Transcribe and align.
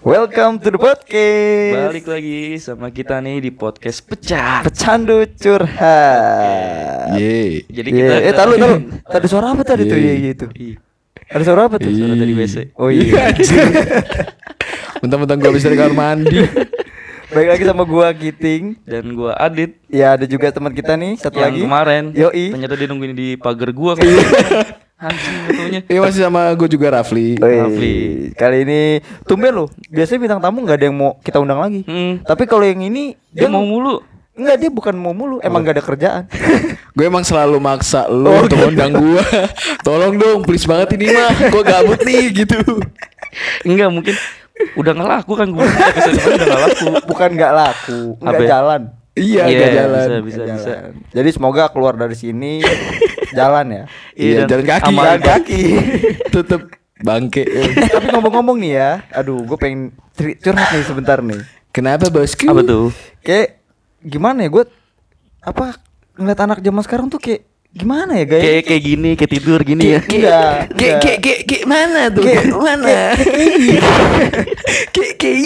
Welcome 0.00 0.62
to 0.64 0.72
the 0.72 0.80
podcast. 0.80 1.92
Balik 1.92 2.06
lagi 2.08 2.56
sama 2.56 2.88
kita 2.88 3.20
nih 3.20 3.44
di 3.44 3.50
podcast 3.52 4.00
pecah. 4.08 4.64
Pecandu 4.64 5.28
curhat. 5.36 7.12
Ye. 7.18 7.66
Jadi 7.68 7.88
Iya. 7.92 8.00
kita 8.00 8.14
eh 8.24 8.34
tahu 8.34 8.52
tahu. 8.56 8.74
Tadi 9.12 9.26
suara 9.28 9.52
apa 9.52 9.62
tadi 9.66 9.84
tuh 9.84 9.98
Iya. 10.00 10.12
ya 10.14 10.14
gitu. 10.32 10.46
Ada 11.28 11.42
suara 11.44 11.68
apa 11.68 11.76
tuh? 11.76 11.92
suara 11.92 12.16
dari 12.16 12.32
WC. 12.32 12.72
Oh 12.80 12.88
iya. 12.88 13.28
Mentang-mentang 15.04 15.38
gue 15.38 15.48
habis 15.52 15.62
dari 15.62 15.76
kamar 15.76 15.94
mandi. 15.94 16.40
Baik 17.28 17.48
lagi 17.52 17.64
sama 17.68 17.84
gua 17.84 18.08
Giting. 18.16 18.80
Dan 18.88 19.12
gua 19.12 19.36
Adit 19.36 19.76
Ya 19.92 20.16
ada 20.16 20.24
juga 20.24 20.48
teman 20.48 20.72
kita 20.72 20.96
nih 20.96 21.20
satu 21.20 21.36
yang 21.36 21.52
lagi. 21.52 21.60
kemarin 21.60 22.02
Yoi. 22.16 22.56
ternyata 22.56 22.74
dia 22.80 22.88
nungguin 22.88 23.12
di 23.12 23.28
pagar 23.36 23.68
gua 23.76 24.00
kan. 24.00 24.08
Anjing 25.04 25.36
betulnya. 25.46 25.80
Iya 25.86 26.00
masih 26.02 26.20
sama 26.26 26.50
gue 26.56 26.68
juga 26.72 26.90
Rafli. 26.90 27.38
Rafli. 27.38 27.94
Kali 28.34 28.56
ini 28.66 28.80
tumben 29.28 29.54
loh. 29.54 29.68
Biasanya 29.92 30.18
bintang 30.24 30.40
tamu 30.40 30.64
nggak 30.64 30.78
ada 30.80 30.86
yang 30.90 30.96
mau 30.96 31.20
kita 31.20 31.38
undang 31.38 31.60
lagi. 31.60 31.84
Hmm. 31.86 32.24
Tapi 32.24 32.48
kalau 32.48 32.64
yang 32.66 32.80
ini 32.82 33.14
Dia 33.30 33.46
mau 33.46 33.62
mulu. 33.62 34.02
Enggak 34.34 34.56
dia 34.58 34.70
bukan 34.70 34.94
mau 34.94 35.10
mulu, 35.10 35.42
emang 35.42 35.66
gak 35.66 35.78
ada 35.78 35.82
kerjaan. 35.82 36.22
Gue 36.98 37.06
emang 37.06 37.22
selalu 37.22 37.62
maksa 37.62 38.10
lu 38.10 38.26
untuk 38.34 38.58
undang 38.58 38.90
gue. 38.90 39.22
Tolong 39.86 40.18
dong, 40.18 40.42
please 40.42 40.66
banget 40.66 40.98
ini 40.98 41.14
mah. 41.14 41.30
Gue 41.46 41.62
gabut 41.62 42.00
nih 42.02 42.34
gitu. 42.34 42.58
Enggak 43.62 43.88
mungkin 43.88 44.14
udah 44.74 44.90
nggak 44.90 45.10
laku 45.14 45.32
kan 45.38 45.46
kemarin 45.46 45.70
udah 46.34 46.42
nggak 46.42 46.62
laku. 46.66 46.86
bukan 47.06 47.30
nggak 47.30 47.52
laku, 47.54 48.00
nggak 48.18 48.34
Apa 48.34 48.42
ya? 48.42 48.48
jalan. 48.50 48.82
Iya, 49.14 49.42
gak 49.46 49.70
jalan. 49.74 49.98
bisa, 49.98 50.16
bisa, 50.18 50.38
Nggak 50.42 50.56
bisa. 50.58 50.70
jalan. 50.74 50.92
Jadi 51.10 51.28
semoga 51.30 51.62
keluar 51.70 51.94
dari 51.94 52.14
sini 52.14 52.52
jalan 53.38 53.66
ya. 53.70 53.84
Iya, 54.14 54.34
dan 54.42 54.48
jalan 54.48 54.66
kaki. 54.66 54.86
aman. 54.90 55.02
Jalan 55.06 55.20
kaki. 55.22 55.62
Tetep 56.28 56.62
bangke. 56.98 57.42
Tapi 57.78 58.06
ngomong-ngomong 58.10 58.56
nih 58.58 58.72
ya, 58.74 58.90
aduh, 59.10 59.38
gue 59.42 59.54
pengen 59.54 59.94
curhat 60.18 60.70
nih 60.70 60.82
sebentar 60.82 61.18
nih. 61.22 61.38
Kenapa 61.70 62.10
bosku? 62.10 62.46
Apa 62.46 62.62
tuh? 62.62 62.90
Kayak 63.22 63.62
gimana 64.02 64.42
ya 64.42 64.50
gue 64.50 64.64
apa 65.38 65.78
ngeliat 66.18 66.40
anak 66.40 66.58
zaman 66.58 66.82
sekarang 66.82 67.06
tuh 67.06 67.16
kayak 67.16 67.46
gimana 67.70 68.12
ya 68.14 68.26
guys? 68.26 68.42
Kayak 68.42 68.62
kayak 68.64 68.82
gini, 68.82 69.10
kayak 69.14 69.30
tidur 69.30 69.60
gini 69.62 69.84
ya. 69.88 70.00
Enggak. 70.02 70.52
Kayak 70.74 70.96
kayak 70.98 71.18
kayak 71.20 71.40
kayak 71.44 71.64
mana 71.64 72.00
tuh? 72.08 72.22
Kayak- 72.22 72.42
Kayak 72.42 72.58
mana? 72.58 72.96
Kayak 74.90 75.12
kayak 75.16 75.38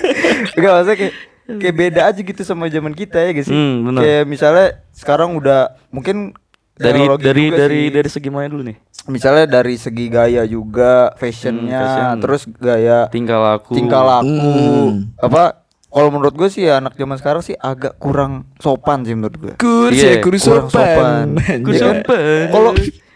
Enggak 0.56 0.72
maksudnya 0.72 0.96
kayak 0.98 1.14
kayak 1.52 1.74
beda 1.76 2.00
aja 2.06 2.20
gitu 2.22 2.42
sama 2.42 2.64
zaman 2.66 2.92
kita 2.92 3.18
ya 3.18 3.30
guys. 3.32 3.50
Hmm. 3.50 3.92
Kayak 3.94 4.24
misalnya 4.24 4.66
sekarang 4.92 5.34
udah 5.34 5.60
mungkin 5.88 6.32
Dari 6.72 7.04
dari 7.20 7.44
dari 7.52 7.80
sih. 7.84 7.92
dari 7.92 8.08
segi 8.08 8.28
mana 8.28 8.48
dulu 8.48 8.64
nih? 8.64 8.78
misalnya 9.04 9.50
dari 9.50 9.74
segi 9.74 10.06
gaya 10.06 10.46
juga 10.46 11.10
fashionnya 11.16 11.74
Hmm, 11.74 11.82
fashion. 11.84 12.16
terus 12.18 12.42
gaya 12.54 12.98
Tingkah 13.08 13.34
laku. 13.36 13.74
tingkah 13.74 13.98
laku 14.00 14.30
Hmm. 14.30 15.10
apa 15.18 15.61
kalau 15.92 16.08
menurut 16.08 16.32
gue 16.32 16.48
sih 16.48 16.64
ya 16.64 16.78
anak 16.78 16.94
zaman 16.94 17.14
sekarang 17.14 17.40
sih 17.40 17.54
agak 17.54 17.94
kurang 17.96 18.48
sopan 18.56 19.02
sih 19.02 19.12
menurut 19.12 19.36
gue 19.36 19.52
Kursi 19.54 20.00
Iya, 20.00 20.12
kurus 20.18 20.42
kurang 20.42 20.66
sopan. 20.66 21.36
Kurang 21.36 21.68
Ya 21.68 21.78
kan? 21.78 21.96
sopan. 22.00 22.42
kalau 22.48 22.70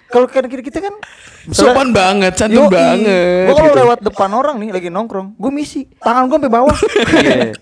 kalau 0.07 0.27
kan 0.29 0.45
kita, 0.45 0.63
kita 0.63 0.79
kan 0.81 0.95
Sopan 1.47 1.91
banget, 1.91 2.35
santun 2.35 2.67
banget. 2.69 3.47
gue 3.47 3.55
kalau 3.55 3.71
gitu. 3.71 3.81
lewat 3.81 3.99
depan 4.03 4.31
orang 4.31 4.57
nih 4.59 4.71
lagi 4.71 4.89
nongkrong 4.89 5.35
gue 5.35 5.51
misi 5.51 5.87
tangan 5.97 6.27
gue 6.27 6.37
sampai 6.37 6.53
bawah 6.53 6.77
Iya. 7.17 7.55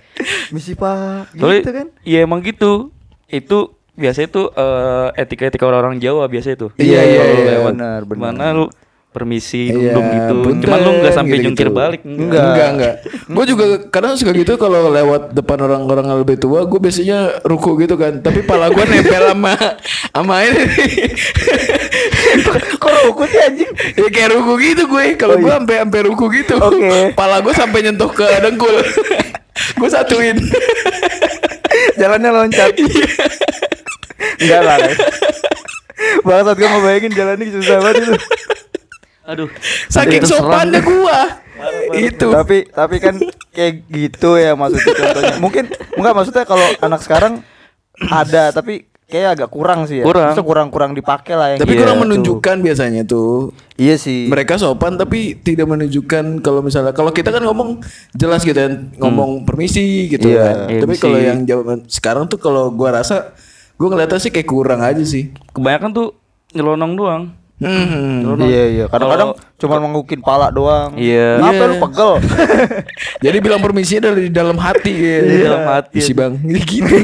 misi 0.51 0.73
pak 0.73 1.31
gitu 1.33 1.71
kan 1.71 1.87
Iya 2.01 2.19
emang 2.21 2.41
gitu. 2.41 2.91
Itu 3.27 3.59
biasa 3.95 4.25
itu 4.25 4.51
eh, 4.51 5.09
etika-etika 5.17 5.65
orang-orang 5.65 5.97
Jawa 5.97 6.27
biasa 6.27 6.53
itu. 6.53 6.67
Iya, 6.75 7.01
iya, 7.01 7.23
iya. 7.25 7.45
lewat 7.55 7.73
Benar, 7.73 8.01
benar. 8.03 8.21
Mana 8.33 8.45
lu 8.53 8.67
permisi 9.15 9.71
Iya, 9.71 9.95
duduk 9.95 10.05
gitu. 10.05 10.35
punten, 10.43 10.63
Cuman 10.67 10.79
lu 10.83 10.91
nggak 10.99 11.15
sampai 11.15 11.37
jungkir 11.39 11.69
balik. 11.71 12.03
Enggak. 12.03 12.43
Enggak, 12.43 12.69
enggak. 12.75 12.95
Gue 13.25 13.45
juga 13.47 13.65
kadang 13.87 14.19
suka 14.19 14.35
gitu 14.35 14.59
kalau 14.59 14.91
lewat 14.91 15.31
depan 15.31 15.59
orang-orang 15.63 16.05
yang 16.05 16.19
lebih 16.19 16.37
tua, 16.37 16.67
gue 16.67 16.77
biasanya 16.77 17.41
ruku 17.47 17.79
gitu 17.79 17.95
kan. 17.95 18.19
Tapi 18.19 18.43
pala 18.43 18.69
gue 18.69 18.83
nempel 18.83 19.23
sama 19.31 19.55
sama 20.11 20.35
ini. 20.43 20.65
kok 22.75 22.93
ruku 23.07 23.23
sih 23.25 23.41
anjing 23.41 23.71
ya 23.95 24.09
kayak 24.11 24.31
ruku 24.35 24.53
gitu 24.59 24.83
gue. 24.85 25.05
Kalau 25.15 25.35
Oh, 25.35 25.39
gue 25.39 25.47
iya. 25.47 25.59
sampai 25.59 25.77
sampai 25.81 26.01
ruku 26.03 26.25
gitu. 26.33 26.55
Oke. 26.59 27.15
Pala 27.15 27.39
gue 27.39 27.55
sampai 27.55 27.79
nyentuh 27.81 28.11
ke 28.11 28.27
dengkul. 28.43 28.75
gue 29.79 29.89
satuin. 29.89 30.37
jalannya 32.01 32.31
loncat 32.33 32.71
enggak 34.35 34.61
lah 34.63 34.77
guys. 34.79 34.99
Bangsat 36.23 36.57
gue 36.57 36.67
ngebayangin 36.67 37.13
jalannya 37.13 37.47
susah 37.53 37.77
banget 37.79 37.97
itu 38.03 38.15
Aduh. 39.25 39.49
Saking 39.89 40.23
sopannya 40.23 40.81
gue. 40.81 41.19
Itu. 41.95 42.29
tapi 42.29 42.67
tapi 42.67 42.97
kan 42.99 43.15
kayak 43.49 43.87
gitu 43.87 44.37
ya 44.37 44.53
maksudnya 44.53 44.91
contohnya 44.93 45.35
mungkin 45.39 45.65
enggak 45.95 46.13
maksudnya 46.13 46.45
kalau 46.45 46.67
anak 46.83 47.01
sekarang 47.01 47.41
ada 48.03 48.51
tapi 48.51 48.85
kayak 49.05 49.39
agak 49.39 49.49
kurang 49.55 49.87
sih 49.87 50.03
ya 50.03 50.05
Kurang. 50.05 50.35
Maksudnya 50.35 50.45
kurang 50.45 50.69
kurang 50.69 50.93
dipakai 50.93 51.35
lah 51.39 51.49
yang 51.55 51.61
Tapi 51.63 51.73
gitu. 51.73 51.81
kurang 51.87 51.99
menunjukkan 52.03 52.57
biasanya 52.59 53.03
tuh. 53.07 53.55
iya 53.77 53.95
sih 53.95 54.27
mereka 54.27 54.59
sopan 54.59 54.99
tapi 54.99 55.39
tidak 55.39 55.71
menunjukkan 55.71 56.43
kalau 56.43 56.59
misalnya 56.59 56.91
kalau 56.91 57.15
kita 57.15 57.31
kan 57.31 57.41
ngomong 57.41 57.79
jelas 58.13 58.43
gitu 58.43 58.59
kan 58.59 58.91
ngomong 58.99 59.47
permisi 59.47 60.11
gitu 60.11 60.27
Iya, 60.27 60.43
kan 60.43 60.57
iya, 60.69 60.81
tapi 60.83 60.95
kalau 60.99 61.19
yang 61.19 61.39
zaman 61.45 61.87
sekarang 61.87 62.27
tuh 62.27 62.37
kalau 62.37 62.75
gua 62.75 62.99
rasa 62.99 63.31
gua 63.77 63.95
ngeliatnya 63.95 64.19
sih 64.19 64.33
kayak 64.33 64.49
kurang 64.49 64.83
aja 64.83 65.01
sih 65.01 65.31
Kebanyakan 65.55 65.91
tuh 65.93 66.09
nyelonong 66.51 66.93
doang. 66.95 67.23
Hmm. 67.57 68.35
iya 68.43 68.65
iya 68.69 68.85
kadang-kadang 68.87 69.31
cuma 69.57 69.79
mengukin 69.79 70.19
pala 70.19 70.51
doang 70.51 70.99
Iya. 70.99 71.39
Kenapa 71.39 71.55
Iya. 71.57 71.69
lu 71.69 71.77
pegel 71.81 72.11
jadi 73.25 73.37
bilang 73.39 73.61
permisi 73.61 73.97
dari 73.97 74.27
dalam 74.27 74.57
hati 74.57 74.91
gitu. 74.91 75.25
Di 75.25 75.39
dalam 75.41 75.63
hati. 75.65 75.97
Isi 75.97 76.13
bang 76.13 76.35
gitu 76.67 76.99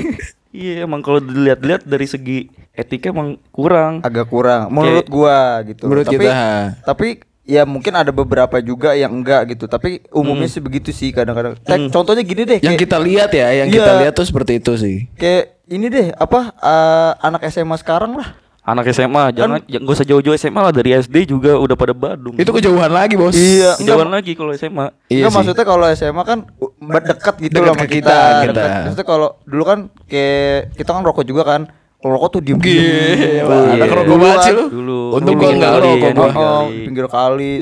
Iya 0.51 0.83
emang 0.83 0.99
kalau 0.99 1.19
dilihat-lihat 1.19 1.87
dari 1.87 2.05
segi 2.05 2.39
etika 2.73 3.09
emang 3.09 3.39
kurang. 3.49 4.03
agak 4.03 4.27
kurang 4.27 4.67
menurut 4.69 5.07
gua 5.07 5.63
gitu 5.63 5.87
Menurut 5.87 6.03
tapi, 6.05 6.19
kita, 6.19 6.31
ha. 6.33 6.51
tapi 6.83 7.09
ya 7.43 7.63
mungkin 7.63 7.95
ada 7.95 8.11
beberapa 8.11 8.59
juga 8.59 8.91
yang 8.93 9.11
enggak 9.13 9.47
gitu 9.49 9.65
tapi 9.65 10.03
umumnya 10.11 10.47
sih 10.47 10.59
begitu 10.59 10.91
sih 10.91 11.11
kadang-kadang 11.11 11.55
Kayak 11.61 11.91
contohnya 11.91 12.23
gini 12.23 12.43
deh 12.45 12.59
yang 12.59 12.75
kayak, 12.75 12.83
kita 12.83 12.97
lihat 12.99 13.31
ya 13.31 13.49
yang 13.57 13.69
Iya. 13.69 13.77
kita 13.77 13.93
lihat 14.01 14.13
tuh 14.13 14.27
seperti 14.27 14.59
itu 14.59 14.73
sih 14.75 14.97
kayak 15.15 15.45
ini 15.67 15.87
deh 15.87 16.07
apa 16.13 16.51
eh, 16.53 17.13
anak 17.21 17.47
SMA 17.47 17.75
sekarang 17.77 18.15
lah 18.15 18.35
Anak 18.61 18.93
SMA 18.93 19.33
jangan 19.33 19.65
jangan 19.65 19.83
gak 19.83 19.97
usah 19.97 20.07
jauh-jauh 20.07 20.37
SMA 20.37 20.61
lah 20.61 20.71
dari 20.71 20.93
SD 20.93 21.25
juga 21.27 21.57
udah 21.57 21.73
pada 21.73 21.91
Badung. 21.91 22.37
itu 22.37 22.51
kejauhan 22.51 22.89
lagi 22.89 23.17
bos 23.17 23.33
Iya. 23.33 23.81
Jauhan 23.81 24.09
lagi 24.09 24.33
kalau 24.33 24.53
SMA. 24.53 24.93
Iya 25.07 25.25
Enggak 25.25 25.31
sih. 25.31 25.37
maksudnya 25.41 25.65
kalau 25.65 25.85
SMA 25.91 26.23
kan 26.23 26.39
uh, 26.55 27.01
dekat 27.03 27.35
gitu 27.41 27.53
Dekat 27.53 27.65
loh 27.65 27.75
sama 27.75 27.87
kita. 27.87 28.17
kita, 28.21 28.45
kita. 28.47 28.65
Maksudnya 28.85 29.07
kalau 29.07 29.29
dulu 29.43 29.63
kan 29.65 29.79
kayak 30.07 30.77
kita 30.77 30.91
kan 30.91 31.03
rokok 31.03 31.25
juga 31.25 31.43
kan. 31.43 31.63
Rokok 32.01 32.29
tuh 32.31 32.41
diem 32.41 32.57
Gila, 32.57 32.81
Iya. 32.81 33.45
ada 33.77 33.85
rokok 33.93 34.17
banget 34.17 34.39
sih 34.41 34.53
lu 34.53 34.65
Dulu. 34.67 35.01
untung 35.13 35.37
gua 35.37 35.43
pinggir 35.43 35.57
enggak 35.61 35.73
rokok 35.77 36.11
gua 36.11 36.29
di 36.65 36.79
pinggir 36.83 37.07
kali. 37.07 37.53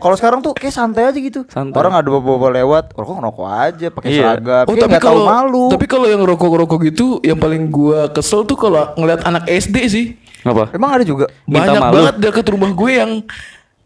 Kalau 0.00 0.16
sekarang 0.16 0.40
tuh 0.40 0.52
kayak 0.52 0.72
santai 0.72 1.04
aja 1.04 1.18
gitu. 1.18 1.44
Santai. 1.46 1.76
Orang 1.76 1.92
ada 1.92 2.08
bawa-bawa 2.08 2.56
lewat, 2.56 2.84
rokok 2.90 3.14
ngerokok 3.14 3.46
aja 3.46 3.86
pakai 3.88 4.08
Iya. 4.08 4.20
seragam. 4.32 4.64
Oh 4.64 4.72
Kayak 4.72 4.82
tapi 4.82 4.96
kalau 4.98 5.22
malu. 5.22 5.64
tapi 5.68 5.84
kalau 5.84 6.06
yang 6.06 6.22
rokok-rokok 6.22 6.78
gitu 6.86 7.20
yang 7.20 7.36
paling 7.36 7.68
gua 7.68 8.08
kesel 8.08 8.42
tuh 8.42 8.56
kalau 8.56 8.96
ngeliat 8.96 9.20
anak 9.22 9.44
SD 9.46 9.76
sih. 9.86 10.06
Apa? 10.42 10.72
Emang 10.72 10.90
ada 10.90 11.04
juga. 11.04 11.28
Banyak 11.44 11.82
banget 11.84 12.14
dekat 12.18 12.46
rumah 12.48 12.72
gue 12.72 12.90
yang 12.90 13.20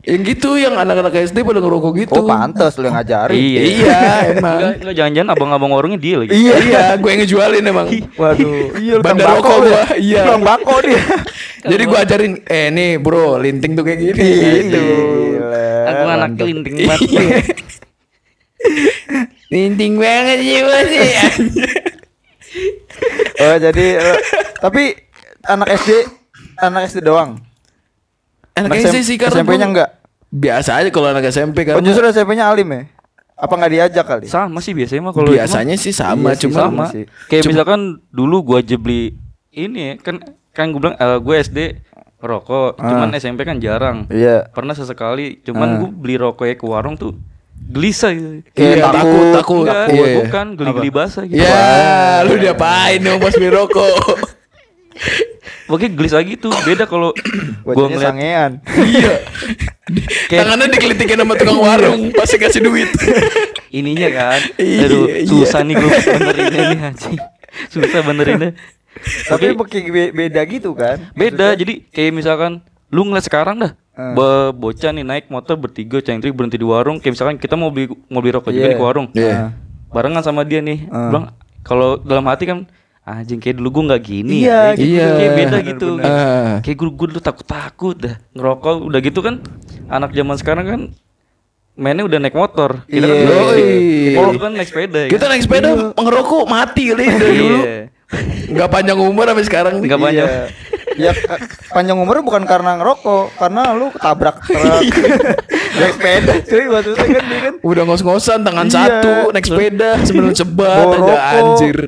yang 0.07 0.23
gitu 0.23 0.55
yang 0.55 0.79
anak-anak 0.79 1.19
SD 1.27 1.43
pada 1.43 1.59
ngerokok 1.59 1.93
gitu. 1.99 2.23
Oh, 2.23 2.31
pantas 2.31 2.79
lu 2.79 2.87
yang 2.87 2.95
ngajarin. 2.95 3.35
Iya. 3.35 3.61
Iya, 3.67 3.99
emang. 4.39 4.55
Enggak, 4.55 4.75
enggak 4.79 4.95
jangan-jangan 4.95 5.31
abang-abang 5.35 5.71
warungnya 5.75 5.99
dia 5.99 6.15
lagi. 6.23 6.31
Iya, 6.31 6.55
iya, 6.63 6.83
gue 6.95 7.11
yang 7.11 7.21
ngejualin 7.27 7.65
emang. 7.67 7.87
Waduh, 8.15 8.55
iya 8.79 8.93
lu 8.95 9.03
Bandar 9.03 9.27
rokok 9.35 9.43
bako 9.43 9.55
gua, 9.59 9.67
dia. 9.67 9.83
iya. 9.99 10.23
Tukang 10.23 10.45
bako 10.47 10.75
dia. 10.87 11.03
Jadi 11.67 11.83
gue 11.83 11.99
ajarin, 11.99 12.33
eh 12.47 12.67
nih 12.71 12.91
bro, 13.03 13.35
linting 13.43 13.73
tuh 13.75 13.83
kayak 13.83 13.99
gini. 13.99 14.31
gitu. 14.31 14.85
Gila, 15.43 15.67
Aku 15.91 16.03
anak 16.07 16.31
kelinting 16.39 16.77
banget. 16.87 17.11
Iya. 17.11 17.39
linting 19.53 19.95
banget 19.99 20.39
sih 20.39 20.59
bos 20.63 20.91
ya. 20.91 21.23
Oh, 23.37 23.57
jadi 23.59 23.87
tapi 24.63 24.97
anak 25.45 25.69
SD 25.83 25.91
anak 26.63 26.95
SD 26.95 27.03
doang. 27.03 27.43
Anak 28.57 28.69
Anak 28.69 28.77
SD 28.81 28.97
SM 28.97 29.05
sih 29.05 29.17
karena 29.17 29.37
SMP-nya 29.37 29.59
gua- 29.59 29.71
enggak? 29.71 29.91
Biasa 30.27 30.71
aja 30.75 30.89
kalau 30.89 31.09
anak 31.09 31.25
SMP 31.27 31.59
Oh, 31.65 31.79
kan. 31.79 31.85
justru 31.85 32.05
SMP-nya 32.07 32.45
alim 32.47 32.67
ya? 32.67 32.83
Apa 33.35 33.53
nggak 33.55 33.71
diajak 33.71 34.05
kali? 34.07 34.27
Sama 34.27 34.59
sih 34.59 34.73
biasanya 34.73 35.03
mah 35.03 35.13
kalau 35.13 35.29
Biasanya 35.29 35.77
sih 35.77 35.93
sama, 35.93 36.33
Iya 36.33 36.41
cuma 36.41 36.57
sama. 36.59 36.85
sih. 36.89 37.05
Kayak 37.27 37.43
Cuma- 37.43 37.53
misalkan 37.53 37.81
dulu 38.09 38.37
gua 38.43 38.59
aja 38.59 38.75
beli 38.75 39.13
ini 39.51 39.81
ya, 39.87 39.95
kan 39.99 40.25
kan 40.51 40.69
gue 40.69 40.81
bilang 40.81 40.97
eh, 40.97 41.19
gue 41.19 41.35
SD 41.39 41.59
rokok, 42.19 42.77
cuman 42.77 43.13
SMP 43.15 43.45
kan 43.45 43.57
jarang. 43.57 44.09
Iya. 44.09 44.49
Pernah 44.51 44.73
sesekali, 44.73 45.41
cuman 45.43 45.69
Ah. 45.71 45.77
gue 45.79 45.91
beli 45.95 46.17
rokoknya 46.17 46.57
ke 46.57 46.65
warung 46.65 46.97
tuh 46.97 47.13
gelisah 47.67 48.09
gitu. 48.11 48.41
Kayak 48.51 48.73
Iya, 48.73 48.83
takut, 48.83 48.97
takut, 48.97 49.25
takut. 49.35 49.61
Enggak, 49.63 49.87
Iya. 49.91 50.15
bukan 50.19 50.47
geli-geli 50.55 50.91
basah 50.91 51.25
gitu. 51.25 51.37
Ya, 51.39 51.69
lu 52.23 52.35
diapain 52.37 52.99
dong 52.99 53.17
pas 53.19 53.33
beli 53.33 53.51
rokok? 53.51 53.93
Pokoknya 55.65 55.91
gelisah 55.93 56.23
gitu. 56.23 56.49
Beda 56.63 56.85
kalau 56.85 57.11
gua 57.65 57.73
Wajahnya 57.73 57.87
ngeliat 57.89 58.09
sangean. 58.09 58.53
iya. 58.93 59.15
Kayak- 60.29 60.41
Tangannya 60.43 60.67
dikelitikin 60.69 61.17
sama 61.17 61.35
tukang 61.35 61.59
warung 61.59 62.01
pasti 62.11 62.37
kasih 62.37 62.61
duit. 62.61 62.91
ininya 63.79 64.09
kan. 64.09 64.41
Iya, 64.57 64.87
Aduh, 64.87 65.05
iya. 65.07 65.27
susah 65.27 65.61
nih 65.61 65.75
gue 65.75 65.91
benerinnya 65.91 66.63
nih 66.67 66.79
anjing. 66.83 67.17
Susah 67.69 68.01
benerinnya. 68.01 68.51
Tapi 69.29 69.53
be- 69.87 70.11
beda 70.11 70.41
gitu 70.45 70.73
kan? 70.73 70.97
Beda, 71.13 71.53
jadi 71.53 71.85
kayak 71.87 72.13
misalkan 72.13 72.65
lu 72.89 73.05
ngeliat 73.05 73.27
sekarang 73.27 73.59
dah 73.59 73.73
Eh. 73.93 74.13
be- 74.13 74.53
bocah 74.55 74.91
nih 74.91 75.03
naik 75.03 75.27
motor 75.27 75.57
bertiga 75.57 75.99
cengtrik 75.99 76.31
berhenti 76.31 76.55
di 76.55 76.65
warung 76.65 76.97
kayak 76.97 77.13
misalkan 77.13 77.37
kita 77.37 77.55
mau 77.55 77.69
beli 77.69 77.89
mau 78.07 78.21
beli 78.21 78.33
rokok 78.33 78.51
juga 78.51 78.63
Iya. 78.63 78.71
nih 78.71 78.79
ke 78.79 78.85
warung 78.85 79.07
Iya. 79.11 79.37
barengan 79.89 80.21
sama 80.21 80.43
dia 80.43 80.61
nih 80.61 80.85
Eh. 80.85 81.09
bilang 81.09 81.33
kalau 81.61 81.97
dalam 81.99 82.25
hati 82.25 82.45
kan 82.45 82.69
anjing 83.07 83.39
kayak 83.39 83.57
dulu 83.57 83.69
gua 83.71 83.83
nggak 83.89 84.03
gini 84.03 84.43
Iya, 84.43 84.51
ya 84.51 84.75
kayak, 84.75 84.83
iya. 84.85 85.07
kayak 85.15 85.33
beda 85.33 85.57
gitu. 85.65 85.87
Ah. 86.01 86.59
kayak 86.59 86.77
gue 86.77 86.89
gue 86.91 87.07
dulu 87.09 87.21
takut 87.21 87.47
takut 87.47 87.95
dah 87.97 88.19
ngerokok 88.33 88.75
udah 88.83 89.01
gitu 89.01 89.21
kan 89.21 89.35
anak 89.87 90.11
zaman 90.11 90.35
sekarang 90.35 90.67
kan 90.67 90.81
mainnya 91.73 92.03
udah 92.03 92.19
naik 92.19 92.35
motor 92.35 92.83
kita 92.85 93.05
kan 93.05 93.15
Iya. 93.15 93.23
dulu 93.23 93.31
SD. 93.31 93.63
Yoi. 93.63 93.71
kalau 94.11 94.29
dulu 94.29 94.41
kan 94.41 94.53
naik 94.53 94.69
sepeda 94.69 94.99
ya 94.99 95.09
Kita 95.09 95.23
kan? 95.23 95.31
naik 95.31 95.43
sepeda 95.43 95.69
ngerokok 95.95 96.45
mati 96.47 96.83
kali 96.89 97.05
dari 97.09 97.37
dulu. 97.43 97.59
Iya. 97.61 97.79
Enggak 98.47 98.69
panjang 98.71 98.99
umur 98.99 99.25
sampai 99.25 99.45
sekarang. 99.45 99.75
Nggak 99.81 99.99
banyak. 100.01 100.29
Iya. 100.97 101.13
Ya 101.13 101.29
ka- 101.29 101.41
panjang 101.71 101.95
umurnya 101.95 102.21
bukan 102.21 102.43
karena 102.43 102.75
ngerokok, 102.75 103.37
karena 103.37 103.63
lu 103.71 103.87
ketabrak 103.91 104.37
truk. 104.43 104.81
Naik 105.77 105.93
sepeda 105.93 106.33
cuy 106.41 106.65
maksudnya 106.67 107.05
kan 107.07 107.23
dia 107.23 107.39
kan. 107.43 107.55
Udah 107.61 107.83
ngos-ngosan 107.85 108.39
tangan 108.41 108.65
Iya. 108.65 108.75
satu 108.75 109.13
naik 109.29 109.45
sepeda 109.45 109.91
Bawa 110.47 110.73
aja 110.73 110.97
rokok. 110.97 111.21
anjir. 111.21 111.79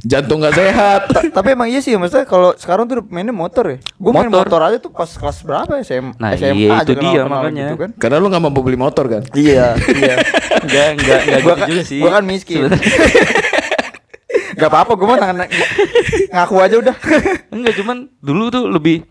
Jantung 0.00 0.38
gak 0.38 0.54
sehat. 0.54 1.00
Ta- 1.08 1.32
tapi 1.32 1.48
emang 1.50 1.66
iya 1.66 1.80
sih 1.80 1.90
maksudnya 1.92 2.22
kalau 2.22 2.52
sekarang 2.54 2.84
tuh 2.84 3.00
mainnya 3.04 3.32
motor 3.32 3.64
ya. 3.66 3.78
Gue 3.94 4.12
main 4.12 4.28
Motor. 4.28 4.60
aja 4.60 4.76
tuh 4.76 4.92
pas 4.92 5.08
kelas 5.08 5.40
berapa 5.40 5.72
ya? 5.74 5.82
SM, 5.82 6.12
Nah, 6.14 6.30
SMA 6.34 6.54
iya, 6.54 6.70
aja 6.76 6.86
itu 6.86 7.00
dia 7.00 7.22
makanya. 7.24 7.64
gitu 7.66 7.76
kan. 7.78 7.90
Karena 7.96 8.16
lu 8.18 8.28
gak 8.28 8.42
mampu 8.42 8.60
beli 8.60 8.76
motor 8.76 9.04
kan? 9.06 9.22
Iya, 9.32 9.74
iya. 9.74 10.14
Enggak, 10.60 10.86
enggak, 10.94 11.18
enggak 11.24 11.40
Gua 11.40 11.48
gitu 11.48 11.56
kan- 11.56 11.68
juga 11.68 11.82
sih. 11.82 11.98
gua 11.98 12.10
kan 12.12 12.24
miskin. 12.24 12.60
Gak 14.58 14.68
apa-apa 14.68 14.92
gue 14.92 15.06
mah 15.06 15.18
ng- 15.20 15.38
ng- 15.38 15.52
ngaku 16.28 16.54
aja 16.58 16.76
udah. 16.76 16.96
Enggak, 17.54 17.74
cuman 17.76 17.96
dulu 18.18 18.44
tuh 18.48 18.64
lebih 18.66 19.06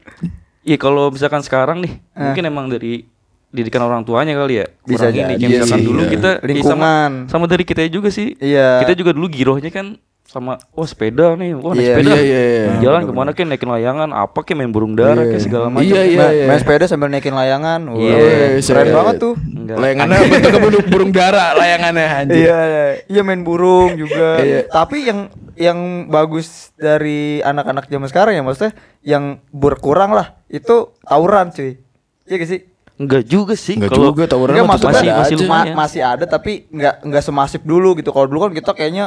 Iya 0.62 0.76
kalau 0.76 1.08
misalkan 1.08 1.40
sekarang 1.40 1.80
nih, 1.80 1.96
Eh. 2.12 2.20
mungkin 2.22 2.44
emang 2.46 2.68
dari 2.68 3.08
didikan 3.48 3.80
orang 3.82 4.04
tuanya 4.04 4.36
kali 4.36 4.60
ya. 4.60 4.66
Bisa 4.84 5.08
ini 5.08 5.16
jadi 5.16 5.34
kayak 5.34 5.50
misalkan 5.56 5.80
sih, 5.80 5.88
dulu 5.88 6.02
iya. 6.02 6.12
kita 6.12 6.30
ya 6.34 6.44
Lingkungan. 6.44 6.76
sama, 6.76 6.92
sama 7.32 7.46
dari 7.48 7.64
kita 7.64 7.82
juga 7.88 8.10
sih. 8.10 8.36
Iya. 8.36 8.84
Kita 8.84 8.92
juga 8.94 9.16
dulu 9.16 9.28
girohnya 9.28 9.72
kan 9.72 9.96
sama 10.28 10.60
wah 10.70 10.84
sepeda 10.84 11.32
nih, 11.34 11.56
wah 11.56 11.72
naik 11.72 11.80
Iya, 11.80 11.94
sepeda. 11.96 12.12
iya, 12.12 12.20
iya, 12.20 12.40
iya. 12.44 12.68
Jalan 12.84 13.02
ke 13.02 13.14
mana 13.16 13.30
kayak 13.32 13.48
naikin 13.48 13.72
layangan, 13.72 14.10
apa 14.12 14.40
kayak 14.44 14.58
main 14.60 14.72
burung 14.76 14.92
dara 14.92 15.24
kayak 15.24 15.40
segala 15.40 15.72
macam. 15.72 15.88
Iya, 15.88 16.02
iya, 16.04 16.20
Ma- 16.20 16.34
iya. 16.34 16.46
Main 16.46 16.60
sepeda 16.60 16.84
sambil 16.86 17.08
naikin 17.08 17.32
layangan. 17.32 17.80
Wah, 17.88 17.96
Iya, 17.96 18.16
keren 18.60 18.60
saya- 18.60 18.92
banget 18.92 19.16
tuh. 19.18 19.34
Enggak. 19.40 19.78
Layangannya 19.80 20.18
bentuknya 20.28 20.60
burung, 20.60 20.86
burung 20.92 21.12
dara 21.12 21.46
layangannya 21.56 22.06
anjir. 22.14 22.44
Iya, 22.44 22.60
iya, 22.60 22.86
iya 23.08 23.22
main 23.24 23.40
burung 23.42 23.96
juga. 23.96 24.30
Iya. 24.38 24.68
Tapi 24.68 24.98
yang 25.02 25.32
yang 25.58 25.78
bagus 26.08 26.70
dari 26.74 27.42
anak-anak 27.42 27.86
zaman 27.86 28.08
sekarang 28.08 28.34
ya 28.34 28.42
maksudnya 28.42 28.72
yang 29.02 29.24
berkurang 29.50 30.14
lah 30.14 30.38
itu 30.48 30.94
tawuran 31.02 31.50
cuy. 31.50 31.82
Iya 32.24 32.36
gak 32.38 32.48
sih? 32.48 32.62
Enggak 32.98 33.24
juga 33.26 33.54
sih 33.54 33.76
Enggak 33.76 33.92
kalau 33.92 34.10
juga 34.10 34.24
tawuran 34.26 34.54
Enggak 34.54 34.64
tetep 34.64 34.72
maksudnya 34.72 34.94
ada 34.94 35.02
masih- 35.02 35.36
aja. 35.36 35.36
masih 35.36 35.48
ma- 35.48 35.76
masih 35.76 36.02
ada 36.02 36.26
tapi 36.26 36.52
nggak 36.68 36.96
nggak 37.04 37.24
semasif 37.24 37.62
dulu 37.62 37.94
gitu. 37.94 38.10
Kalau 38.10 38.26
dulu 38.26 38.40
kan 38.44 38.54
kita 38.54 38.72
kayaknya 38.72 39.06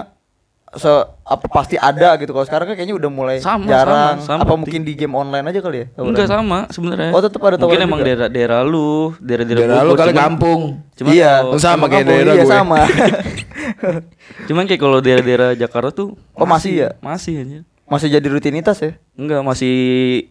se 0.73 0.87
apa 1.25 1.47
pasti 1.47 1.75
ada 1.75 2.15
gitu. 2.15 2.31
Kalau 2.31 2.43
sekarang 2.43 2.67
kan 2.67 2.75
kayaknya 2.75 2.95
udah 2.95 3.11
mulai 3.11 3.37
Sama, 3.39 3.67
jarang. 3.67 4.19
sama, 4.19 4.39
sama. 4.39 4.41
apa 4.45 4.55
mungkin 4.55 4.81
di 4.81 4.95
game 4.95 5.13
online 5.13 5.43
aja 5.45 5.59
kali 5.59 5.77
ya? 5.79 5.87
Enggak 5.97 6.27
sama 6.27 6.67
sebenarnya. 6.69 7.11
Oh, 7.11 7.19
tetep 7.19 7.41
ada 7.41 7.55
Mungkin 7.55 7.65
tawuran 7.75 7.83
emang 7.85 7.99
juga? 7.99 8.09
daerah 8.09 8.29
daerah 8.29 8.61
lu, 8.63 9.11
daerah-daerah 9.17 9.61
Daerah 9.61 9.81
lu 9.81 9.91
Bogor, 9.91 10.01
kali 10.01 10.13
kampung. 10.13 10.61
Cuman 10.95 11.11
iya, 11.11 11.33
kalau- 11.41 11.59
sama 11.59 11.85
kayak 11.85 11.91
kampung, 12.01 12.11
daerah 12.13 12.33
iya, 12.33 12.43
gue. 12.43 12.53
sama. 12.53 12.79
Cuman 14.49 14.65
kayak 14.65 14.81
kalau 14.81 14.99
daerah-daerah 14.99 15.51
Jakarta 15.55 15.91
tuh 15.91 16.15
Oh, 16.33 16.47
masih 16.47 16.73
ya? 16.77 16.89
Masih 17.01 17.35
aja. 17.37 17.61
Masih 17.85 18.07
jadi 18.09 18.23
rutinitas 18.25 18.79
ya? 18.79 18.95
Enggak, 19.13 19.43
masih 19.43 19.75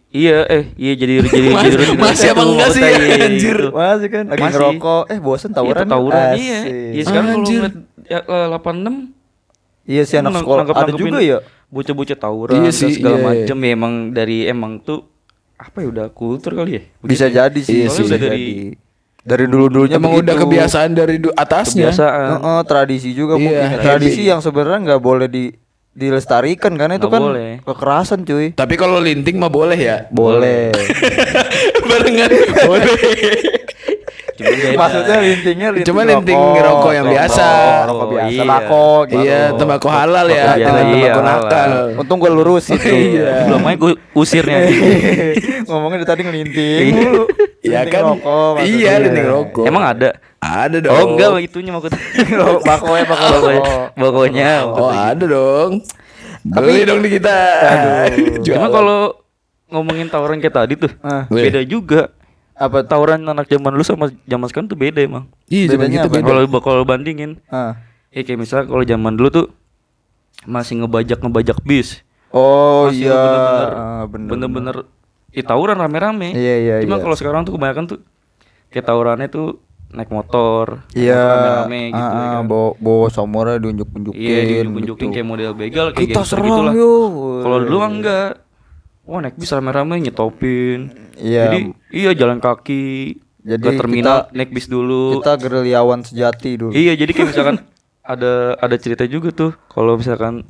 iya 0.09 0.47
eh 0.47 0.71
iya 0.73 0.95
jadi 0.95 1.19
jadi 1.21 1.47
Masih- 1.49 1.63
jadi 1.65 1.75
rutinitas 1.77 2.07
masih 2.07 2.23
itu 2.23 2.31
apa 2.31 2.43
enggak 2.45 2.69
sih, 2.71 2.81
iya, 2.81 3.15
anjir? 3.21 3.57
gitu. 3.59 3.67
Masih 3.69 4.07
kan 4.07 4.23
lagi 4.25 4.39
Masih. 4.39 4.53
ngerokok, 4.55 5.03
eh 5.05 5.19
bosen 5.19 5.51
tawuran. 5.51 5.83
Iya, 5.83 5.91
tawuran 5.91 6.23
Asik. 6.31 6.39
iya. 6.39 6.59
Iya 6.89 7.03
sekarang 7.03 7.27
kalau 7.27 7.43
ngeliat 7.43 7.73
ya, 8.07 8.19
eh, 8.23 8.47
86 8.47 9.18
Iya 9.89 10.03
sih 10.05 10.15
anak 10.15 10.37
sekolah 10.37 10.69
ada 10.69 10.93
juga 10.93 11.17
ya. 11.17 11.41
Bocah-bocah 11.67 12.13
tawuran 12.15 12.53
Iya 12.55 12.69
dan 12.69 12.73
sih, 12.75 12.93
segala 12.93 13.17
iya. 13.17 13.25
macam 13.25 13.57
ya 13.57 13.69
emang 13.71 13.93
dari 14.09 14.37
emang 14.45 14.71
tuh 14.79 15.05
apa 15.55 15.81
ya 15.81 15.87
udah 15.89 16.05
kultur 16.09 16.53
kali 16.53 16.71
ya? 16.71 16.81
Bisa 16.99 17.25
jadi 17.27 17.59
sih, 17.59 17.73
Iya 17.75 17.87
bisa 17.87 17.95
sih. 17.95 18.05
Udah 18.05 18.19
jadi. 18.19 18.29
dari- 18.29 18.77
Dari 19.19 19.45
dulu-dulunya 19.45 19.99
Emang 19.99 20.15
udah 20.15 20.31
begitu. 20.31 20.43
kebiasaan 20.47 20.91
dari 20.91 21.19
du- 21.19 21.35
atasnya. 21.35 21.91
Kebiasaan. 21.91 22.29
Heeh, 22.39 22.59
tradisi 22.63 23.09
juga 23.11 23.35
Iya, 23.35 23.43
mungkin. 23.43 23.67
Tradisi 23.79 24.21
yang 24.23 24.39
sebenarnya 24.39 24.79
nggak 24.87 25.01
boleh 25.03 25.27
di 25.27 25.51
dilestarikan 25.91 26.71
karena 26.73 26.95
itu 26.95 27.03
Nggak 27.03 27.11
kan 27.11 27.21
boleh. 27.27 27.51
kekerasan 27.61 28.19
cuy. 28.23 28.47
Tapi 28.53 28.73
kalau 28.73 28.97
linting 28.97 29.35
mah 29.35 29.51
boleh 29.51 29.75
ya. 29.75 30.07
Boleh. 30.07 30.71
Barengan 31.89 32.31
boleh. 32.63 32.95
Maksudnya 34.79 35.17
lintingnya 35.19 35.67
linting 35.71 35.87
Cuma 35.87 36.01
linting 36.01 36.39
rokok 36.39 36.91
yang 36.91 37.05
biasa. 37.05 37.47
Rokok 37.85 38.07
biasa, 38.09 38.31
Iya. 38.31 38.43
bako 38.45 38.85
gitu. 39.05 39.19
Iya, 39.19 39.41
tembakau 39.53 39.89
halal 39.89 40.25
ya, 40.25 40.35
Tembakau 40.45 40.59
jangan 40.59 40.83
tembakau 40.85 40.99
iya, 41.21 41.29
nakal. 41.29 41.69
Untung 41.97 42.17
gue 42.17 42.31
lurus 42.31 42.65
itu. 42.75 42.87
Iya. 42.87 43.31
Belum 43.45 43.61
aja 43.61 43.75
gue 43.75 43.91
usirnya. 44.13 44.59
Ngomongnya 45.67 45.97
dari 45.97 46.07
tadi 46.07 46.21
ngelinting 46.23 46.85
mulu. 46.95 47.23
Iya 47.59 47.79
Linting 47.83 47.91
kan? 47.91 48.03
rokok. 48.15 48.53
Iya, 48.61 48.91
linting 48.99 49.27
rokok. 49.27 49.65
Emang 49.65 49.83
ada? 49.85 50.09
Ada 50.39 50.77
dong. 50.79 50.95
Oh 50.95 51.03
enggak 51.11 51.29
itunya 51.43 51.71
maksudnya. 51.71 51.99
bako 52.63 52.91
ya 52.93 53.03
bako 53.03 53.23
Pokoknya, 53.27 53.51
rokok. 53.51 53.93
pokoknya. 53.99 54.49
Oh, 54.65 54.89
ada 54.89 55.25
dong. 55.25 55.71
Beli 56.41 56.81
dong 56.87 56.99
di 57.03 57.09
kita. 57.11 57.37
Aduh. 57.59 58.39
Cuma 58.39 58.71
kalau 58.71 58.99
ngomongin 59.67 60.07
tawuran 60.07 60.39
kayak 60.39 60.55
tadi 60.55 60.73
tuh, 60.73 60.89
Ah. 60.99 61.27
beda 61.27 61.61
juga. 61.61 62.09
Apa? 62.59 62.83
Tawuran 62.83 63.23
anak 63.23 63.47
zaman 63.47 63.71
dulu 63.71 63.81
sama 63.81 64.05
zaman 64.27 64.45
sekarang 64.45 64.67
tuh 64.67 64.75
beda 64.75 64.99
emang. 64.99 65.31
Iya, 65.47 65.73
zaman 65.73 65.87
kita 65.87 66.05
apa? 66.05 66.15
beda. 66.19 66.27
Kalau 66.27 66.43
kalau 66.59 66.83
bandingin, 66.83 67.39
Ah. 67.47 67.79
ya 68.11 68.21
kayak 68.21 68.35
misalnya 68.37 68.67
kalau 68.67 68.83
zaman 68.83 69.15
dulu 69.15 69.29
tuh 69.29 69.45
masih 70.43 70.75
ngebajak 70.77 71.19
ngebajak 71.19 71.57
bis. 71.63 72.03
Oh 72.29 72.87
Masih 72.87 73.07
iya. 73.07 73.15
bener-bener 73.15 73.69
Ah, 73.73 74.03
bener. 74.05 74.29
bener-bener 74.29 74.75
ya, 75.31 75.41
tawuran 75.41 75.75
rame-rame. 75.75 76.29
Iya, 76.31 76.55
iya, 76.59 76.75
Cuma 76.83 76.95
iya. 76.95 77.01
kalau 77.01 77.15
sekarang 77.15 77.41
tuh 77.41 77.55
kebanyakan 77.55 77.85
tuh 77.87 77.99
kayak 78.69 78.85
tawurannya 78.85 79.27
tuh 79.27 79.57
naik 79.89 80.11
motor, 80.11 80.85
Iya. 80.93 81.17
rame-rame 81.17 81.81
gitu 81.89 81.97
ah, 81.97 82.11
ya 82.11 82.21
ah, 82.21 82.31
kan. 82.35 82.43
bawa 82.45 82.69
bawa 82.77 83.07
samurnya 83.09 83.57
diunjuk-unjukin. 83.57 84.19
Iya, 84.19 84.39
diunjuk-unjukin 84.61 85.07
gitu. 85.07 85.15
kayak 85.15 85.25
model 85.25 85.51
begal 85.55 85.87
kayak 85.89 85.99
Kita 86.05 86.21
gangster 86.21 86.37
serang 86.37 86.45
gitulah. 86.45 86.73
yuk. 86.75 87.39
Kalau 87.41 87.57
dulu 87.63 87.77
enggak. 87.81 88.31
Wah 89.09 89.25
naik 89.25 89.41
bis 89.41 89.49
rame-rame 89.49 89.97
nyetopin. 89.97 90.93
Iya. 91.17 91.49
Jadi 91.49 91.59
iya 91.89 92.13
jalan 92.13 92.37
kaki. 92.37 93.17
Jadi 93.41 93.65
ke 93.65 93.71
terminal 93.73 94.29
kita- 94.29 94.37
naik 94.37 94.51
bis 94.53 94.69
dulu. 94.69 95.17
Kita 95.17 95.33
gerilyawan 95.41 96.05
sejati 96.05 96.61
dulu. 96.61 96.71
Iya 96.77 96.93
jadi 96.93 97.09
kayak 97.09 97.29
misalkan 97.33 97.57
ada 98.13 98.53
ada 98.61 98.75
cerita 98.77 99.09
juga 99.09 99.33
tuh 99.33 99.57
kalau 99.65 99.97
misalkan 99.97 100.45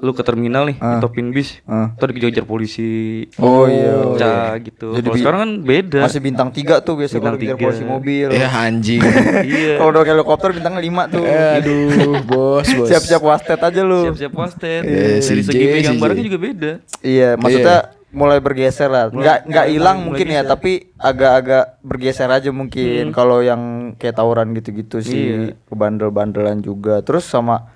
lu 0.00 0.10
ke 0.10 0.20
terminal 0.20 0.64
nih 0.64 0.76
Ah. 0.78 0.96
nyetopin 0.96 1.28
bis, 1.28 1.58
Ah. 1.64 1.90
ntar 1.92 2.10
dikejar 2.10 2.42
polisi. 2.42 3.24
Oh 3.36 3.64
iya. 3.64 4.14
Cah 4.14 4.54
gitu. 4.58 4.92
Jadi 4.92 5.02
Kalau 5.02 5.14
bi- 5.14 5.20
sekarang 5.20 5.40
kan 5.40 5.52
beda. 5.60 6.00
Masih 6.02 6.20
bintang 6.20 6.48
tiga 6.50 6.78
tuh 6.78 6.94
biasa 6.96 7.14
Bintang 7.14 7.36
tiga. 7.36 7.54
polisi 7.54 7.82
mobil. 7.82 8.26
Ya 8.28 8.48
anjing. 8.48 9.02
iya. 9.44 9.74
Kalau 9.76 9.90
udah 9.90 10.02
helikopter 10.04 10.50
bintangnya 10.50 10.80
lima 10.80 11.06
tuh. 11.06 11.22
Aduh, 11.22 11.88
bos, 12.30 12.64
bos. 12.64 12.86
Siap-siap 12.86 13.20
wasted 13.20 13.58
aja 13.58 13.80
lu. 13.80 14.06
Siap-siap 14.06 14.32
wasted. 14.32 14.82
Iya, 14.82 15.18
Dari 15.18 15.42
si 15.42 15.42
segi 15.44 15.94
barangnya 15.94 16.24
juga 16.24 16.38
beda. 16.38 16.72
Iya, 17.00 17.28
maksudnya 17.34 17.78
mulai 18.08 18.38
bergeser 18.38 18.88
lah. 18.88 19.04
Nggak 19.08 19.38
nggak 19.44 19.66
hilang 19.68 19.96
mulai 19.98 20.06
mungkin 20.08 20.26
ya, 20.28 20.40
geser. 20.40 20.50
tapi 20.50 20.72
agak-agak 20.96 21.64
bergeser 21.82 22.28
aja 22.28 22.50
mungkin. 22.50 23.10
Kalau 23.10 23.38
yang 23.40 23.60
kayak 23.94 24.14
tawuran 24.14 24.54
gitu-gitu 24.54 24.98
sih, 24.98 25.24
Iya. 25.52 25.58
kebandel-bandelan 25.68 26.58
juga. 26.58 27.00
Terus 27.00 27.22
sama 27.22 27.68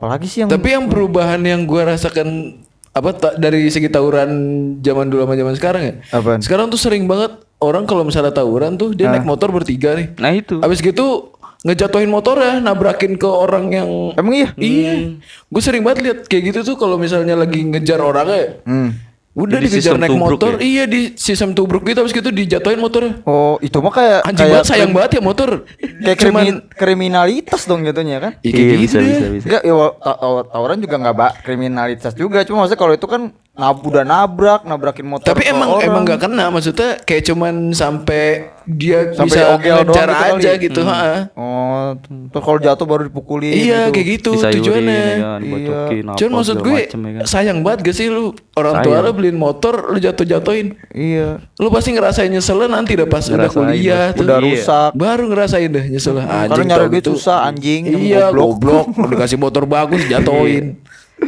apalagi 0.00 0.24
sih 0.24 0.40
yang 0.40 0.48
Tapi 0.48 0.68
yang 0.72 0.88
perubahan 0.88 1.36
yang 1.44 1.68
gua 1.68 1.92
rasakan 1.92 2.56
apa 2.90 3.12
ta- 3.12 3.36
dari 3.36 3.68
segi 3.68 3.86
tawuran 3.86 4.32
zaman 4.80 5.12
dulu 5.12 5.28
sama 5.28 5.36
zaman 5.36 5.54
sekarang 5.54 5.82
ya? 5.84 5.94
Apaan? 6.08 6.40
Sekarang 6.40 6.72
tuh 6.72 6.80
sering 6.80 7.04
banget 7.04 7.36
orang 7.60 7.84
kalau 7.84 8.02
misalnya 8.02 8.32
tawuran 8.32 8.80
tuh 8.80 8.96
dia 8.96 9.12
naik 9.12 9.28
motor 9.28 9.52
bertiga 9.52 9.92
nih. 9.92 10.16
Nah 10.16 10.32
itu. 10.32 10.56
Habis 10.58 10.80
gitu 10.80 11.28
ngejatuhin 11.60 12.08
motornya, 12.08 12.56
nabrakin 12.58 13.20
ke 13.20 13.28
orang 13.28 13.68
yang 13.68 14.16
Emang 14.16 14.32
iya? 14.32 14.48
Iya. 14.56 15.20
Gue 15.46 15.60
sering 15.60 15.84
banget 15.84 16.00
lihat 16.00 16.18
kayak 16.24 16.56
gitu 16.56 16.72
tuh 16.72 16.76
kalau 16.80 16.96
misalnya 16.96 17.36
lagi 17.36 17.60
ngejar 17.60 18.00
orangnya. 18.00 18.64
Hmm. 18.64 18.96
Udah 19.30 19.62
Jadi 19.62 19.70
dikejar 19.70 19.94
naik 19.94 20.10
motor, 20.12 20.58
ya? 20.58 20.60
iya 20.60 20.84
di 20.90 21.14
sistem 21.14 21.54
tubruk 21.54 21.86
gitu 21.86 22.02
habis 22.02 22.10
gitu 22.10 22.34
dijatuhin 22.34 22.82
motornya. 22.82 23.22
Oh, 23.22 23.62
itu 23.62 23.78
mah 23.78 23.94
kayak 23.94 24.18
Anjing 24.26 24.34
kayak 24.36 24.50
banget 24.52 24.66
sayang 24.66 24.90
banget 24.90 25.10
ya 25.14 25.22
motor. 25.22 25.50
Kayak 25.78 26.18
Cuman 26.18 26.42
krimin- 26.42 26.62
kriminalitas 26.68 27.62
dong 27.62 27.86
jatuhnya 27.86 28.18
kan? 28.18 28.32
Ya, 28.42 28.50
kayak 28.50 28.58
Iya, 28.58 28.74
gitu 28.74 28.82
bisa, 28.82 28.96
deh. 28.98 29.06
bisa, 29.06 29.26
bisa. 29.30 29.44
Enggak, 29.46 29.62
ya, 29.62 29.74
tawuran 30.50 30.78
juga 30.82 30.96
nggak 30.98 31.14
bak 31.14 31.32
kriminalitas 31.40 32.12
juga. 32.12 32.42
Cuma 32.42 32.66
maksudnya 32.66 32.80
kalau 32.80 32.92
itu 32.92 33.06
kan 33.06 33.22
nab 33.52 33.76
udah 33.78 34.02
nabrak, 34.02 34.62
nabrakin 34.62 35.04
motor. 35.04 35.26
Tapi 35.26 35.44
emang 35.44 35.68
orang. 35.70 35.84
emang 35.84 36.02
gak 36.04 36.20
kena 36.22 36.48
maksudnya 36.48 36.96
kayak 36.98 37.22
cuman 37.24 37.54
sampai 37.70 38.48
dia 38.64 39.10
Sampai 39.10 39.26
bisa 39.26 39.40
ogel 39.52 39.76
doang 39.82 39.84
ngejar 39.84 40.06
gitu 40.06 40.14
kali. 40.14 40.30
aja 40.32 40.50
gitu, 40.56 40.80
ha. 40.82 41.02
Oh, 41.34 41.88
terus 42.30 42.40
kalau 42.40 42.58
jatuh 42.58 42.86
baru 42.86 43.02
dipukulin. 43.04 43.50
Iya 43.50 43.80
gitu. 43.82 43.92
kayak 43.92 44.06
gitu 44.08 44.30
Disayurin, 44.32 44.56
tujuannya. 44.56 44.96
ya 44.96 45.16
kan, 45.18 45.40
apa, 45.42 46.14
Cuman 46.14 46.32
maksud 46.32 46.56
gue 46.56 46.72
macem, 46.78 47.00
ya 47.02 47.10
kan. 47.12 47.24
sayang 47.26 47.58
banget 47.60 47.78
gak 47.84 47.96
sih 47.96 48.06
lu 48.06 48.24
orang 48.54 48.74
tua 48.80 48.94
Sayang. 48.94 49.04
lu 49.04 49.10
beliin 49.12 49.36
motor 49.36 49.74
lu 49.90 49.98
jatuh-jatuhin. 49.98 50.66
Iya. 50.90 51.28
Lu 51.58 51.68
pasti 51.68 51.90
ngerasain 51.90 52.30
nyesel 52.30 52.60
nanti 52.62 52.94
udah 52.94 53.08
pas 53.08 53.24
udah 53.26 53.50
kuliah 53.50 54.04
tuh. 54.12 54.24
Udah 54.24 54.38
Iya. 54.38 54.46
rusak. 54.46 54.90
Baru 54.94 55.24
ngerasain 55.26 55.68
deh 55.68 55.84
nyesel 55.86 56.16
Karena 56.16 56.46
anjing 56.46 56.64
nyari 56.64 56.78
tau 56.78 56.88
duit 56.88 57.02
gitu. 57.02 57.10
susah 57.14 57.38
anjing. 57.44 57.82
Iya 57.90 58.30
goblok. 58.30 58.86
goblok 58.86 58.86
Udah 59.02 59.10
dikasih 59.18 59.36
motor 59.36 59.66
bagus 59.66 60.00
jatuhin. 60.06 60.80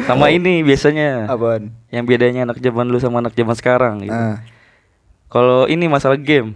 Sama 0.02 0.28
ini 0.28 0.60
biasanya. 0.60 1.26
Apaan? 1.26 1.70
Yang 1.88 2.04
bedanya 2.06 2.40
anak 2.44 2.58
zaman 2.58 2.84
dulu 2.84 2.98
sama 2.98 3.20
anak 3.20 3.32
zaman 3.32 3.54
sekarang 3.54 3.94
gitu. 4.00 4.12
Ah. 4.12 4.42
Kalau 5.26 5.64
ini 5.64 5.86
masalah 5.86 6.16
game. 6.16 6.52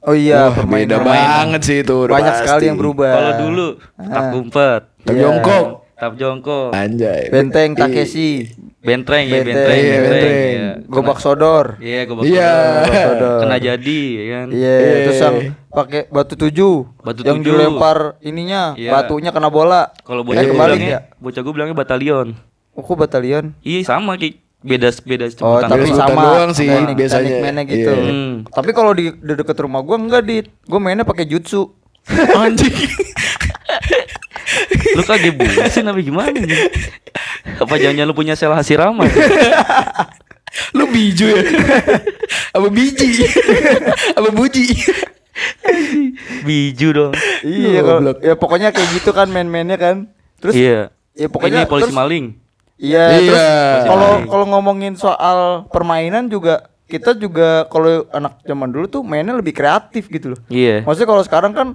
Oh 0.00 0.14
iya, 0.14 0.48
Wah, 0.48 0.54
permainan- 0.56 0.86
beda 0.86 0.96
permainan. 1.02 1.30
banget 1.36 1.60
sih 1.62 1.76
itu. 1.82 1.94
udah 2.00 2.14
Banyak 2.14 2.30
pasti. 2.32 2.42
sekali 2.44 2.64
yang 2.64 2.78
berubah. 2.78 3.10
Kalau 3.10 3.32
dulu 3.40 3.66
tak 3.96 4.22
Ah. 4.22 4.32
umpet, 4.32 4.82
Tak 5.02 5.12
Iya. 5.12 5.22
jongkok. 5.22 5.66
tap 5.96 6.12
jongkok, 6.14 6.68
Anjay. 6.72 7.22
Benteng 7.26 7.70
Iya. 7.72 7.80
Takeshi. 7.82 8.30
bentreng 8.78 9.24
ya, 9.24 9.40
Benteng, 9.40 9.50
iya, 9.74 9.96
bentreng. 9.96 10.04
benteng. 10.04 10.34
iya. 10.52 10.70
Gobak 10.86 11.18
sodor. 11.18 11.66
Iya, 11.80 12.00
gobak 12.04 12.22
Iya. 12.22 12.52
sodor. 13.02 13.38
Kena 13.40 13.56
jadi 13.58 14.00
ya 14.06 14.24
kan. 14.30 14.46
Iya, 14.48 14.74
Iya. 14.76 14.94
terus 15.02 15.18
yang 15.18 15.36
pakai 15.68 16.00
batu 16.06 16.34
tujuh, 16.36 16.74
Batu 17.00 17.20
yang 17.20 17.40
tujuh. 17.40 17.50
dilempar 17.50 17.98
ininya, 18.20 18.74
Iya. 18.74 18.92
batunya 18.92 19.30
kena 19.30 19.48
bola. 19.48 19.90
Kalau 20.00 20.20
Eh, 20.20 20.26
bocah 20.28 20.38
gue 20.38 20.52
kebalik 20.52 20.78
bilangnya, 20.78 21.00
ya. 21.02 21.18
bocah 21.18 21.40
gue 21.40 21.52
bilangnya 21.52 21.74
batalion. 21.74 22.28
Oh, 22.76 22.84
kok 22.84 22.94
batalion? 22.94 23.56
Iya 23.64 23.88
sama 23.88 24.20
kayak 24.20 24.36
beda 24.60 24.88
beda 25.00 25.24
Oh, 25.40 25.62
tapi 25.62 25.88
sama 25.88 26.20
doang 26.20 26.50
sih 26.52 26.66
teknik, 26.66 26.96
biasanya. 26.98 27.22
teknik 27.24 27.40
mainnya 27.40 27.62
gitu. 27.64 27.88
Iya. 27.88 28.10
Hmm. 28.12 28.32
Tapi 28.46 28.70
kalau 28.70 28.92
di, 28.92 29.14
di 29.14 29.32
deket 29.32 29.56
rumah 29.56 29.80
gua 29.80 29.96
enggak 29.96 30.22
dit, 30.22 30.46
gua 30.64 30.76
mainnya 30.76 31.08
pakai 31.08 31.24
jutsu. 31.24 31.72
Anjing. 32.38 32.76
lu 34.96 35.02
kagak 35.02 35.34
busin 35.36 35.88
apa 35.88 36.00
gimana 36.00 36.32
nih? 36.32 36.70
Apa 37.58 37.74
jangan 37.76 38.06
lu 38.06 38.14
punya 38.14 38.36
sel 38.36 38.52
Hashirama? 38.52 39.04
Lu 40.72 40.88
biju 40.88 41.26
ya? 41.28 41.42
Apa 42.54 42.68
biji? 42.68 43.26
Apa 44.16 44.28
buji? 44.32 44.64
Biju 46.42 46.88
dong. 46.92 47.12
iya, 47.44 47.80
kalau- 47.84 48.16
ya 48.20 48.34
pokoknya 48.36 48.68
kayak 48.72 48.88
gitu 48.96 49.10
kan 49.12 49.28
main-mainnya 49.28 49.76
kan. 49.76 50.08
Terus 50.40 50.54
iya. 50.56 50.88
ya 51.12 51.28
pokoknya 51.28 51.64
ini 51.64 51.68
polisi 51.68 51.90
terus- 51.90 51.98
maling. 51.98 52.45
Iya, 52.76 53.04
Iya. 53.16 53.24
terus 53.24 53.44
kalau 53.88 54.10
kalau 54.28 54.44
ngomongin 54.52 54.94
soal 54.94 55.64
permainan 55.72 56.28
juga 56.28 56.68
kita 56.86 57.16
juga 57.16 57.66
kalau 57.66 58.06
anak 58.12 58.44
zaman 58.44 58.68
dulu 58.70 58.86
tuh 58.86 59.02
mainnya 59.02 59.34
lebih 59.34 59.52
kreatif 59.52 60.06
gitu 60.06 60.36
loh. 60.36 60.40
Iya. 60.46 60.84
Maksudnya 60.86 61.08
kalau 61.08 61.22
sekarang 61.24 61.52
kan 61.52 61.68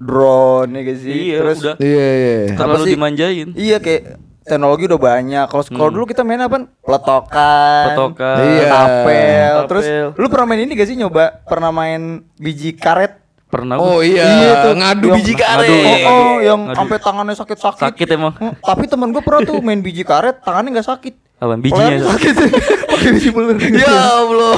drone 0.00 0.70
ya 0.72 0.82
guys 0.82 1.00
sih. 1.04 1.12
Iya, 1.12 1.36
Terus 1.44 1.58
udah 1.60 1.74
Iya 1.76 2.08
iya. 2.08 2.36
terlalu 2.56 2.84
dimanjain. 2.88 3.48
Iya 3.52 3.76
kayak 3.78 4.02
teknologi 4.40 4.88
udah 4.88 5.00
banyak. 5.02 5.44
Kalau 5.46 5.64
kalau 5.68 5.90
dulu 5.92 6.04
kita 6.08 6.22
main 6.24 6.40
apa? 6.40 6.56
Peletokan. 6.80 7.84
Petokan. 7.92 8.36
Iya. 8.40 8.68
Tapel. 8.70 9.54
Terus 9.68 9.84
lu 10.16 10.26
pernah 10.32 10.46
main 10.48 10.60
ini 10.64 10.72
gak 10.72 10.88
sih 10.88 10.96
nyoba 10.96 11.44
pernah 11.44 11.68
main 11.70 12.24
biji 12.40 12.72
karet? 12.72 13.20
Pernah 13.50 13.76
Oh 13.76 13.98
gua- 13.98 14.06
iya, 14.06 14.62
tuh, 14.62 14.74
ngadu 14.74 15.06
yang- 15.06 15.18
biji 15.18 15.32
ngadu, 15.32 15.42
karet. 15.42 15.66
iya. 15.68 16.06
Oh, 16.06 16.14
oh 16.14 16.36
yang 16.38 16.60
Ngadu. 16.64 16.78
sampai 16.78 16.96
tangannya 16.96 17.34
sakit-sakit. 17.34 17.82
Sakit 17.82 18.08
emang. 18.08 18.32
Hmm, 18.32 18.54
tapi 18.56 18.84
temen 18.86 19.10
gue 19.10 19.20
pernah 19.20 19.42
tuh 19.42 19.58
main 19.58 19.80
biji 19.80 20.02
karet, 20.02 20.38
tangannya 20.38 20.70
nggak 20.72 20.86
sakit. 20.88 21.14
Apaan? 21.36 21.58
Bijinya 21.58 21.82
Pelernya 21.90 22.06
sakit. 22.06 22.34
Pakai 22.86 23.10
biji 23.10 23.30
peler. 23.32 23.56
Ya 23.74 23.90
Allah. 24.14 24.54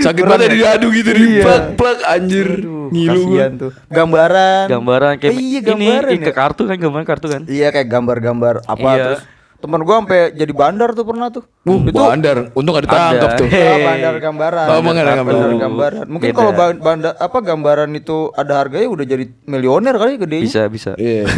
Sakit 0.00 0.22
banget 0.22 0.40
ya 0.40 0.50
diadu 0.50 0.86
gitu 0.90 1.10
di 1.10 1.24
Iya. 1.32 1.42
plak 1.42 1.64
plak 1.74 1.98
anjir. 2.04 2.48
Aduh, 2.56 2.88
Ngilu 2.88 3.20
kasihan 3.26 3.50
tuh. 3.58 3.70
Gambaran. 3.86 4.64
gambaran 4.68 5.12
kayak 5.16 5.32
Eh, 5.32 5.40
iya, 5.40 5.58
ini 5.58 5.66
gambaran 5.66 6.08
kayak 6.08 6.22
ke 6.22 6.30
ya. 6.30 6.36
kartu 6.36 6.62
kan 6.62 6.76
gambaran 6.78 7.04
kartu 7.04 7.26
kan. 7.26 7.42
Iya 7.46 7.68
kayak 7.68 7.88
gambar-gambar 7.90 8.54
apa 8.62 8.88
Iya. 8.88 9.02
terus 9.02 9.20
temen 9.62 9.80
gua 9.80 10.02
sampai 10.02 10.34
jadi 10.34 10.50
bandar 10.50 10.90
tuh 10.90 11.04
pernah 11.04 11.30
tuh. 11.30 11.46
Uh, 11.62 11.78
itu 11.80 11.94
bandar. 11.94 12.50
Untung 12.52 12.74
gak 12.74 12.84
ditangkap 12.84 13.14
Ada. 13.24 13.38
tuh. 13.38 13.46
Ah, 13.46 13.78
bandar 13.80 14.14
gambaran. 14.18 14.66
Oh, 14.66 14.76
emang 14.76 14.94
ada 14.94 15.02
Bandar 15.14 15.16
gambaran. 15.16 15.56
gambaran. 15.56 16.04
Mungkin 16.10 16.28
Beda. 16.28 16.36
kalau 16.36 16.52
ba- 16.52 16.74
bandar 16.76 17.12
apa 17.16 17.38
gambaran 17.38 17.90
itu 17.92 18.16
ada 18.32 18.52
harganya 18.56 18.88
udah 18.88 19.06
jadi 19.06 19.24
milioner 19.44 19.94
kali 19.94 20.18
gede. 20.18 20.38
Bisa 20.42 20.66
bisa. 20.66 20.92
Iya. 20.94 21.30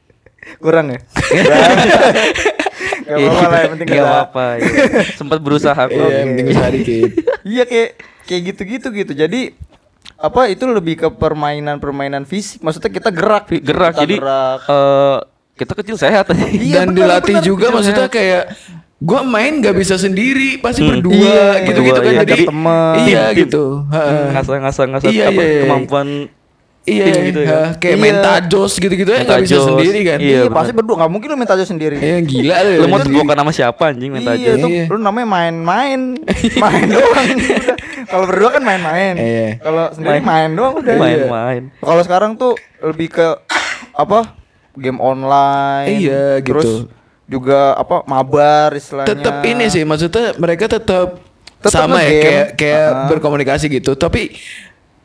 Kurang 0.64 0.90
ya? 0.90 0.98
Gak 3.02 3.18
apa-apa 3.18 3.44
lah, 3.44 3.58
yang 3.60 3.72
penting 3.74 3.88
Gak 3.88 3.98
ada. 3.98 4.06
apa-apa. 4.08 4.44
iya. 4.56 4.72
Sempat 5.12 5.38
berusaha 5.38 5.82
kok. 5.82 5.92
Iya, 5.92 6.06
yang 6.16 6.28
penting 6.32 6.46
usaha 6.48 6.68
dikit. 6.70 7.10
Iya 7.42 7.66
kayak 7.66 7.88
kayak 8.22 8.42
gitu-gitu 8.46 8.88
gitu. 8.94 9.12
Jadi 9.16 9.40
apa 10.16 10.46
itu 10.46 10.62
lebih 10.64 10.94
ke 10.96 11.08
permainan-permainan 11.10 12.22
fisik. 12.22 12.62
Maksudnya 12.62 12.90
kita 12.92 13.10
gerak, 13.10 13.50
Gerak 13.50 13.92
Kita 13.92 14.00
jadi 14.00 14.14
gerak. 14.16 14.58
eh 14.64 15.18
kita 15.54 15.72
kecil 15.74 15.96
sehat 15.96 16.24
aja. 16.26 16.44
Iya, 16.44 16.74
Dan 16.82 16.86
benar, 16.90 16.98
dilatih 17.20 17.36
benar. 17.36 17.44
juga 17.44 17.66
maksudnya 17.70 18.08
kayak 18.08 18.42
gua 18.98 19.20
main 19.20 19.58
gak 19.58 19.74
bisa 19.74 19.94
sendiri, 19.96 20.56
pasti 20.56 20.80
Hmm. 20.80 20.90
berdua 20.92 21.14
Iya, 21.14 21.46
gitu-gitu 21.64 21.92
berdua, 21.94 22.06
kan 22.06 22.12
iya. 22.14 22.22
jadi 22.24 22.44
temen. 22.44 22.94
Iya 23.02 23.22
Tim, 23.26 23.38
gitu. 23.40 23.64
Heeh. 23.84 24.24
ngasah-ngasah 24.32 24.84
ngasah 24.88 25.08
Iya, 25.08 25.24
apa 25.26 25.36
iya, 25.36 25.48
iya. 25.48 25.62
kemampuan 25.62 26.08
Iya, 26.82 27.04
tim 27.06 27.22
gitu 27.24 27.40
ya. 27.40 27.60
kayak 27.76 27.94
Iya. 27.94 28.02
main 28.02 28.16
tajos 28.18 28.72
gitu-gitu 28.74 29.06
ya 29.06 29.22
nggak 29.22 29.38
bisa 29.40 29.54
Mentajos. 29.54 29.66
sendiri 29.70 30.00
kan. 30.02 30.18
Iya, 30.18 30.34
Iya, 30.36 30.50
pasti 30.50 30.72
berdua. 30.72 30.94
Nggak 30.98 31.10
mungkin 31.10 31.28
lu 31.28 31.36
minta 31.36 31.54
aja 31.54 31.62
sendiri. 31.62 31.94
Iya 31.96 32.18
gila 32.20 32.56
lu. 32.60 32.70
Lu 32.74 32.86
mau 32.88 32.98
tegokan 32.98 33.36
sama 33.36 33.52
siapa 33.52 33.82
anjing 33.88 34.10
main 34.10 34.22
Iya 34.24 34.52
tuh, 34.56 34.66
Iya. 34.66 34.84
lu 34.86 34.98
namanya 34.98 35.28
main-main, 35.28 36.00
main 36.62 36.84
doang. 36.88 37.26
Udah. 37.28 37.58
Kalau 38.10 38.24
berdua 38.26 38.50
kan 38.50 38.62
main-main. 38.62 39.14
Iya. 39.14 39.48
Kalau 39.58 39.84
sendiri 39.90 40.20
main 40.22 40.48
doang 40.52 40.74
udah. 40.76 40.94
Main-main. 40.96 41.62
Kalau 41.76 42.02
sekarang 42.02 42.30
tuh 42.34 42.54
lebih 42.80 43.10
ke 43.10 43.26
apa? 43.92 44.41
Game 44.74 44.98
online. 44.98 46.00
Iya, 46.00 46.40
gitu. 46.40 46.52
Terus 46.56 46.70
juga 47.24 47.72
apa? 47.74 48.04
Mabar 48.04 48.72
istilahnya. 48.72 49.08
tetap 49.08 49.40
ini 49.42 49.64
sih 49.66 49.82
maksudnya 49.82 50.36
mereka 50.36 50.68
tetap 50.68 51.20
Tetep 51.62 51.78
sama 51.78 52.02
ya 52.02 52.10
kayak 52.10 52.46
kayak 52.58 52.82
Ah. 52.84 53.06
berkomunikasi 53.06 53.70
gitu 53.70 53.94
tapi 53.94 54.34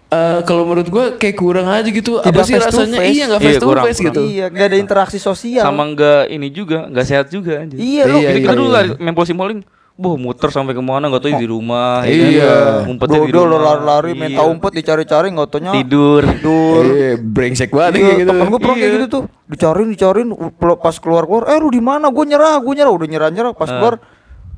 eh, 0.07 0.39
kalau 0.41 0.65
menurut 0.65 0.89
gua 0.89 1.05
kayak 1.13 1.35
kurang 1.35 1.67
aja 1.67 1.85
gitu 1.85 2.17
apa 2.17 2.33
Tidak 2.33 2.43
sih 2.43 2.55
face 2.55 2.65
to 2.65 2.77
rasanya 2.81 2.97
face. 2.97 3.13
iya 3.13 3.23
nggak 3.27 3.39
Iya, 3.39 3.47
face 3.47 3.59
to 3.59 3.67
kurang, 3.67 3.85
face 3.85 4.01
gitu 4.01 4.21
Iya, 4.25 4.45
gak 4.49 4.65
ada 4.65 4.77
interaksi 4.77 5.19
sosial. 5.21 5.61
Sama 5.61 5.83
enggak 5.85 6.21
ini 6.27 6.47
juga, 6.49 6.87
enggak 6.89 7.05
sehat 7.05 7.27
juga 7.29 7.61
anjing. 7.61 7.77
Iya, 7.77 8.03
lu 8.07 8.17
Iya, 8.17 8.27
Jadi 8.27 8.39
kita 8.41 8.49
iya, 8.49 8.57
dulu 8.57 8.67
iya. 8.67 8.75
lari 8.75 8.89
main 8.97 9.15
maling, 9.37 9.59
boh 9.97 10.13
muter 10.13 10.53
sampai 10.53 10.71
ke 10.71 10.79
mana 10.79 11.09
nggak 11.09 11.19
tahu 11.19 11.33
di 11.35 11.49
rumah. 11.49 12.05
ya 12.05 12.13
kan? 12.13 12.29
Iya. 12.29 12.53
Ngumpetnya 12.85 13.19
di 13.19 13.31
rumah. 13.33 13.57
lari-lari 13.59 14.11
main 14.13 14.29
Iya. 14.29 14.37
tahu 14.37 14.47
umpet 14.53 14.71
dicari-cari 14.77 15.27
nggak 15.33 15.49
taunya 15.49 15.71
Tidur. 15.73 16.21
tidur. 16.21 16.83
Iya, 16.85 17.11
brengsek 17.17 17.69
banget 17.73 17.91
Iya, 17.91 18.03
kayak 18.05 18.17
gitu 18.17 18.29
temen 18.29 18.47
gue 18.47 18.59
pernah 18.61 18.77
kayak 18.77 18.87
Iya. 18.87 18.97
gitu 19.01 19.07
tuh 19.09 19.23
dicariin 19.47 19.89
dicariin 19.89 20.29
pas 20.77 20.95
keluar 20.95 21.23
keluar 21.25 21.43
eh 21.49 21.57
lu 21.57 21.69
di 21.69 21.81
mana 21.81 22.07
gue 22.07 22.23
nyerah 22.23 22.55
gue 22.57 22.73
nyerah 22.73 22.93
udah 22.93 23.07
nyerah 23.09 23.29
nyerah 23.33 23.51
Ah. 23.51 23.57
pas 23.57 23.69
keluar 23.69 23.93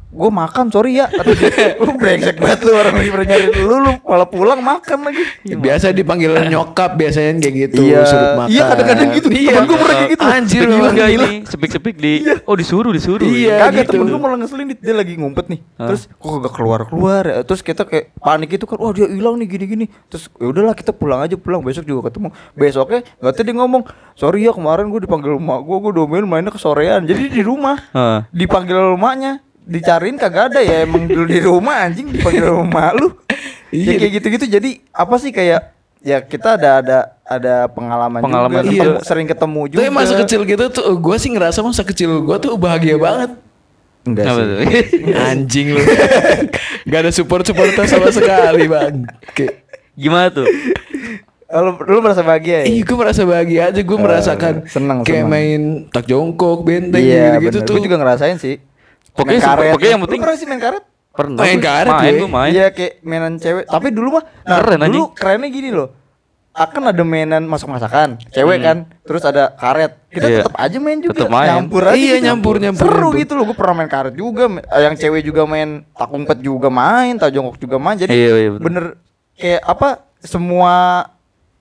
gue 0.09 0.29
makan 0.31 0.65
sorry 0.67 0.97
ya 0.97 1.05
kata 1.05 1.31
dia 1.31 1.49
lu 1.81 1.93
brengsek 1.93 2.35
banget 2.35 2.59
lu 2.61 2.73
orang 2.73 2.97
lagi 2.97 3.09
nyari 3.13 3.45
lu 3.55 3.75
lu 3.79 3.91
malah 4.01 4.25
pulang 4.25 4.57
makan 4.57 5.05
lagi 5.05 5.21
Ya, 5.41 5.53
biasa 5.53 5.93
dipanggil 5.93 6.33
nyokap 6.45 6.93
biasanya 6.93 7.37
kayak 7.37 7.53
gitu 7.69 7.81
Iya. 7.83 8.01
suruh 8.03 8.31
makan 8.35 8.49
Iya, 8.49 8.63
kadang-kadang 8.65 9.09
gitu. 9.13 9.27
iya 9.29 9.51
Temen 9.53 9.65
gua 9.65 9.77
pernah 9.77 9.95
kayak 9.95 10.09
gitu. 10.09 10.21
anjir 10.25 10.61
enggak 10.65 10.91
gila 10.91 11.05
ini 11.11 11.29
sepik-sepik 11.45 11.95
di 11.95 12.13
oh 12.43 12.55
disuruh 12.55 12.89
disuruh. 12.89 13.21
Iya. 13.23 13.55
kagak 13.61 13.85
gitu. 13.85 13.91
temen 13.95 14.07
gue 14.07 14.19
malah 14.19 14.37
ngeselin 14.39 14.67
dia, 14.71 14.93
lagi 14.93 15.13
ngumpet 15.13 15.45
nih 15.47 15.59
terus 15.79 16.01
kok 16.09 16.29
kagak 16.35 16.53
keluar 16.53 16.79
keluar 16.83 17.23
ya 17.23 17.39
terus 17.41 17.61
kita 17.61 17.85
kayak 17.85 18.09
panik 18.15 18.49
itu 18.51 18.65
kan 18.65 18.77
wah 18.77 18.89
dia 18.89 19.05
hilang 19.05 19.37
nih 19.37 19.47
gini 19.47 19.65
gini 19.67 19.85
terus 20.07 20.25
ya 20.33 20.45
udahlah 20.47 20.73
kita 20.73 20.89
pulang 20.89 21.21
aja 21.21 21.35
pulang 21.35 21.61
besok 21.61 21.85
juga 21.85 22.09
ketemu 22.09 22.27
besoknya 22.53 22.99
nggak 23.15 23.31
tahu 23.31 23.43
dia 23.43 23.55
ngomong 23.55 23.83
sorry 24.13 24.41
ya 24.41 24.51
kemarin 24.51 24.89
gue 24.89 24.99
dipanggil 24.99 25.37
rumah 25.37 25.57
gue 25.59 25.77
gue 25.79 25.91
domain 25.95 26.25
mainnya 26.25 26.49
kesorean 26.49 27.05
jadi 27.05 27.29
di 27.29 27.41
rumah 27.41 27.77
Heeh. 27.89 28.19
dipanggil 28.31 28.73
rumahnya 28.89 29.45
dicariin 29.69 30.17
kagak 30.17 30.49
ada 30.49 30.59
ya 30.59 30.81
emang 30.81 31.05
dulu 31.05 31.25
di 31.25 31.39
rumah 31.39 31.85
anjing 31.85 32.09
dipanggil 32.09 32.49
rumah 32.49 32.91
lu 32.91 33.13
Iya. 33.69 33.85
ya 33.85 33.93
kayak 33.95 34.11
gitu-gitu 34.15 34.45
jadi 34.49 34.69
apa 34.89 35.15
sih 35.15 35.29
kayak 35.29 35.61
ya 35.99 36.17
kita 36.19 36.57
ada 36.57 36.69
ada 36.79 36.97
ada 37.23 37.55
pengalaman, 37.67 38.17
Pengalaman 38.17 38.49
juga 38.59 38.65
juga. 38.65 38.81
ketemu- 38.81 39.01
sering 39.05 39.27
ketemu 39.27 39.61
juga 39.67 39.79
Tapi 39.79 39.89
masa 39.91 40.13
kecil 40.17 40.41
gitu 40.43 40.63
tuh 40.69 40.85
gue 40.91 41.15
sih 41.15 41.29
ngerasa 41.29 41.59
masa 41.61 41.83
kecil 41.83 42.09
gue 42.19 42.37
tuh 42.39 42.55
bahagia 42.55 42.97
banget 42.97 43.37
enggak 44.01 44.25
Apa 44.25 44.33
sih 44.33 44.45
tuh? 44.47 44.57
Anjing 45.29 45.67
lu 45.69 45.81
Gak 46.89 46.99
ada 46.99 47.11
support-support 47.11 47.69
sama 47.79 48.09
sekali 48.09 48.65
bang 48.65 49.05
Kayak 49.29 49.61
Gimana 49.93 50.27
tuh? 50.31 50.47
lu, 51.47 51.71
lu 51.79 51.97
merasa 51.99 52.21
bahagia 52.21 52.63
ya 52.63 52.65
Iya 52.67 52.81
gue 52.83 52.97
merasa 52.97 53.21
bahagia 53.23 53.61
aja 53.67 53.81
Gue 53.81 53.97
merasakan 53.99 54.53
seneng, 54.65 54.97
Kayak 55.01 55.13
seneng. 55.19 55.29
main 55.29 55.61
tak 55.89 56.05
jongkok 56.05 56.61
Benteng 56.61 56.97
iya 56.99 57.35
gitu-gitu 57.35 57.53
bener. 57.55 57.67
tuh 57.67 57.73
Gue 57.75 57.83
juga 57.85 57.97
ngerasain 57.97 58.37
sih 58.37 58.57
Pokoknya 59.11 59.35
Main 59.35 59.47
karet. 59.47 59.71
pokoknya 59.71 59.89
yang 59.89 59.99
Lu 59.99 60.05
penting 60.05 60.21
pernah 60.21 60.37
sih 60.37 60.47
main 60.47 60.61
karet 60.61 60.83
Pernah 61.09 61.41
Main 61.41 61.59
karet 61.59 61.91
main 61.91 62.05
gue. 62.07 62.19
gua 62.19 62.29
main. 62.31 62.51
Iya 62.51 62.65
kayak 62.69 62.93
mainan 63.01 63.33
cewek. 63.35 63.65
Tapi 63.65 63.87
dulu 63.89 64.07
mah 64.11 64.23
nah, 64.41 64.57
Keren, 64.57 64.77
dulu 64.79 64.85
anjing. 64.85 65.05
kerennya 65.13 65.49
gini 65.49 65.69
loh. 65.69 65.89
Akan 66.51 66.81
ada 66.83 67.03
mainan 67.03 67.43
masak-masakan, 67.45 68.19
cewek 68.27 68.59
kan, 68.59 68.77
terus 69.01 69.21
ada 69.21 69.53
karet. 69.53 69.95
Kita 70.07 70.21
Hmm. 70.21 70.29
Iya. 70.29 70.39
tetap 70.41 70.55
aja 70.57 70.77
main 70.77 70.99
juga, 70.99 71.13
Tetep 71.15 71.29
main. 71.29 71.49
nyampur 71.53 71.81
aja. 71.83 71.93
Iya, 71.93 72.13
gitu. 72.13 72.25
nyampur, 72.25 72.55
nyampur, 72.57 72.81
Seru 72.81 72.95
nyampur. 72.99 73.13
gitu 73.15 73.31
loh, 73.33 73.43
gue 73.45 73.55
pernah 73.55 73.75
main 73.75 73.87
karet 73.87 74.13
juga, 74.13 74.43
eh, 74.49 74.81
yang 74.81 74.93
cewek 74.93 75.21
juga 75.21 75.41
main 75.45 75.69
tak 75.89 76.09
umpet 76.09 76.37
juga 76.39 76.67
main, 76.67 77.15
tak 77.15 77.31
jongkok 77.31 77.57
juga 77.57 77.77
main. 77.77 77.95
Jadi 77.95 78.11
Iya, 78.11 78.33
iya, 78.35 78.49
bener. 78.51 78.61
bener 78.61 78.85
kayak 79.33 79.61
apa 79.63 79.87
semua 80.19 80.73